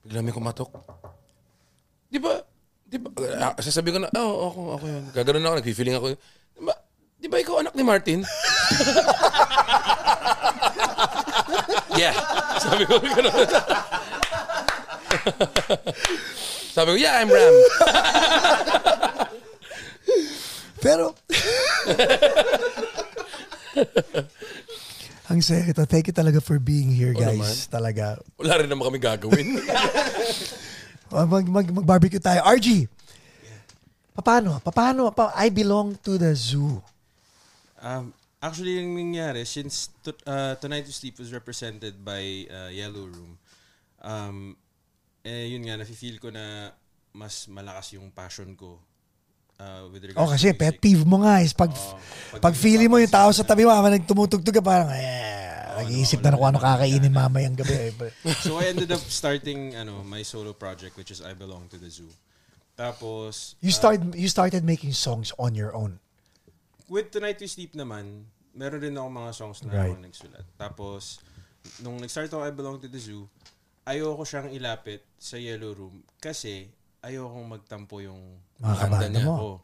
[0.00, 0.72] Bigla may kumatok.
[2.08, 2.40] Di ba,
[2.96, 3.12] di ba,
[3.52, 5.04] ah, sasabi ko na, oh, ako, ako yun.
[5.12, 6.16] Gaganon ako, nag-feeling ako.
[6.16, 6.72] Di ba,
[7.20, 8.24] di ba ikaw anak ni Martin?
[12.00, 12.16] yeah.
[12.56, 13.36] Sabi ko, gano'n.
[16.72, 17.54] Sabi ko, yeah, I'm Ram.
[20.80, 21.12] Pero...
[25.26, 25.82] Ang saya ito.
[25.84, 27.66] Thank you talaga for being here, Oo guys.
[27.66, 28.22] Talaga.
[28.38, 29.58] Wala rin naman kami gagawin.
[31.10, 32.42] Mag, mag, mag-barbecue tayo.
[32.42, 32.90] RG!
[34.16, 34.58] Paano?
[34.64, 35.12] Paano?
[35.12, 36.80] Pa, I belong to the zoo.
[37.78, 43.06] Um, actually, yung nangyari, since to, uh, Tonight to Sleep was represented by uh, Yellow
[43.12, 43.36] Room,
[44.00, 44.56] um,
[45.20, 46.72] eh, yun nga, nafe-feel ko na
[47.12, 48.80] mas malakas yung passion ko
[49.58, 52.40] uh, with regards Oh, kasi to pet peeve mo nga is pag, Oo.
[52.40, 55.44] pag feeling mo yung tao sa tabi mo, habang nagtumutugtog ka, parang, eh,
[55.76, 57.92] nag-iisip na na kung ano kakainin mamayang gabi.
[58.44, 61.92] so I ended up starting ano my solo project which is I Belong to the
[61.92, 62.08] Zoo.
[62.76, 66.00] Tapos You uh, start you started making songs on your own.
[66.86, 69.90] with Tonight We Sleep naman, meron rin ako mga songs na Right.
[69.92, 70.44] ako nagsulat.
[70.56, 71.18] Tapos
[71.82, 73.26] nung nag-start ako I Belong to the Zoo,
[73.84, 76.72] ayoko siyang ilapit sa Yellow Room kasi
[77.06, 78.18] ayokong magtampo yung
[78.58, 79.24] Mga kabanda niya.
[79.24, 79.34] mo.
[79.34, 79.56] Oo.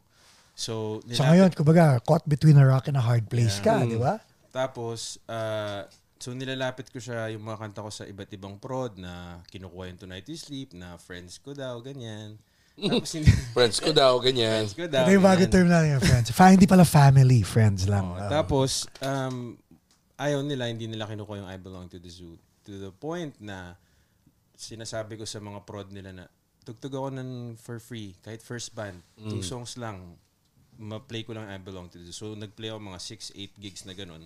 [0.53, 3.97] So, So nilapit ngayon, kumbaga, caught between a rock and a hard place ka, di
[3.97, 4.21] ba?
[4.49, 5.83] Tapos, uh,
[6.15, 9.99] so nilalapit ko siya yung mga kanta ko sa iba't ibang prod na kinukuha yung
[9.99, 12.37] Tonight We Sleep, na friends ko daw, ganyan.
[12.73, 13.17] Tapos,
[13.57, 14.65] Friends ko daw, ganyan.
[14.65, 15.03] friends ko daw.
[15.03, 15.49] Ito yung ganyan.
[15.49, 16.27] term natin yung friends.
[16.31, 18.05] Pa, hindi pala family, friends lang.
[18.07, 18.29] Oo, Ah.
[18.31, 19.57] tapos, um,
[20.15, 22.37] ayaw nila, hindi nila kinukuha yung I Belong to the Zoo.
[22.63, 23.73] To the point na
[24.53, 26.25] sinasabi ko sa mga prod nila na
[26.63, 30.15] tugtog ako ng for free, kahit first band, two songs lang,
[30.73, 32.33] ma-play ko lang I Belong to the Zoo.
[32.33, 34.25] So, nag-play ako mga 6-8 gigs na ganun.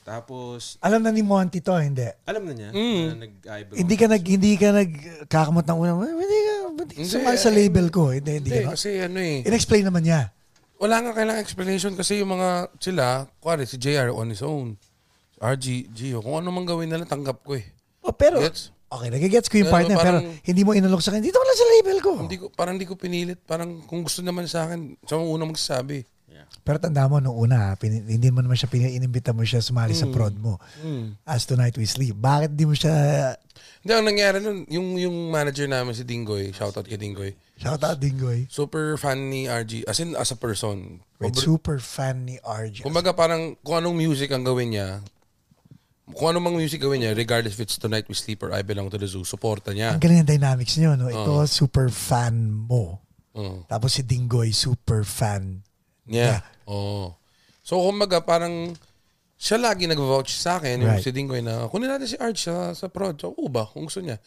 [0.00, 2.04] Tapos, Alam na ni Monty to, hindi.
[2.24, 3.04] alam na niya Mm.
[3.06, 3.76] na nag-eyebrow.
[3.76, 5.90] Hindi ka nag hindi ka nagkakamot ng una.
[5.96, 8.12] Hindi ka hindi Hindi, sumali sa label ko.
[8.12, 8.76] Hindi, hindi, Hindi, ka.
[8.76, 9.40] kasi ano eh.
[9.44, 10.32] In-explain naman niya.
[10.76, 13.04] Wala nga kailangan explanation kasi yung mga sila,
[13.36, 14.80] kuwari si JR on his own.
[15.36, 17.64] RG, Gio, kung ano man gawin nila, tanggap ko eh.
[18.00, 18.72] Oh, pero, Gets?
[18.90, 21.22] Okay, nagigets ko yung Ano, partner, pero parang- hindi mo inalok sa akin.
[21.22, 22.12] Dito wala sa label ko.
[22.18, 23.40] Hindi ko, parang hindi ko pinilit.
[23.40, 26.04] Parang kung gusto naman sa akin, siya ang unang magsasabi.
[26.60, 29.94] Pero tanda mo, nung una, pin, hindi mo naman siya pin- inimbita mo siya sumali
[29.94, 30.02] Hmm.
[30.02, 30.58] sa prod mo.
[31.22, 32.12] As Tonight We Sleep.
[32.12, 32.92] Bakit di mo siya,
[33.80, 37.96] Hindi, ang nangyari nun, yung, yung manager namin si Dingoy, shoutout kay Dingoy, shout out
[37.96, 41.00] Dingoy, super fan ni RG, as in, as a person.
[41.16, 42.82] Wait, Obr- super fan ni RJ.
[42.82, 45.00] Kumbaga parang kung anong music ang gawin niya,
[46.14, 48.90] kung anong mang music gawin niya, regardless if it's Tonight We Sleep or I Belong
[48.90, 49.96] to the Zoo, suporta niya.
[49.96, 51.08] Ang galing ng dynamics niyo, no?
[51.08, 53.02] Ito, super fan mo.
[53.34, 53.64] Oo.
[53.66, 55.62] Tapos si Dingoy, super fan.
[56.06, 56.42] Yeah.
[56.66, 57.14] Oo.
[57.62, 58.74] So, kumbaga, parang
[59.40, 61.04] siya lagi nag-vouch sa akin, yung Right.
[61.04, 63.16] si Dingoy na, kunin natin si Arch sa, sa prod.
[63.16, 64.18] So, oo ba, kung gusto niya.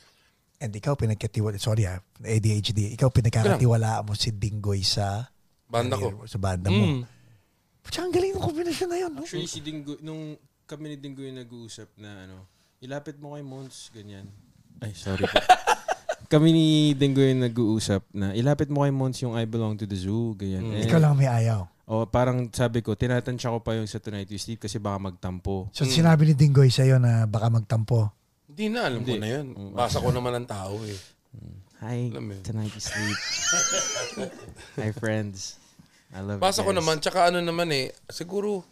[0.64, 5.28] And ikaw pinagkatiwala, sorry ha, ADHD, ikaw pinagkakatiwalaan mo si Dingoy sa
[5.68, 6.24] Banda ko.
[6.30, 7.02] sa banda mo.
[7.02, 7.04] Mm.
[7.84, 9.12] Pucha, ang galing ng kombinasyon na yun.
[9.12, 9.22] No?
[9.28, 12.48] Actually, si Dingo, nung kami ni Dingo yung nag-uusap na ano,
[12.80, 14.28] ilapit mo kay Mons, ganyan.
[14.80, 15.38] Ay, sorry po.
[16.34, 19.96] kami ni Dingo yung nag-uusap na ilapit mo kay Mons yung I Belong to the
[19.96, 20.66] Zoo, ganyan.
[20.72, 21.68] Eh, Ikaw lang may ayaw.
[21.84, 25.68] O parang sabi ko, tinatansya ko pa yung sa Tonight We Sleep kasi baka magtampo.
[25.76, 28.08] So sinabi ni Dingoy sa'yo na baka magtampo.
[28.48, 29.20] Hindi na, alam ko Hindi.
[29.20, 29.46] na yun.
[29.76, 30.96] Basa ko naman ang tao eh.
[31.84, 32.40] Hi, mo yun.
[32.40, 33.20] Tonight We Sleep.
[34.80, 35.60] Hi, friends.
[36.16, 38.64] I love Basa you ko naman, tsaka ano naman eh, siguro,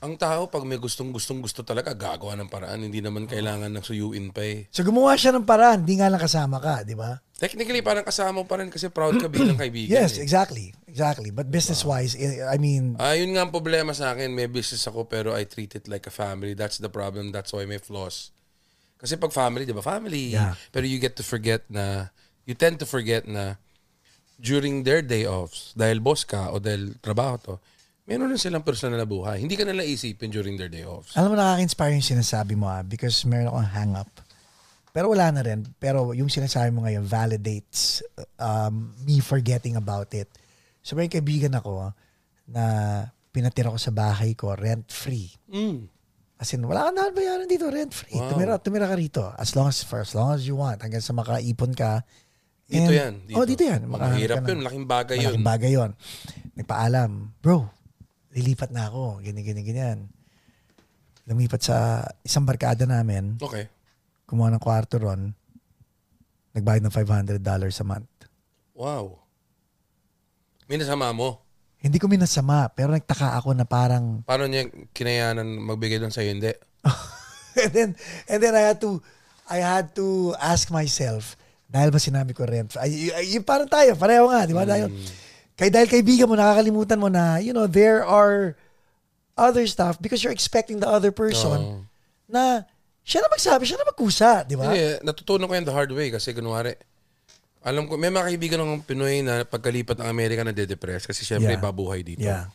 [0.00, 2.88] ang tao pag may gustong gustong gusto talaga, gagawa ng paraan.
[2.88, 4.64] Hindi naman kailangan ng suyuin pa eh.
[4.72, 7.20] So gumawa siya ng paraan, di nga lang kasama ka, di ba?
[7.36, 9.96] Technically, parang kasama mo pa rin kasi proud ka bilang kaibigan.
[9.96, 10.24] Yes, eh.
[10.24, 10.72] exactly.
[10.88, 11.32] Exactly.
[11.32, 14.32] But business-wise, I I mean, Ah, yun nga ang problema sa akin.
[14.32, 16.52] May business ako pero I treat it like a family.
[16.52, 17.32] That's the problem.
[17.32, 18.32] That's why may flaws.
[19.00, 19.80] Kasi pag family, di ba?
[19.80, 20.36] Family.
[20.36, 20.52] Yeah.
[20.68, 22.12] Pero you get to forget na,
[22.44, 23.56] you tend to forget na
[24.36, 27.54] during their day offs, dahil boss ka o dahil trabaho to,
[28.10, 29.38] meron rin silang personal na buhay.
[29.38, 31.14] Hindi ka nila isipin during their day offs.
[31.14, 34.10] alam mo nakaka-inspire yung sinasabi mo ah, because meron akong hang-up.
[34.90, 35.62] Pero wala na rin.
[35.78, 38.02] Pero yung sinasabi mo ngayon validates
[38.34, 40.26] um, me forgetting about it.
[40.82, 41.94] So may kaibigan ako
[42.50, 42.64] na
[43.30, 45.30] pinatira ko sa bahay ko rent-free.
[45.46, 45.86] Mm.
[46.40, 48.16] As in, wala ka na bayaran dito, rent-free.
[48.18, 48.34] Wow.
[48.34, 49.22] Tumira, tumira ka rito.
[49.38, 50.80] As long as, for as long as you want.
[50.82, 52.02] Hanggang sa makaipon ka.
[52.66, 53.14] Dito And- yan.
[53.28, 53.36] Dito.
[53.38, 53.86] Oh, dito yan.
[53.86, 54.50] Oh, Makahanap mahirap ka yun.
[54.50, 55.22] ng- Malaking bagay yun.
[55.22, 55.90] Malaking bagay yun.
[56.56, 57.68] Nagpaalam, bro,
[58.34, 59.22] lilipat na ako.
[59.22, 59.98] Ganyan, ganyan, ganyan.
[61.26, 63.38] Lumipat sa isang barkada namin.
[63.38, 63.70] Okay.
[64.26, 65.34] Kumuha ng kwarto ron.
[66.54, 68.12] Nagbayad ng $500 a month.
[68.74, 69.18] Wow.
[70.66, 71.42] May nasama mo.
[71.80, 76.36] Hindi ko minasama, pero nagtaka ako na parang Paano niya kinayanan magbigay doon sa'yo?
[76.36, 76.52] Hindi.
[77.64, 77.90] and then
[78.28, 79.00] and then I had to
[79.50, 81.34] I had to ask myself
[81.66, 84.90] dahil ba sinabi ko rent ay, ay, yung parang tayo pareho nga di ba tayo
[85.60, 88.56] kay dahil kaibigan mo nakakalimutan mo na you know there are
[89.36, 91.84] other stuff because you're expecting the other person Oo.
[92.24, 92.64] na
[93.04, 96.08] siya na magsabi siya na magkusa di ba Hindi, natutunan ko yan the hard way
[96.08, 96.76] kasi kunwari,
[97.60, 101.56] alam ko, may mga kaibigan ng Pinoy na pagkalipat ng Amerika na de-depress kasi syempre
[101.56, 101.60] Yeah.
[101.60, 102.24] babuhay dito.
[102.24, 102.48] yeah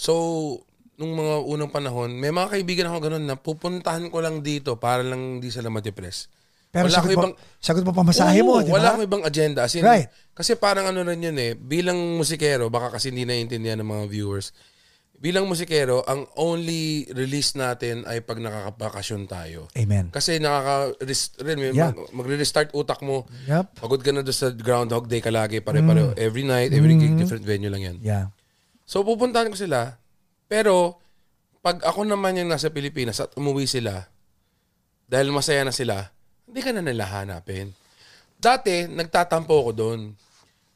[0.00, 0.56] So,
[0.96, 5.04] nung mga unang panahon, may mga kaibigan ako ganun na pupuntahan ko lang dito para
[5.04, 6.28] lang hindi sila ma-depress.
[6.70, 9.24] Pero Wala sagot mo ibang- sagot mo pamasahe mo Oo, di ba Wala akong ibang
[9.24, 9.66] agenda.
[9.66, 10.06] As in, Right.
[10.30, 14.54] Kasi parang ano rin yun eh, bilang musikero, baka kasi hindi naiintindihan ng mga viewers,
[15.12, 19.68] bilang musikero, ang only release natin ay pag nakakabakasyon tayo.
[19.74, 20.96] amen Kasi nakaka
[21.42, 21.92] rin, Yeah.
[21.92, 23.28] mag- magre-restart utak mo.
[23.44, 23.76] Yep.
[23.76, 26.16] Pagod ka na doon sa Groundhog Day ka lagi, pare-pareho.
[26.16, 27.96] Every night, every gig, different venue lang yan.
[28.00, 28.24] yeah
[28.86, 29.98] So pupuntahan ko sila.
[30.46, 30.98] Pero,
[31.60, 34.08] pag ako naman yung nasa Pilipinas at umuwi sila,
[35.04, 36.10] dahil masaya na sila,
[36.50, 37.70] hindi ka na nila hanapin.
[38.34, 40.00] Dati, nagtatampo ako doon.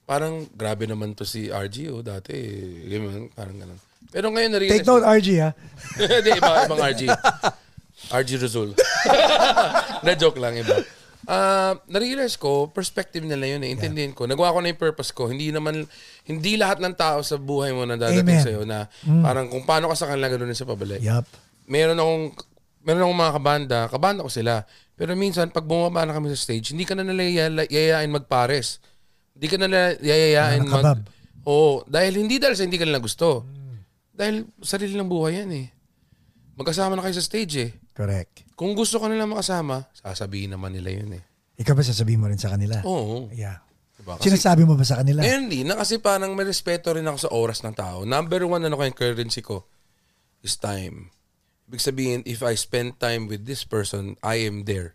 [0.07, 2.37] Parang, grabe naman to si RG, oh, dati.
[2.87, 3.81] Ganyan, parang ganun.
[4.15, 5.51] Pero ngayon, take na-realize note RG ha
[6.23, 7.03] Hindi, iba, ibang RG.
[8.15, 8.71] RG Rizul.
[10.07, 10.79] na joke lang, iba.
[11.25, 13.73] Ah, na-realize ko, perspective nila yun eh.
[13.73, 14.29] Intindihin ko.
[14.29, 15.27] Nagawa ko na yung purpose ko.
[15.27, 15.89] Hindi naman,
[16.29, 18.45] hindi lahat ng tao sa buhay mo na dadating Amen.
[18.45, 18.87] sa'yo na
[19.25, 21.01] parang kung paano ka sa kanila, din sa pabalik.
[21.01, 21.25] yup
[21.65, 22.25] Meron akong,
[22.85, 24.69] meron akong mga kabanda, kabanda ko sila.
[24.95, 28.79] Pero minsan, pag bumaba na kami sa stage, hindi ka na nila yaya- yayayain magpares.
[29.35, 31.03] Hindi ka na nila yayayain mag...
[31.45, 31.83] Oo.
[31.85, 33.43] Dahil hindi dahil sa hindi ka nila gusto.
[34.15, 35.67] Dahil sarili ng buhay yan eh.
[36.55, 37.71] Magkasama na kayo sa stage eh.
[37.95, 41.23] correct Kung gusto ka nila makasama, sasabihin naman nila yun eh.
[41.59, 43.31] ikaw ba sasabihin mo rin sa kanila Oo.
[43.35, 43.63] yeah
[43.95, 44.19] Diba?
[44.19, 47.19] Kasi, sinasabi mo ba sa kanila eh, hindi na kasi parang may respeto rin ako
[47.19, 48.03] sa oras ng tao.
[48.03, 49.65] Number one ano ko yung currency ko
[50.43, 51.09] is time.
[51.69, 54.93] Ibig sabihin, if I spend time with this person, I am there.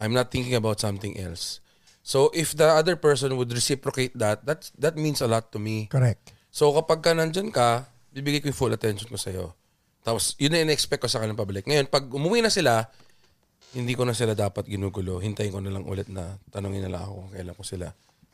[0.00, 1.62] I'm not thinking about something else.
[2.02, 5.86] So if the other person would reciprocate that, that's, that means a lot to me.
[5.86, 6.34] Correct.
[6.50, 9.54] So kapag ka nandyan ka, bibigay ko yung full attention ko sa'yo.
[10.02, 11.62] Tapos yun na in-expect ko sa kanilang pabalik.
[11.64, 12.90] Ngayon, pag umuwi na sila,
[13.72, 15.22] hindi ko na sila dapat ginugulo.
[15.22, 17.86] Hintayin ko na lang ulit na tanongin na lang ako kung kailan ko sila.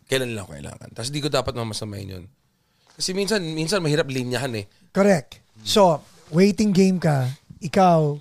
[0.08, 0.88] Kailan nila ako kailangan.
[0.96, 2.24] Tapos di ko dapat mamasamayin yun.
[2.98, 4.66] Kasi minsan, minsan mahirap linyahan eh.
[4.90, 5.38] Correct.
[5.62, 6.02] So,
[6.34, 8.18] waiting game ka, ikaw,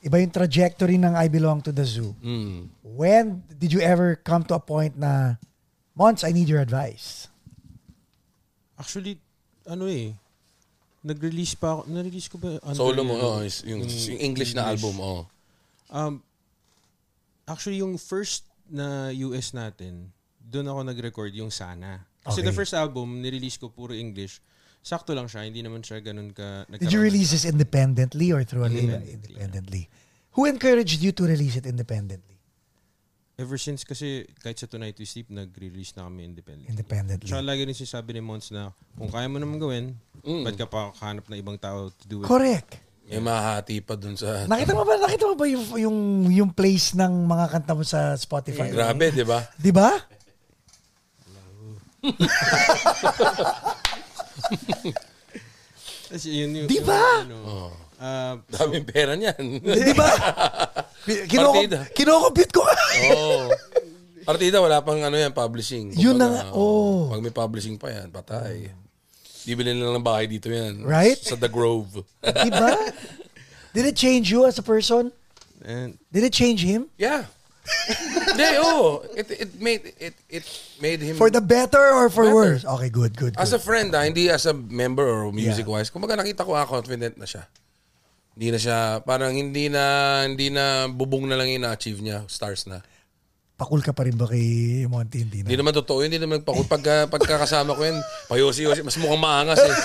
[0.00, 2.16] iba yung trajectory ng I belong to the zoo.
[2.22, 2.68] Mm.
[2.82, 5.36] When did you ever come to a point na,
[5.94, 7.28] Mons, I need your advice?
[8.78, 9.20] Actually,
[9.68, 10.16] ano eh,
[11.04, 12.56] nag-release pa ako, na-release ko ba?
[12.64, 15.28] under Solo mo, yung- oh, yung, yung English na album, oh.
[15.90, 16.22] Um,
[17.44, 20.08] actually, yung first na US natin,
[20.40, 22.06] doon ako nag-record yung Sana.
[22.20, 22.48] Kasi Okay.
[22.48, 24.40] the first album, nirelease ko puro English.
[24.80, 26.64] Sakto lang siya, hindi naman siya ganun ka...
[26.72, 28.96] Did you release this independently or through a label?
[29.04, 29.92] Independently.
[30.32, 32.40] Who encouraged you to release it independently?
[33.36, 36.72] Ever since kasi, kahit sa Tonight We Sleep, nag-release na kami independently.
[36.72, 37.28] Independently.
[37.28, 40.44] Tsaka lagi rin sinasabi ni Mons na kung kaya mo naman gawin, Mm.
[40.44, 42.28] ba't ka pa kahanap na ibang tao to do it?
[42.28, 42.76] Correct.
[43.08, 44.44] May mahati pa dun sa...
[44.44, 45.98] Nakita mo ba, nakita mo ba yung, yung,
[46.30, 48.70] yung place ng mga kanta mo sa Spotify?
[48.70, 49.40] Grabe, di ba?
[49.56, 49.88] Di ba?
[56.10, 56.68] Kasi yun yung...
[56.68, 57.02] Di yung ba?
[57.22, 57.38] ano,
[58.00, 59.62] ah, Daming pera niyan.
[59.62, 60.10] Di ba?
[61.30, 61.80] Kinoko, Partida.
[61.96, 62.62] kinocompute ko.
[62.66, 63.48] Oo.
[64.26, 65.94] Partida, wala pang ano yan, publishing.
[65.96, 67.08] Yun na nga, oh.
[67.08, 68.68] Pag may publishing pa yan, patay.
[69.48, 70.84] Bibili na lang ng bahay dito yan.
[70.84, 71.16] Right?
[71.16, 72.04] Sa The Grove.
[72.20, 72.76] Di ba?
[73.74, 75.14] Did it change you as a person?
[75.64, 76.88] and Did it change him?
[76.98, 77.24] yeah.
[78.30, 79.04] Hindi, oo.
[79.12, 80.44] It, it made it it
[80.78, 82.34] made him For the better or for Better.
[82.34, 82.62] worse?
[82.64, 83.64] Okay, good, good, as a good.
[83.64, 85.88] friend, ah, hindi as a member or music wise.
[85.88, 87.44] Kumbaga nakita ko ah, confident na siya.
[88.32, 89.82] Hindi na siya parang hindi na
[90.24, 92.80] hindi na bubong na lang yung na-achieve niya, stars na.
[93.54, 94.40] Pakul ka pa rin ba kay
[94.88, 95.20] Monty?
[95.20, 95.60] Hindi Hindi na.
[95.60, 96.64] naman totoo, yun, hindi naman pakul.
[96.64, 99.76] Pagka, pagkakasama ko yun, payosi-yosi, mas mukhang maangas eh.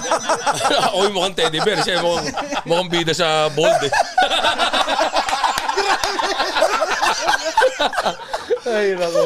[0.88, 2.26] Ako yung mukhang teddy bear, siya yung mukhang,
[2.64, 3.92] mukhang bida sa bold eh.
[8.66, 9.22] Ay, nako.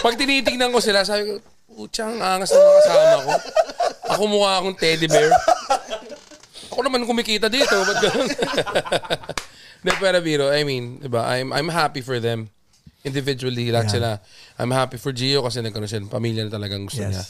[0.00, 1.34] Pag tinitingnan ko sila, sabi ko,
[1.76, 3.32] Putsang angas ng mga kasama ko.
[4.16, 5.28] Ako mukha akong teddy bear.
[6.72, 7.68] Ako naman kumikita dito.
[7.68, 8.28] Ba't ganun?
[9.84, 12.48] Hindi, pero biro, I mean, diba, I'm, I'm happy for them.
[13.04, 13.96] Individually, lahat Yeah.
[14.00, 14.10] sila.
[14.56, 17.12] I'm happy for Gio kasi nagkaroon siya ng pamilya na talagang gusto Yes.
[17.12, 17.24] niya.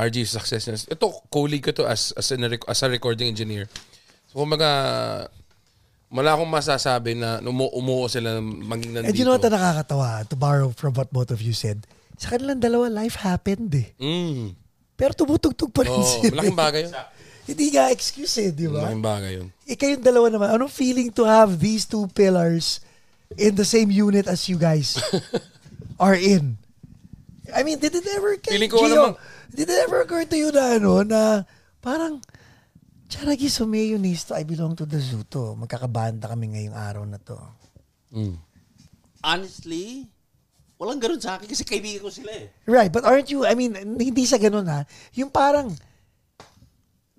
[0.00, 0.96] RG, success niya.
[0.96, 3.68] Ito, colleague ko to as, as, a, as a recording engineer.
[4.32, 5.28] So, kumbaga,
[6.10, 9.08] wala akong masasabi na umu umuo sila ng maging nandito.
[9.08, 10.26] And you know what na nakakatawa?
[10.26, 11.86] To borrow from what both of you said.
[12.18, 13.94] Sa kanilang dalawa, life happened eh.
[13.96, 14.52] Mm.
[14.98, 16.42] Pero tumutugtog pa rin Oh, sila.
[16.42, 16.92] malaking bagay yun.
[17.50, 18.84] Hindi nga excuse eh, di ba?
[18.84, 19.48] Malaking bagay yun.
[19.64, 22.82] Eh, kayong dalawa naman, anong feeling to have these two pillars
[23.38, 24.98] in the same unit as you guys
[26.02, 26.58] are in?
[27.54, 29.14] I mean, did it ever, ko Gio, alam
[29.50, 31.42] did it ever occur to you na ano, na
[31.82, 32.22] parang,
[33.10, 35.58] Charagi Sumeo needs to, I belong to the zoo to.
[35.58, 37.34] Magkakabanda kami ngayong araw na to.
[38.14, 38.38] Mm.
[39.20, 40.06] Honestly,
[40.78, 42.54] walang ganun sa akin kasi kaibigan ko sila eh.
[42.64, 45.74] Right, but aren't you, I mean, hindi sa ganun ha, yung parang,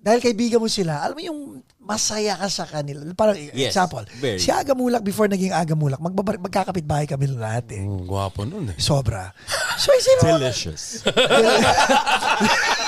[0.02, 1.40] dahil kaibigan mo sila, alam mo yung
[1.78, 3.04] masaya ka sa kanila.
[3.12, 4.40] Parang Yes, example, very.
[4.40, 7.84] si Agamulak before naging Agamulak, magbabar- magkakapit bahay kami lahat eh.
[7.84, 8.76] Mm, gwapo nun eh.
[8.80, 9.30] Sobra.
[9.76, 11.04] So isipin mo, Delicious.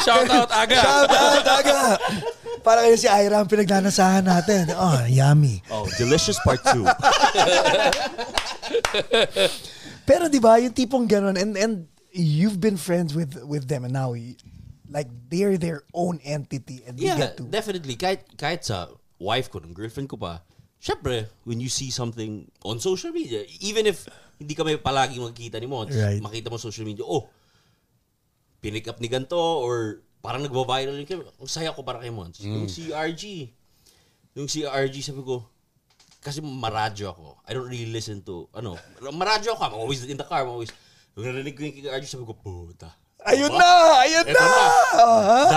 [0.00, 0.76] Shout out, Aga!
[0.76, 1.78] Shout out, Aga!
[2.60, 4.68] Parang kayo si Ira ang pinagnanasahan natin.
[4.76, 5.64] Oh, yummy.
[5.72, 6.84] oh, delicious part 2.
[10.04, 11.74] Pero di ba, yung tipong ganun, and, and
[12.10, 14.10] you've been friends with with them and now,
[14.90, 17.44] like, they're their own entity and you Yeah, get to.
[17.46, 17.94] definitely.
[17.94, 20.42] Kahit, kahit sa wife ko, ng girlfriend ko pa,
[20.82, 24.04] syempre, when you see something on social media, even if
[24.36, 26.18] hindi kami palaging magkita ni Mons, Right.
[26.18, 27.30] makita mo social media, oh,
[28.60, 32.44] pinick up ni ganito, or parang nagwa-viral yung kaya, ang saya ko para kay Mons.
[32.44, 33.48] Yung si RG,
[34.36, 35.42] yung si RG, sabi ko,
[36.20, 37.40] kasi maradyo ako.
[37.48, 38.76] I don't really listen to, ano,
[39.16, 39.60] maradyo ako.
[39.64, 40.44] I'm always in the car.
[40.44, 40.70] I'm always,
[41.16, 42.92] yung narinig ko yung kay RG, sabi ko, puta.
[43.20, 43.60] Ayun Diba?
[43.60, 44.00] na!
[44.00, 44.48] Ayun Eto na!
[44.48, 44.64] na.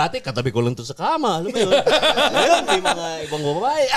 [0.04, 1.40] Dati, katabi ko lang to sa kama.
[1.40, 1.72] Alam mo yun?
[2.36, 3.84] Ngayon, may mga ibang babae.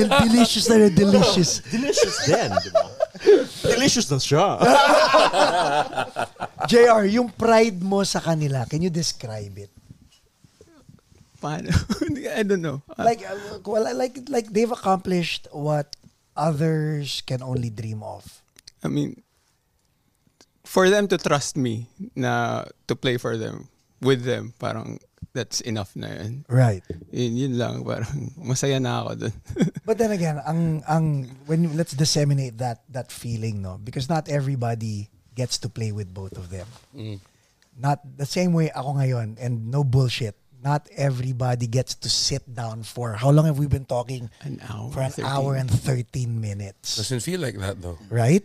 [0.00, 1.60] Del- delicious na rin, delicious.
[1.74, 2.88] Delicious din, di ba?
[3.80, 4.60] Delicious na siya.
[6.70, 9.72] JR, yung pride mo sa kanila, can you describe it?
[11.40, 11.72] Paano?
[12.36, 12.84] I don't know.
[12.92, 15.96] Uh, Like, uh, well, like, like they've accomplished what
[16.36, 18.44] others can only dream of.
[18.84, 19.24] I mean,
[20.68, 23.72] for them to trust me na to play for them,
[24.04, 25.00] with them, parang
[25.32, 26.44] that's enough na yun.
[26.48, 26.82] Right.
[27.10, 29.34] Yun, yun lang, parang masaya na ako dun.
[29.86, 34.28] But then again, ang ang when you, let's disseminate that that feeling, no, because not
[34.28, 36.66] everybody gets to play with both of them.
[36.94, 37.18] Mm.
[37.80, 40.36] Not the same way ako ngayon, and no bullshit.
[40.60, 44.28] Not everybody gets to sit down for how long have we been talking?
[44.44, 45.24] An hour, For an 13.
[45.24, 47.00] hour and 13 minutes.
[47.00, 47.96] Doesn't feel like that though.
[48.12, 48.44] Right?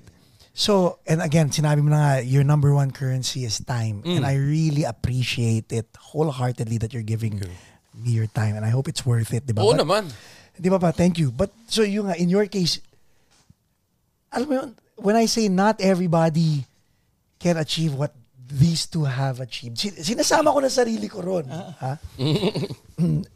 [0.56, 4.00] So, and again, sinabi mo na nga, your number one currency is time.
[4.08, 4.16] Mm.
[4.18, 7.44] And I really appreciate it wholeheartedly that you're giving
[7.92, 8.56] me your time.
[8.56, 9.44] And I hope it's worth it.
[9.44, 9.68] Di ba?
[9.68, 10.04] Oo But- naman.
[10.56, 10.96] Di ba pa?
[10.96, 11.36] Thank you.
[11.36, 12.80] But, so yung nga, in your case,
[14.32, 16.64] alam mo yun, when I say not everybody
[17.36, 18.16] can achieve what
[18.48, 21.52] these two have achieved, sin- sinasama ko na sarili ko ron.
[21.52, 22.00] Ha?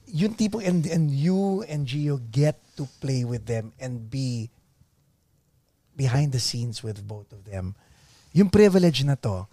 [0.08, 4.48] yung tipo, and, and you and Gio get to play with them and be
[6.00, 7.76] behind the scenes with both of them.
[8.32, 9.44] Yung privilege na to,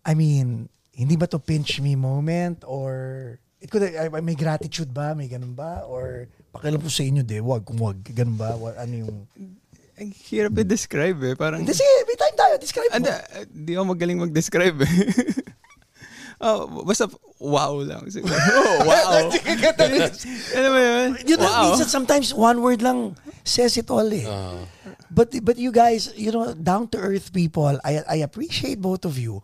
[0.00, 5.12] I mean, hindi ba to pinch me moment or it could ay- may gratitude ba,
[5.12, 6.24] may ganun ba or
[6.56, 9.28] pakialam po sa inyo de, wag wag, ganun ba, Wa- ano yung
[9.96, 11.32] Ang hirap i-describe eh.
[11.32, 12.96] Parang, Hindi sige, may time tayo, describe mo.
[13.00, 13.16] Anda,
[13.48, 14.92] di ako magaling mag-describe eh.
[16.40, 17.08] oh, basta
[17.40, 18.04] wow lang.
[18.08, 18.32] Siguro.
[18.56, 19.30] Oh, wow.
[20.56, 21.08] Alam mo yun?
[21.26, 21.72] You know, wow.
[21.72, 24.26] minsan sometimes one word lang says it all eh.
[25.10, 29.16] But but you guys, you know, down to earth people, I I appreciate both of
[29.16, 29.40] you.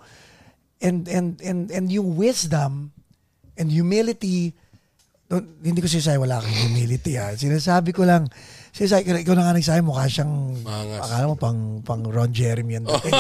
[0.82, 2.90] And and and and yung wisdom
[3.54, 4.58] and humility
[5.32, 7.32] don't- hindi ko sinasabi wala kang humility ha.
[7.32, 8.28] Sinasabi ko lang,
[8.72, 11.00] sinasabi ko, ikaw na nga nagsabi, mukha siyang, Mangas.
[11.04, 12.84] akala mo pang, pang Ron Jeremy yan.
[12.84, 13.12] dating,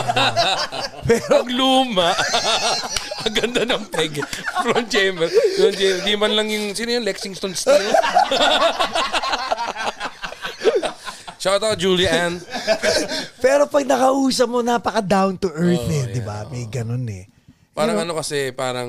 [1.08, 2.10] Pero, Ang luma.
[3.24, 4.16] Ang ganda ng peg.
[4.64, 5.28] Ron Chamber.
[5.30, 6.00] Ron Chamber.
[6.02, 7.92] Di man lang yung, sino yung Lexington Steel?
[11.36, 12.38] Shout out Julianne.
[13.42, 16.46] pero pag nakausap mo, napaka down to earth Oh, eh, di ba?
[16.46, 17.26] May ganun eh.
[17.74, 18.88] Parang ano kasi, parang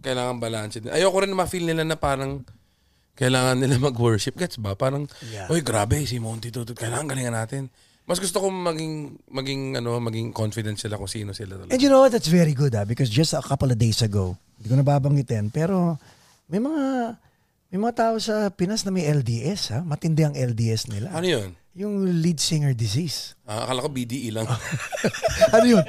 [0.00, 0.90] kailangan balance din.
[0.90, 2.42] Ayoko rin ma-feel nila na parang
[3.18, 4.38] kailangan nila mag-worship.
[4.38, 4.78] Gets ba?
[4.78, 5.50] Parang, Yeah.
[5.50, 6.72] oy grabe, si Monty Tutu.
[6.72, 7.66] Kailangan galingan natin.
[8.06, 11.74] Mas gusto ko maging, maging, ano, maging confident sila kung sino sila talaga.
[11.74, 12.14] And you know what?
[12.14, 15.98] That's very good ah because just a couple of days ago, hindi ko nababanggitin, pero
[16.46, 17.18] may mga
[17.68, 19.84] may mga tao sa Pinas na may LDS ha.
[19.84, 21.12] Matindi ang LDS nila.
[21.12, 21.52] Ano yun?
[21.76, 23.36] Yung lead singer disease.
[23.44, 24.48] Ah, akala ko BDE lang.
[25.54, 25.84] ano yun?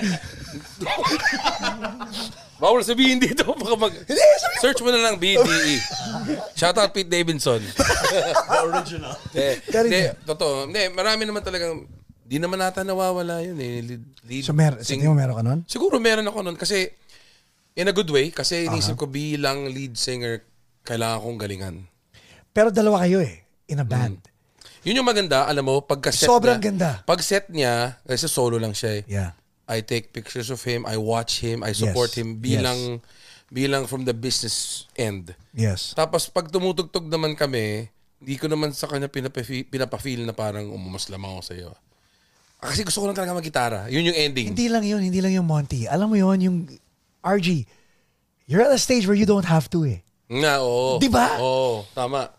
[2.60, 3.48] Bawal sabihin dito.
[3.56, 3.94] Baka mag...
[4.60, 5.76] Search mo na lang BDE.
[6.54, 7.64] Shout out Pete Davidson.
[8.68, 9.16] Original.
[9.32, 10.28] Eh, Pero hindi, hindi.
[10.28, 10.68] totoo.
[10.68, 11.88] Hindi, marami naman talagang...
[12.30, 13.82] Di naman nata nawawala yun eh.
[13.82, 15.60] Lead, lead So mer sing- mo meron ka nun?
[15.66, 16.58] Siguro meron ako nun.
[16.60, 16.86] Kasi,
[17.74, 18.30] in a good way.
[18.30, 20.46] Kasi inisip ko bilang lead singer,
[20.86, 21.76] kailangan kong galingan.
[22.54, 24.22] Pero dalawa kayo eh in a band.
[24.88, 26.90] Yun yung maganda, alam mo, pagka set Sobrang niya, ganda.
[27.04, 29.04] Pag set niya, kasi solo lang siya eh.
[29.08, 29.32] Yeah.
[29.70, 32.18] I take pictures of him, I watch him, I support Yes.
[32.24, 32.80] him bilang
[33.50, 35.34] bilang from the business end.
[35.54, 35.94] Yes.
[35.98, 37.90] Tapos pag tumutugtog naman kami,
[38.22, 41.72] hindi ko naman sa kanya pinapa-feel, pinapa-feel na parang umumas lamang ako sa iyo.
[42.60, 43.80] Kasi gusto ko lang talaga mag-gitara.
[43.90, 44.52] Yun yung ending.
[44.54, 45.88] Hindi lang yun, hindi lang yung Monty.
[45.88, 46.58] Alam mo yun, yung
[47.24, 47.64] RG,
[48.46, 50.04] you're at a stage where you don't have to eh.
[50.30, 51.00] Nga, oo.
[51.02, 51.40] Di ba?
[51.42, 52.30] Oo, tama.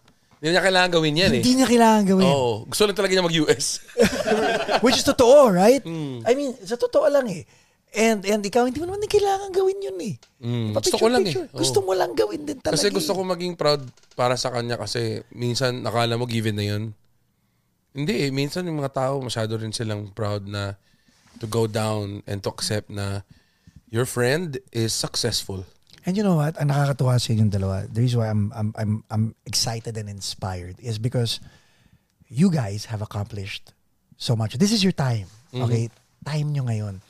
[0.41, 1.43] Hindi niya kailangan gawin yan eh.
[1.45, 2.25] Hindi niya kailangan gawin.
[2.25, 2.53] Oo.
[2.65, 3.85] Gusto lang talaga niya mag-US.
[4.85, 5.85] Which is totoo, right?
[5.85, 6.25] Hmm.
[6.25, 7.45] I mean, sa totoo lang eh.
[7.93, 10.15] And and ikaw, hindi mo naman kailangan gawin yun eh.
[10.41, 11.35] Mm, gusto ko lang eh.
[11.35, 11.49] picture.
[11.53, 11.59] Oo.
[11.61, 12.79] Gusto mo lang gawin din talaga.
[12.79, 13.17] Kasi gusto eh.
[13.19, 13.83] ko maging proud
[14.17, 16.97] para sa kanya kasi minsan nakala mo given na yun.
[17.93, 18.31] Hindi eh.
[18.33, 20.79] Minsan yung mga tao masyado rin silang proud na
[21.43, 23.27] to go down and to accept na
[23.91, 25.67] your friend is successful.
[26.07, 26.57] And you know what?
[26.57, 30.77] Ang nakakatuwa sa inyong dalawa, the reason why I'm, I'm, I'm, I'm excited and inspired
[30.81, 31.41] is because
[32.29, 33.75] you guys have accomplished
[34.17, 34.57] so much.
[34.57, 35.27] This is your time.
[35.53, 35.91] Okay?
[36.25, 37.01] Time nyo ngayon.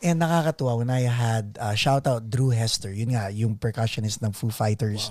[0.00, 4.32] And nakakatuwa when I had, uh, shout out Drew Hester, yun nga, yung percussionist ng
[4.32, 5.10] Foo Fighters,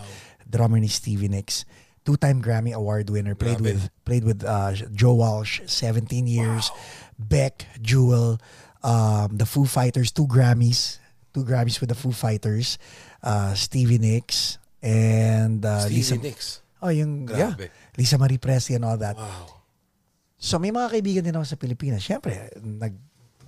[0.50, 1.66] drummer ni Stevie Nicks,
[2.06, 3.78] two-time Grammy Award winner, played Grabe.
[3.78, 6.72] with played with uh, Joe Walsh, 17 years,
[7.20, 8.42] Beck, Jewel,
[8.82, 10.98] um, the Foo Fighters, two Grammys,
[11.34, 12.80] two Grammys with the Foo Fighters,
[13.22, 16.16] uh, Stevie Nicks, and uh, Lisa.
[16.16, 16.62] Stevie Nicks.
[16.80, 17.68] Oh, yung, yeah, Grabe.
[18.00, 19.20] Lisa Marie Presley and all that.
[19.20, 19.60] Wow.
[20.40, 22.00] So may mga kaibigan din ako sa Pilipinas.
[22.00, 22.96] Siyempre, nag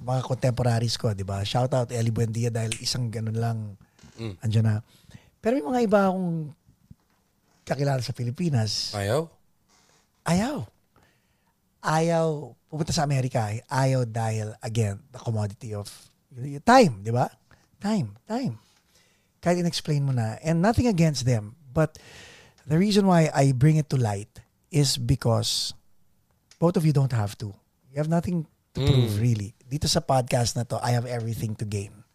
[0.01, 1.39] mga contemporaries ko, 'di ba?
[1.45, 3.57] Shout out Ellie Buendia dahil isang ganun lang
[4.19, 4.35] Mm.
[4.43, 4.75] andyan na.
[5.39, 6.51] Pero may mga iba akong
[7.63, 8.91] kakilala sa Pilipinas.
[8.91, 9.31] Ayaw?
[10.27, 10.67] Ayaw.
[11.81, 13.49] Ayaw pumunta sa Amerika.
[13.65, 15.87] Ayaw dahil again, the commodity of
[16.61, 17.31] time, 'di ba?
[17.79, 18.59] Time, time.
[19.41, 20.37] Kahit in-explain mo na.
[20.45, 21.57] And nothing against them.
[21.73, 21.97] But
[22.63, 24.29] the reason why I bring it to light
[24.69, 25.73] is because
[26.61, 27.51] both of you don't have to.
[27.89, 29.57] You have nothing to prove really.
[29.67, 32.05] Dito sa podcast na to, I have everything to gain.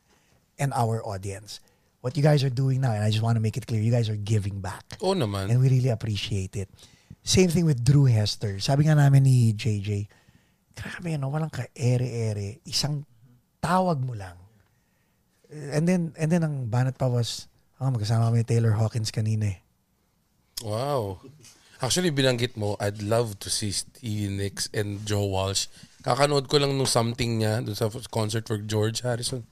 [0.57, 1.61] And our audience.
[2.07, 3.91] what you guys are doing now, and I just want to make it clear, you
[3.91, 4.95] guys are giving back.
[5.03, 5.51] Oo naman.
[5.51, 6.71] And we really appreciate it.
[7.27, 8.63] Same thing with Drew Hester.
[8.63, 10.07] Sabi nga namin ni JJ,
[10.79, 12.63] grabe, no, walang ka-ere-ere.
[12.63, 13.03] Isang
[13.59, 14.39] tawag mo lang.
[15.53, 17.47] And then, and then ang banat pa was,
[17.79, 19.59] oh, magkasama kami Taylor Hawkins kanina eh.
[20.65, 21.21] Wow.
[21.83, 25.69] Actually, binanggit mo, I'd love to see Stevie Nicks and Joe Walsh.
[26.03, 29.45] Kakanood ko lang nung something niya dun sa concert for George Harrison.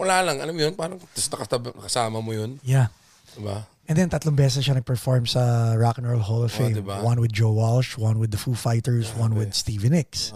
[0.00, 0.40] Wala lang.
[0.40, 0.74] Alam mo yun?
[0.78, 2.56] Parang tapos nakasama mo yun.
[2.64, 2.88] Yeah.
[3.36, 3.68] Diba?
[3.90, 6.78] And then tatlong beses siya nag-perform sa Rock and Roll Hall of Oh, Fame.
[6.78, 7.02] diba?
[7.02, 10.32] One with Joe Walsh, one with the Foo Fighters, one with Stevie Nicks.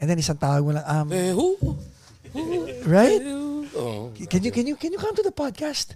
[0.00, 1.54] And then isang tawag mo lang, um, Eh, who?
[2.88, 3.20] right?
[3.76, 4.10] Oo.
[4.26, 5.94] Can you can you can you come to the podcast?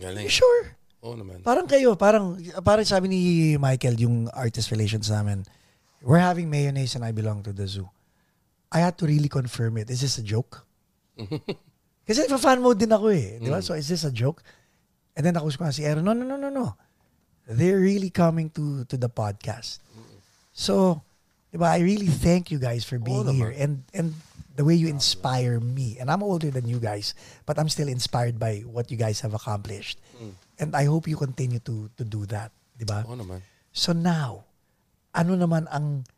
[0.00, 0.24] Galing.
[0.28, 0.76] You sure?
[1.04, 1.44] Oo naman.
[1.44, 3.20] Parang kayo, parang parang sabi ni
[3.60, 5.44] Michael yung artist relations namin.
[6.00, 7.88] We're having mayonnaise and I belong to the zoo.
[8.70, 9.88] I had to really confirm it.
[9.88, 10.66] Is this a joke?
[12.06, 13.40] Kasi fan mode din ako eh.
[13.42, 13.58] Di ba?
[13.64, 14.44] So is this a joke?
[15.16, 16.76] And then ako ko si Aaron, no, no, no, no, no.
[17.48, 19.78] They're really coming to to the podcast.
[20.56, 21.00] So,
[21.54, 24.12] di ba, I really thank you guys for being here and and
[24.56, 26.00] the way you inspire me.
[26.00, 27.12] And I'm older than you guys,
[27.44, 30.00] but I'm still inspired by what you guys have accomplished.
[30.58, 33.04] And I hope you continue to to do that, di ba?
[33.04, 33.44] Oo naman.
[33.76, 34.48] So now,
[35.12, 36.08] ano naman ang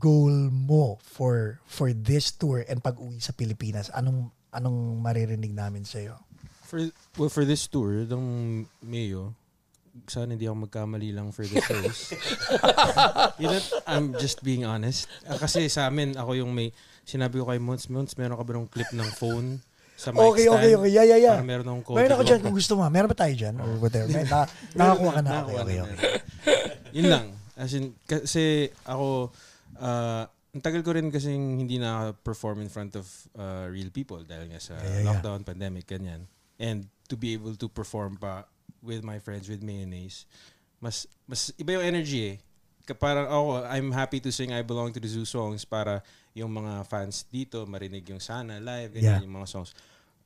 [0.00, 3.92] goal mo for for this tour and pag-uwi sa Pilipinas?
[3.92, 6.16] Anong anong maririnig namin sa iyo?
[6.64, 6.88] For,
[7.20, 9.36] well, for this tour, ng Mayo,
[10.08, 12.16] sana hindi ako magkamali lang for the shows.
[13.40, 15.04] you know, I'm just being honest.
[15.28, 16.72] Ah, kasi sa amin, ako yung may,
[17.04, 19.60] sinabi ko kay Mons, Mons, meron ka ba ng clip ng phone
[19.96, 20.80] sa mic Okay, okay, stand?
[20.80, 20.90] okay.
[20.90, 21.36] Yeah, yeah, yeah.
[21.36, 22.82] Para meron akong Meron ako dyan kung gusto mo.
[22.88, 23.54] Meron ba tayo dyan?
[23.60, 24.08] Or whatever.
[24.08, 24.48] May, na,
[24.80, 25.30] nakakuha ka na.
[25.44, 25.98] Okay, okay, na, okay.
[26.96, 27.26] Yun lang.
[27.52, 29.28] As in, kasi ako,
[29.76, 33.04] uh, ang tagal ko rin kasing hindi na-perform in front of
[33.36, 35.08] uh, real people dahil nga sa Yeah, yeah, yeah.
[35.12, 36.28] lockdown, pandemic, ganyan.
[36.56, 38.48] And to be able to perform pa
[38.82, 40.26] with my friends, with mayonnaise,
[40.82, 42.36] mas, mas iba yung energy eh.
[42.98, 46.02] Parang ako, I'm happy to sing I Belong to the Zoo songs para
[46.34, 49.24] yung mga fans dito marinig yung sana live, ganyan, Yeah.
[49.24, 49.70] yung mga songs.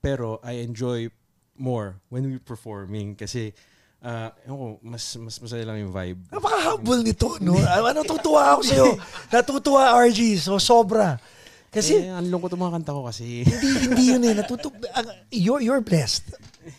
[0.01, 1.13] Pero I enjoy
[1.55, 3.53] more when we performing kasi
[4.01, 6.21] uh, ko, mas mas masaya lang yung vibe.
[6.33, 7.61] Napaka-humble nito, no?
[7.61, 8.89] Ano, natutuwa ako sa'yo.
[9.37, 10.41] Natutuwa, RG.
[10.41, 11.21] So, sobra.
[11.69, 13.45] Kasi, eh, ang lungkot ng mga kanta ko kasi.
[13.45, 14.33] hindi, hindi yun eh.
[14.33, 16.25] Natutu ang- you're, you're blessed.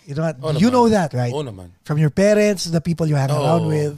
[0.07, 0.27] You know?
[0.43, 1.31] Oo you know that, right?
[1.31, 1.71] Oo naman.
[1.87, 3.71] From your parents, the people you hang around Oo.
[3.71, 3.95] with.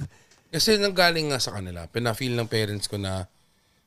[0.49, 3.30] Kasi nanggaling nga sa kanila, pina-feel ng parents ko na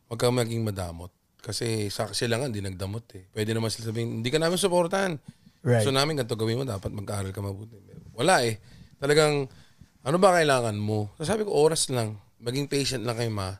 [0.06, 1.10] huwag kang maging madamot.
[1.42, 3.26] Kasi sa sila nga, hindi nagdamot eh.
[3.34, 5.18] Pwede naman sila sabihin, hindi ka namin supportahan.
[5.62, 5.82] Right.
[5.82, 7.74] So namin, ganito gawin mo, dapat mag-aaral ka mabuti.
[8.14, 8.62] Wala eh.
[9.02, 9.50] Talagang,
[10.06, 11.10] ano ba kailangan mo?
[11.18, 12.18] So sabi ko, oras lang.
[12.38, 13.58] Maging patient lang kayo ma.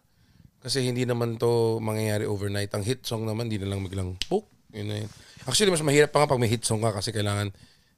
[0.63, 2.71] Kasi hindi naman to mangyayari overnight.
[2.71, 4.47] Ang hit song naman, hindi na lang biglang, pook.
[4.71, 5.11] Yun na yun.
[5.43, 7.51] Actually, mas mahirap pa nga pag may hit song ka kasi kailangan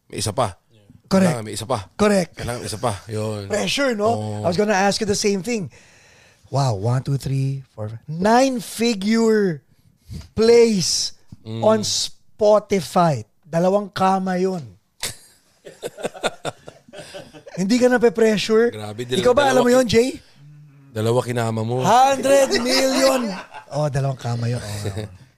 [0.08, 0.56] may isa pa.
[1.04, 1.30] Correct.
[1.36, 1.78] Kailangan may isa pa.
[1.94, 2.32] Correct.
[2.34, 2.92] Kailangan may isa pa.
[3.06, 3.46] Yun.
[3.46, 4.08] Pressure, no?
[4.08, 4.42] Oo.
[4.42, 5.68] I was gonna ask you the same thing.
[6.48, 8.02] Wow, one, two, three, four, five.
[8.06, 9.62] Nine-figure
[10.34, 11.12] plays
[11.44, 11.60] Mm.
[11.60, 13.20] on Spotify.
[13.44, 14.64] Dalawang kama yun.
[17.60, 18.72] Hindi ka na pe-pressure.
[18.74, 20.18] Grabe, Ikaw ba, alam mo yun, Jay?
[20.90, 21.82] Dalawa kinama mo.
[21.84, 23.28] 100 million.
[23.70, 24.62] Oh, dalawang kama yun.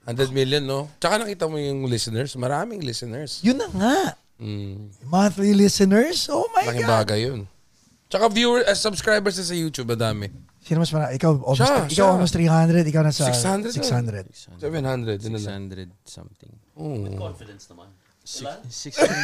[0.06, 0.14] Oh.
[0.14, 0.86] 100 million, no?
[1.02, 2.38] Tsaka nakita mo yung listeners.
[2.38, 3.42] Maraming listeners.
[3.42, 3.98] Yun na nga.
[4.36, 4.92] Mm.
[5.08, 6.28] Monthly listeners.
[6.28, 7.08] Oh my Laking God.
[7.08, 7.48] bagay yun.
[8.06, 10.30] Tsaka viewer, uh, subscribers sa YouTube, madami.
[10.60, 11.14] Sino mas marami?
[11.16, 12.06] Ikaw almost, Siya, ikaw siya.
[12.10, 12.86] almost 300.
[12.86, 14.26] Ikaw nasa 600 600.
[14.60, 15.70] 700, yun na lang.
[15.70, 16.52] 600 something.
[16.76, 17.06] Oo.
[17.16, 17.88] Confidence naman.
[18.26, 19.06] Six- 600.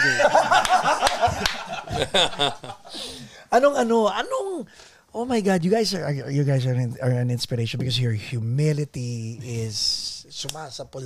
[3.53, 4.65] Anong ano, anong
[5.13, 8.01] Oh my God, you guys are are- you guys are an, are an inspiration because
[8.01, 11.05] your humility is sumasapol.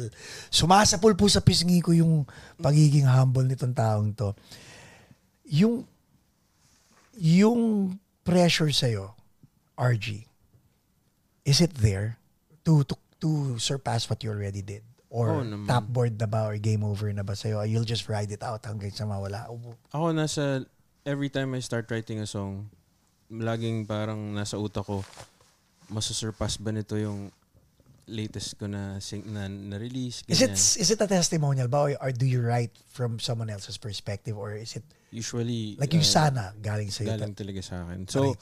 [0.49, 2.23] Sumasapol po sa pisngi ko yung
[2.63, 4.31] pagiging humble nitong taong to.
[5.51, 5.83] Yung
[7.19, 7.91] yung
[8.23, 8.87] pressure sa
[9.77, 10.25] RG,
[11.45, 12.17] is it there
[12.65, 14.87] to to to surpass what you already did?
[15.11, 15.65] Or naman.
[15.71, 17.63] top board na ba or game over na ba sa'yo?
[17.65, 19.49] You'll just ride it out hanggang sa mawala.
[19.95, 20.67] Ako nasa,
[21.07, 22.69] every time I start writing a song,
[23.31, 25.07] laging parang nasa utak ko,
[25.89, 27.31] masusurpass ba nito yung
[28.07, 32.11] latest ko na sing, na, na release Is it is it a testimonial ba or,
[32.15, 36.55] do you write from someone else's perspective or is it usually like yung uh, sana
[36.63, 37.43] galing sa galing iyo?
[37.43, 38.07] talaga sa akin.
[38.07, 38.35] So,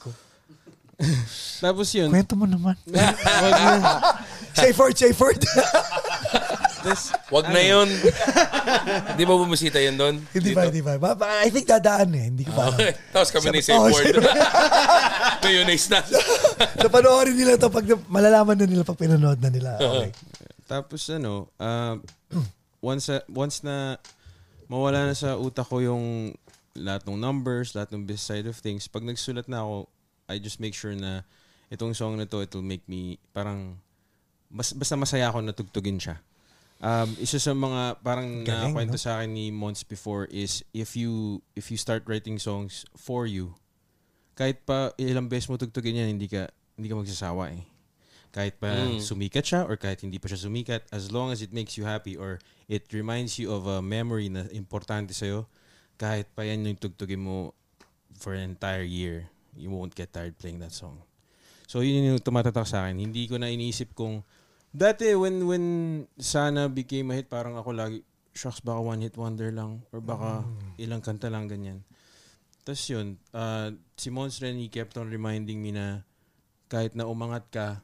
[1.65, 2.13] tapos yun.
[2.13, 2.77] Kwento mo naman.
[3.43, 4.21] wag na
[4.55, 4.77] safe
[5.19, 5.41] word,
[6.85, 7.89] tas, Wag na yun.
[9.13, 10.15] Di ba bumisita yun doon?
[10.29, 10.95] hindi ba, hindi ba?
[10.95, 12.29] Ba- ba- I think dadaan eh.
[12.29, 12.77] Hindi ko pa alam.
[13.09, 14.21] Tapos kami ni safe Oh, word.
[15.41, 16.05] Mayonnaise na.
[16.81, 19.71] so panoorin nila to pag malalaman na nila pag pinanood na nila.
[19.75, 20.13] Okay.
[20.65, 21.97] Tapos ano, uh,
[22.81, 23.97] once uh, once na
[24.65, 26.33] mawala na sa utak ko yung
[26.75, 28.85] lahat ng numbers, lahat ng business side of things.
[28.85, 29.87] Pag nagsulat na ako,
[30.25, 31.21] I just make sure na
[31.69, 33.77] itong song na to, it will make me parang
[34.49, 36.17] mas, basta masaya ako na tugtugin siya.
[36.83, 39.01] Um, isa sa mga parang Galing, nakakwento no?
[39.01, 43.55] sa akin ni Mons before is if you if you start writing songs for you,
[44.35, 47.63] kahit pa ilang beses mo tugtugin yan, hindi ka hindi ka magsasawa eh.
[48.35, 51.79] Kahit pa sumikat siya or kahit hindi pa siya sumikat, as long as it makes
[51.79, 55.47] you happy or it reminds you of a memory na importante sa'yo,
[55.95, 57.55] kahit pa yan yung tugtugin mo
[58.19, 60.99] for an entire year, you won't get tired playing that song.
[61.63, 62.99] So yun yung tumatatak sa akin.
[62.99, 64.19] Hindi ko na iniisip kung
[64.75, 65.65] dati when when
[66.19, 68.03] sana became a hit parang ako lagi
[68.35, 70.43] shucks baka one hit wonder lang or baka
[70.75, 71.79] ilang kanta lang ganyan.
[72.67, 76.01] Tapos yun, uh, si Mons rin, he kept on reminding me na
[76.65, 77.79] kahit na umangat ka,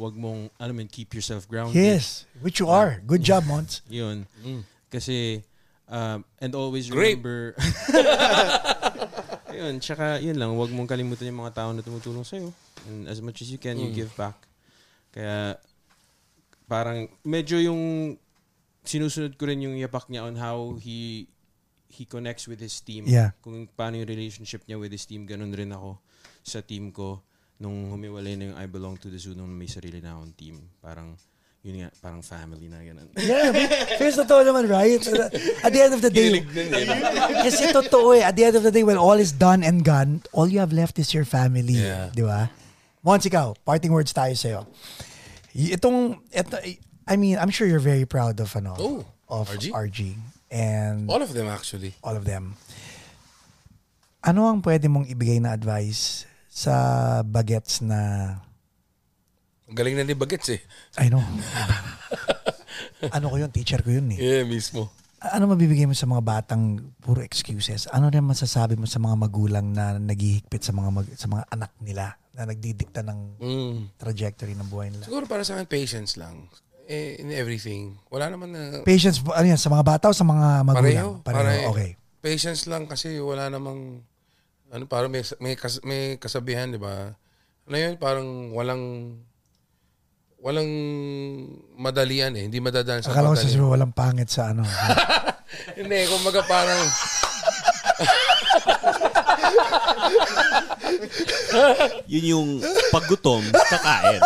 [0.00, 1.76] wag mong, alam mo keep yourself grounded.
[1.76, 3.04] Yes, which you are.
[3.04, 3.84] Good job, Mons.
[3.92, 4.24] Yun.
[4.88, 5.44] Kasi,
[5.92, 7.52] um, and always remember,
[9.52, 12.48] yun, tsaka yun lang, wag mong kalimutan yung mga tao na tumutulong sa'yo.
[12.88, 14.40] And as much as you can, you give back.
[15.12, 15.60] Kaya,
[16.66, 18.14] parang, medyo yung,
[18.82, 21.30] sinusunod ko rin yung yapak niya on how he
[21.92, 23.04] he connects with his team.
[23.04, 23.36] Yeah.
[23.44, 26.00] Kung paano yung relationship niya with his team, ganun rin ako
[26.40, 27.20] sa team ko
[27.60, 30.56] nung humiwalay na yung I belong to the zoo nung may sarili na akong team.
[30.80, 31.14] Parang,
[31.62, 33.06] yun nga, parang family na ganun.
[33.20, 33.52] Yeah,
[34.00, 34.98] face totoo naman, right?
[35.62, 36.42] At the end of the day,
[37.46, 40.24] kasi totoo eh, at the end of the day, when all is done and gone,
[40.32, 41.76] all you have left is your family.
[41.76, 42.10] Yeah.
[42.10, 42.50] Di ba?
[43.04, 44.64] Mons, ikaw, parting words tayo sa'yo.
[45.54, 46.54] Itong, ito,
[47.04, 48.98] I mean, I'm sure you're very proud of, ano, Oh,
[49.28, 49.70] of RG?
[49.70, 49.98] RG.
[50.52, 51.96] And All of them actually.
[52.00, 52.56] all of them.
[54.20, 56.72] Ano ang pwede mong ibigay na advice sa
[57.22, 57.98] bagets na,
[59.64, 60.60] Ang galing na ni Bagets eh.
[61.00, 61.24] I know,
[63.16, 64.20] ano ko yun, teacher ko yun eh.
[64.20, 64.92] Yeah, mismo.
[65.22, 67.88] Ano mabibigay mo sa mga batang puro excuses?
[67.88, 71.72] Ano rin masasabi mo sa mga magulang na naghihigpit sa mga mag- sa mga anak
[71.80, 73.74] nila na nagdidikta ng Mm.
[74.00, 75.04] trajectory ng buhay nila?
[75.04, 76.48] Siguro para sa akin, patience lang.
[76.88, 77.96] Eh, in everything.
[78.08, 78.82] Wala naman na...
[78.82, 81.22] Patience, ano yan, sa mga bata o sa mga magulang?
[81.22, 81.38] Pareho.
[81.38, 81.70] Pareho.
[81.72, 81.90] Okay.
[82.20, 84.02] Patience lang kasi wala namang...
[84.72, 87.12] Ano, parang may, may, kas, may kasabihan, di ba?
[87.68, 87.94] Ano yun?
[87.96, 89.16] Parang walang...
[90.42, 90.66] Walang
[91.78, 92.50] madalian eh.
[92.50, 94.66] Hindi madadaan sa Akala ko sasabihin walang pangit sa ano.
[95.78, 96.82] Hindi, kumbaga parang...
[102.08, 102.48] Yun yung
[102.90, 104.20] paggutom, kakain.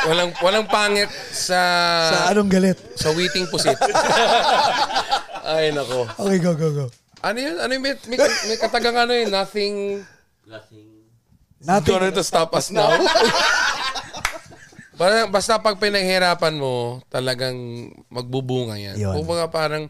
[0.00, 1.60] walang walang pangit sa
[2.08, 2.78] sa anong galit?
[2.96, 3.76] sa waiting pusit.
[5.50, 6.08] Ay nako.
[6.16, 6.86] Okay, go, go, go.
[7.20, 7.60] Ano yun?
[7.60, 8.16] Ano yung may, may,
[8.48, 9.28] may katagang ano yun?
[9.28, 10.00] Nothing
[10.48, 10.88] Nothing.
[11.84, 12.88] going to stop us now.
[15.00, 17.56] Parang, basta pag pinaghirapan mo, talagang
[18.12, 19.00] magbubunga yan.
[19.00, 19.16] Yun.
[19.16, 19.88] Kumbaga parang,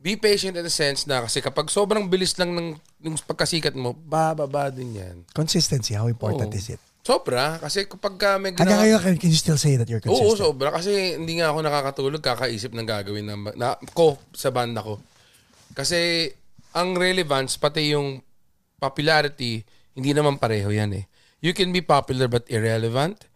[0.00, 3.92] be patient in the sense na kasi kapag sobrang bilis lang ng, ng pagkasikat mo,
[3.92, 5.16] bababa din yan.
[5.36, 6.58] Consistency, how important Oo.
[6.58, 6.82] is it?
[7.06, 7.60] Sobra.
[7.62, 8.82] Kasi kapag ka may Hanggang ginawa...
[8.82, 10.42] ngayon, can, can you still say that you're Oo, consistent?
[10.42, 10.74] sobra.
[10.74, 14.98] Kasi hindi nga ako nakakatulog, kakaisip ng gagawin na, na, ko sa banda ko.
[15.76, 16.32] Kasi
[16.74, 18.24] ang relevance, pati yung
[18.82, 19.62] popularity,
[19.94, 21.04] hindi naman pareho yan eh.
[21.40, 23.30] You can be popular but irrelevant,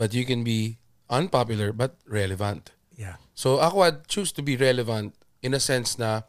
[0.00, 0.80] but you can be
[1.10, 2.72] unpopular but relevant.
[2.96, 3.18] Yeah.
[3.34, 5.12] So ako I'd choose to be relevant
[5.44, 6.24] in a sense na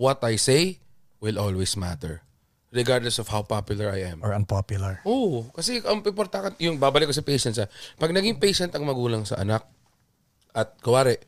[0.00, 0.80] what I say
[1.20, 2.24] will always matter.
[2.70, 4.22] Regardless of how popular I am.
[4.22, 5.02] Or unpopular.
[5.02, 7.66] Oo, kasi ang importante, yung babalik ko sa patience ha.
[7.98, 9.66] Pag naging patient ang magulang sa anak,
[10.54, 11.18] at kuwari,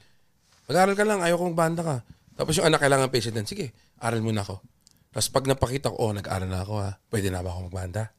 [0.67, 1.97] mag-aral ka lang, ayaw kong banda ka.
[2.39, 3.67] Tapos yung anak kailangan patient din, sige,
[3.99, 4.63] aral muna ako.
[5.13, 8.15] Tapos pag napakita ko, oh, nag-aral na ako ha, pwede na ba ako magbanda?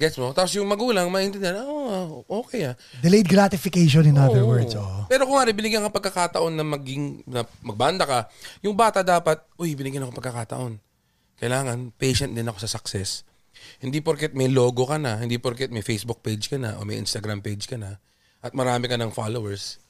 [0.00, 0.32] Gets mo?
[0.32, 2.72] Tapos yung magulang, maintindihan, oh, okay ha.
[3.04, 4.50] Delayed gratification in other Oo.
[4.56, 4.72] words.
[4.74, 5.04] Oh.
[5.06, 8.18] Pero kung nga, binigyan ka pagkakataon na maging, na magbanda ka,
[8.64, 10.82] yung bata dapat, uy, binigyan ako pagkakataon.
[11.40, 13.24] Kailangan, patient din ako sa success.
[13.80, 17.00] Hindi porket may logo ka na, hindi porket may Facebook page ka na, o may
[17.00, 17.96] Instagram page ka na,
[18.44, 19.80] at marami ka ng followers,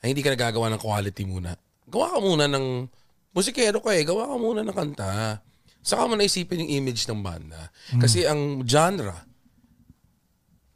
[0.00, 1.56] ay hindi ka nagagawa ng quality muna.
[1.84, 2.88] Gawa ka muna ng,
[3.36, 5.40] musikero ka eh, gawa ka muna ng kanta.
[5.84, 7.68] Saka mo naisipin yung image ng banda.
[8.00, 9.12] Kasi ang genre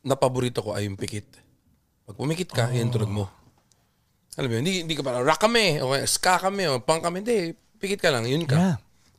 [0.05, 1.24] na paborito ko ay yung pikit.
[2.05, 2.92] Pag pumikit ka, oh.
[2.92, 3.24] tunog mo.
[4.36, 7.24] Alam mo yun, hindi, hindi ka parang rock kami, o ska kami, o punk kami.
[7.24, 8.56] Hindi, pikit ka lang, yun ka.
[8.56, 8.76] Yeah.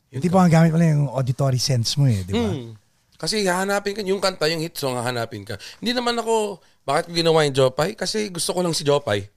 [0.10, 2.50] Hindi pa nga gamit mo lang yung auditory sense mo eh, di ba?
[2.50, 2.74] Hmm.
[3.20, 5.60] Kasi hahanapin ka, yung kanta, yung hit song, hahanapin ka.
[5.84, 7.94] Hindi naman ako, bakit ko ginawa yung Jopay?
[7.94, 9.28] Kasi gusto ko lang si Jopay.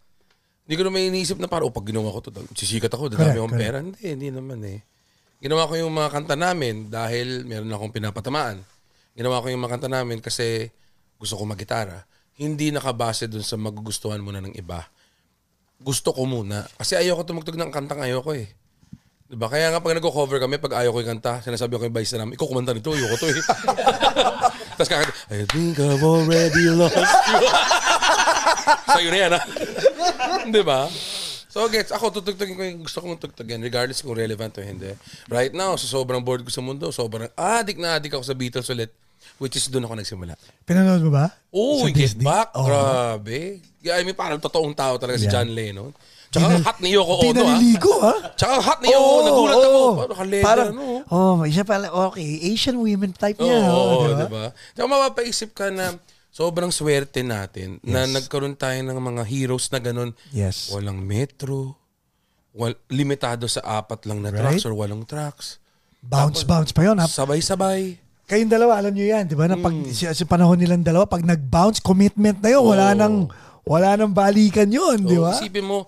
[0.65, 3.59] Hindi ko naman iniisip na parang, oh, pag ginawa ko to, sisikat ako, dadami akong
[3.59, 3.83] pera.
[3.83, 4.81] Hindi, hindi naman eh.
[5.43, 8.63] Ginawa ko yung mga kanta namin dahil meron akong pinapatamaan.
[9.19, 10.71] Ginawa ko yung mga kanta namin kasi
[11.19, 12.07] gusto ko magitara.
[12.39, 14.87] Hindi nakabase dun sa magugustuhan muna ng iba.
[15.83, 16.63] Gusto ko muna.
[16.79, 18.47] Kasi ayoko tumugtog ng kantang ayoko eh.
[19.33, 19.49] Diba?
[19.49, 22.45] Kaya nga pag nag-cover kami, pag ayaw ko ikanta, sinasabi ko yung vice namin, ikaw
[22.45, 23.41] kumanta nito, ayoko to eh.
[24.77, 27.41] Tapos kakanta, I think I've already lost you.
[28.93, 29.41] Sa'yo na yan, ha?
[30.53, 30.85] diba?
[31.49, 34.93] So, gets, ako tutugtugin ko yung gusto kong tugtugin, regardless kung relevant o hindi.
[35.33, 38.69] Right now, sa sobrang bored ko sa mundo, sobrang adik na adik ako sa Beatles
[38.69, 38.93] ulit,
[39.41, 40.37] which is doon ako nagsimula.
[40.69, 41.33] Pinanood mo ba?
[41.49, 42.25] Oh, Sa Get Disney?
[42.29, 42.53] Back.
[42.53, 42.69] Oo.
[42.69, 43.65] Grabe.
[43.89, 45.41] I mean, parang totoong tao talaga si Yeah.
[45.41, 45.93] John Lennon.
[46.33, 47.45] Tsaka ang hot ni Yoko Ono, ha?
[47.45, 48.15] naliligo, ha?
[48.33, 49.23] Tsaka ang hot ni Yoko Ono.
[49.23, 49.83] Nagulat ako.
[50.09, 50.85] Parang Parang, ano?
[51.07, 53.61] oh, isa pala, okay, Asian women type Oo, niya.
[53.63, 54.25] oh, oh, oh, diba?
[54.27, 54.45] diba?
[54.73, 55.93] Tsaka mapapaisip ka na
[56.29, 58.17] sobrang swerte natin na Yes.
[58.17, 60.17] nagkaroon tayo ng mga heroes na ganun.
[60.31, 60.73] Yes.
[60.73, 61.77] Walang metro.
[62.51, 64.57] Wal, limitado sa apat lang na Right?
[64.57, 65.61] trucks or walong trucks.
[66.01, 66.97] Bounce, bounce pa yun.
[66.99, 67.97] Sabay-sabay.
[68.25, 69.45] Kayong dalawa, alam nyo yan, di ba?
[69.45, 69.89] Na pag, Hmm.
[69.89, 72.65] sa, sa panahon nilang dalawa, pag nag-bounce, commitment na yun.
[72.65, 72.99] Wala Oo.
[72.99, 73.15] nang,
[73.63, 75.33] wala nang balikan yun, di ba?
[75.33, 75.87] isipin mo,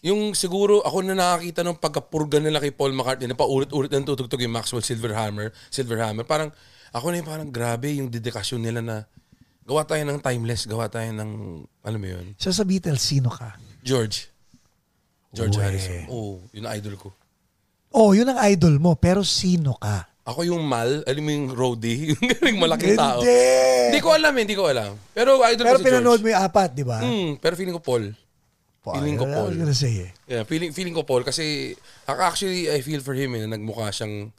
[0.00, 4.40] yung siguro ako na nakakita ng pagkapurga nila kay Paul McCartney na paulit-ulit ng tutugtog
[4.40, 6.48] yung Maxwell Silverhammer, Silverhammer, parang
[6.90, 8.96] ako na yung parang grabe yung dedikasyon nila na
[9.62, 11.30] gawa tayo ng timeless, gawa tayo ng,
[11.84, 13.54] alam mo yun, So sa Beatles, sino ka?
[13.84, 14.26] George.
[15.30, 15.62] George Uwe.
[15.62, 16.02] Harrison.
[16.10, 17.08] Oo, yun ang idol ko.
[17.94, 20.10] Oh, yun ang idol mo, pero sino ka?
[20.26, 23.20] Ako yung mal, alam mo yung roadie, yung galing malaking tao.
[23.22, 23.38] Hindi!
[23.90, 24.90] Hindi ko alam, eh, hindi ko alam.
[25.12, 26.24] Pero idol Pero ko si pinanood George.
[26.24, 26.98] mo yung apat, di ba?
[27.02, 28.04] Hmm, pero feeling ko Paul.
[28.82, 29.46] Feeling ko I Paul.
[29.46, 30.10] was gonna say eh.
[30.26, 33.88] Yeah, feeling feeling ko Paul kasi ac- actually I feel for him eh, na nagmukha
[33.90, 34.32] siyang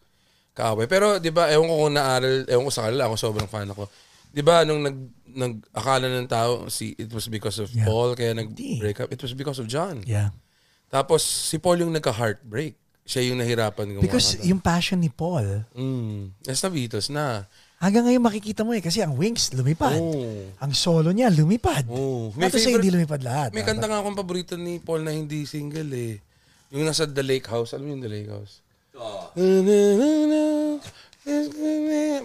[0.52, 0.86] kaaway.
[0.86, 3.86] Pero 'di ba, ewan ko kung naaral, ewan ko sa kanila, ako sobrang fan ako.
[4.28, 4.98] 'Di ba nung nag
[5.32, 7.86] nag akala ng tao si it was because of Yeah.
[7.86, 9.10] Paul kaya nag-break up.
[9.10, 10.04] It was because of John.
[10.04, 10.36] Yeah.
[10.88, 12.76] Tapos si Paul yung nagka-heartbreak.
[13.02, 14.04] Siya yung nahirapan gumawa.
[14.04, 17.48] Because ng- yung passion ni Paul, mm, nasa Beatles na.
[17.82, 19.98] Hanggang ngayon makikita mo eh, kasi ang Wings lumipad.
[19.98, 20.46] Oh.
[20.62, 21.90] Ang solo niya lumipad.
[21.90, 22.30] Oh.
[22.30, 23.50] To say hindi lumipad lahat.
[23.58, 26.22] May kanta nga akong paborito ni Paul na hindi single eh.
[26.70, 27.74] Yung nasa The Lake House.
[27.74, 28.62] Alam mo yung The Lake House?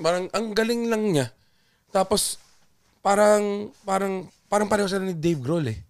[0.05, 1.27] Parang ang galing lang niya.
[1.89, 2.37] Tapos
[3.01, 5.81] parang parang parang pareho sila ni Dave Grohl eh.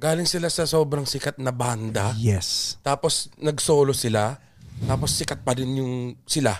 [0.00, 2.16] Galing sila sa sobrang sikat na banda.
[2.18, 2.80] Yes.
[2.82, 4.34] Tapos nag-solo sila.
[4.82, 5.94] Tapos sikat pa din yung
[6.26, 6.58] sila.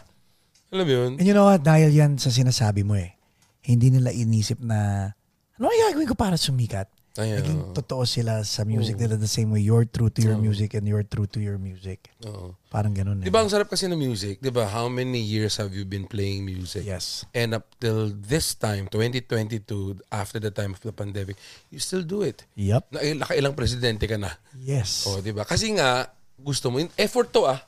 [0.72, 1.10] Alam mo yun?
[1.20, 1.60] And you know what?
[1.60, 3.12] Dahil yan sa sinasabi mo eh.
[3.60, 5.12] Hindi nila inisip na,
[5.60, 6.88] ano ay gagawin ko para sumikat?
[7.20, 7.44] Ayan.
[7.44, 9.60] Naging totoo sila sa music nila the same way.
[9.60, 12.08] You're true to your music and you're true to your music.
[12.24, 12.56] Oo.
[12.72, 13.28] Parang ganun eh.
[13.28, 14.40] Di ba ang sarap kasi ng music?
[14.40, 14.64] Di ba?
[14.64, 16.88] How many years have you been playing music?
[16.88, 17.28] Yes.
[17.36, 21.36] And up till this time, 2022, after the time of the pandemic,
[21.68, 22.48] you still do it.
[22.56, 22.96] Yep.
[22.96, 24.32] Na, nakailang presidente ka na.
[24.56, 25.04] Yes.
[25.04, 25.44] O, di ba?
[25.44, 26.08] Kasi nga,
[26.40, 27.60] gusto mo, effort to ah.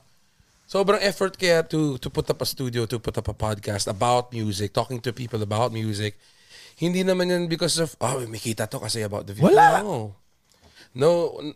[0.65, 4.33] Sobrang effort kaya to, to put up a studio, to put up a podcast about
[4.33, 6.17] music, talking to people about music.
[6.75, 9.45] Hindi naman yan because of, oh, may kita to kasi about the view.
[9.45, 9.85] Wala.
[9.85, 10.17] No.
[10.95, 11.09] No,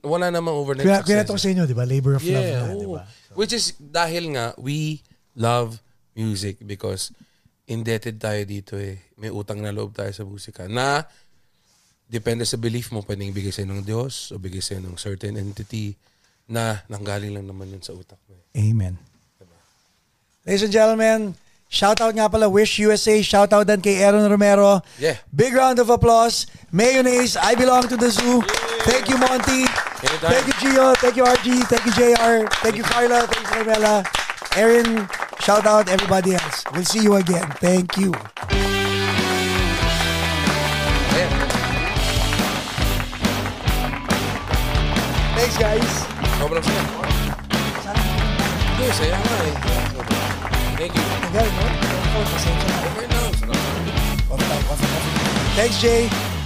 [0.04, 1.26] wala namang overnight Kaya, kaya success.
[1.26, 1.88] ito ko sa inyo, di ba?
[1.88, 2.96] Labor of love Yeah, na, di oo.
[3.00, 3.04] ba?
[3.34, 5.00] Which is dahil nga we
[5.34, 5.80] love
[6.12, 7.16] music because
[7.64, 9.00] indebted tayo dito eh.
[9.16, 11.08] May utang na loob tayo sa musika na
[12.06, 15.96] depende sa belief mo, pwedeng ibigay sa'yo ng Diyos o bigay sa'yo ng certain entity
[16.50, 18.34] na nanggaling lang naman yun sa utak mo.
[18.34, 18.70] eh.
[18.74, 18.98] Amen.
[20.46, 21.38] Ladies and gentlemen,
[21.70, 24.82] shout out nga pala Wish USA, shout out din kay Aaron Romero.
[24.98, 25.22] Yeah.
[25.30, 26.50] Big round of applause.
[26.74, 28.42] Mayonnaise, I belong to the zoo.
[28.90, 29.70] Thank you, Monty.
[30.02, 30.32] Anytime.
[30.34, 30.86] Thank you, Gio.
[30.98, 31.48] Thank you, RG.
[31.70, 32.50] Thank you, JR.
[32.66, 33.28] Thank you, Carla.
[33.30, 33.96] Thank you, Carmela.
[34.58, 35.06] Aaron,
[35.46, 36.64] shout out everybody else.
[36.74, 37.46] We'll see you again.
[37.62, 38.16] Thank you.
[45.36, 46.09] Thanks, guys.
[46.40, 46.84] Sobrang saya.
[48.72, 49.56] Hindi, saya nga eh.
[49.92, 50.28] Sobrang.
[50.80, 51.04] Thank you.
[51.04, 51.66] Tagal, no?
[52.16, 52.78] Pasensya na.
[52.80, 53.20] Okay na.
[53.36, 53.60] Sarap.
[54.32, 55.14] Coffee time, coffee, coffee.
[55.60, 56.39] Thanks, Jay.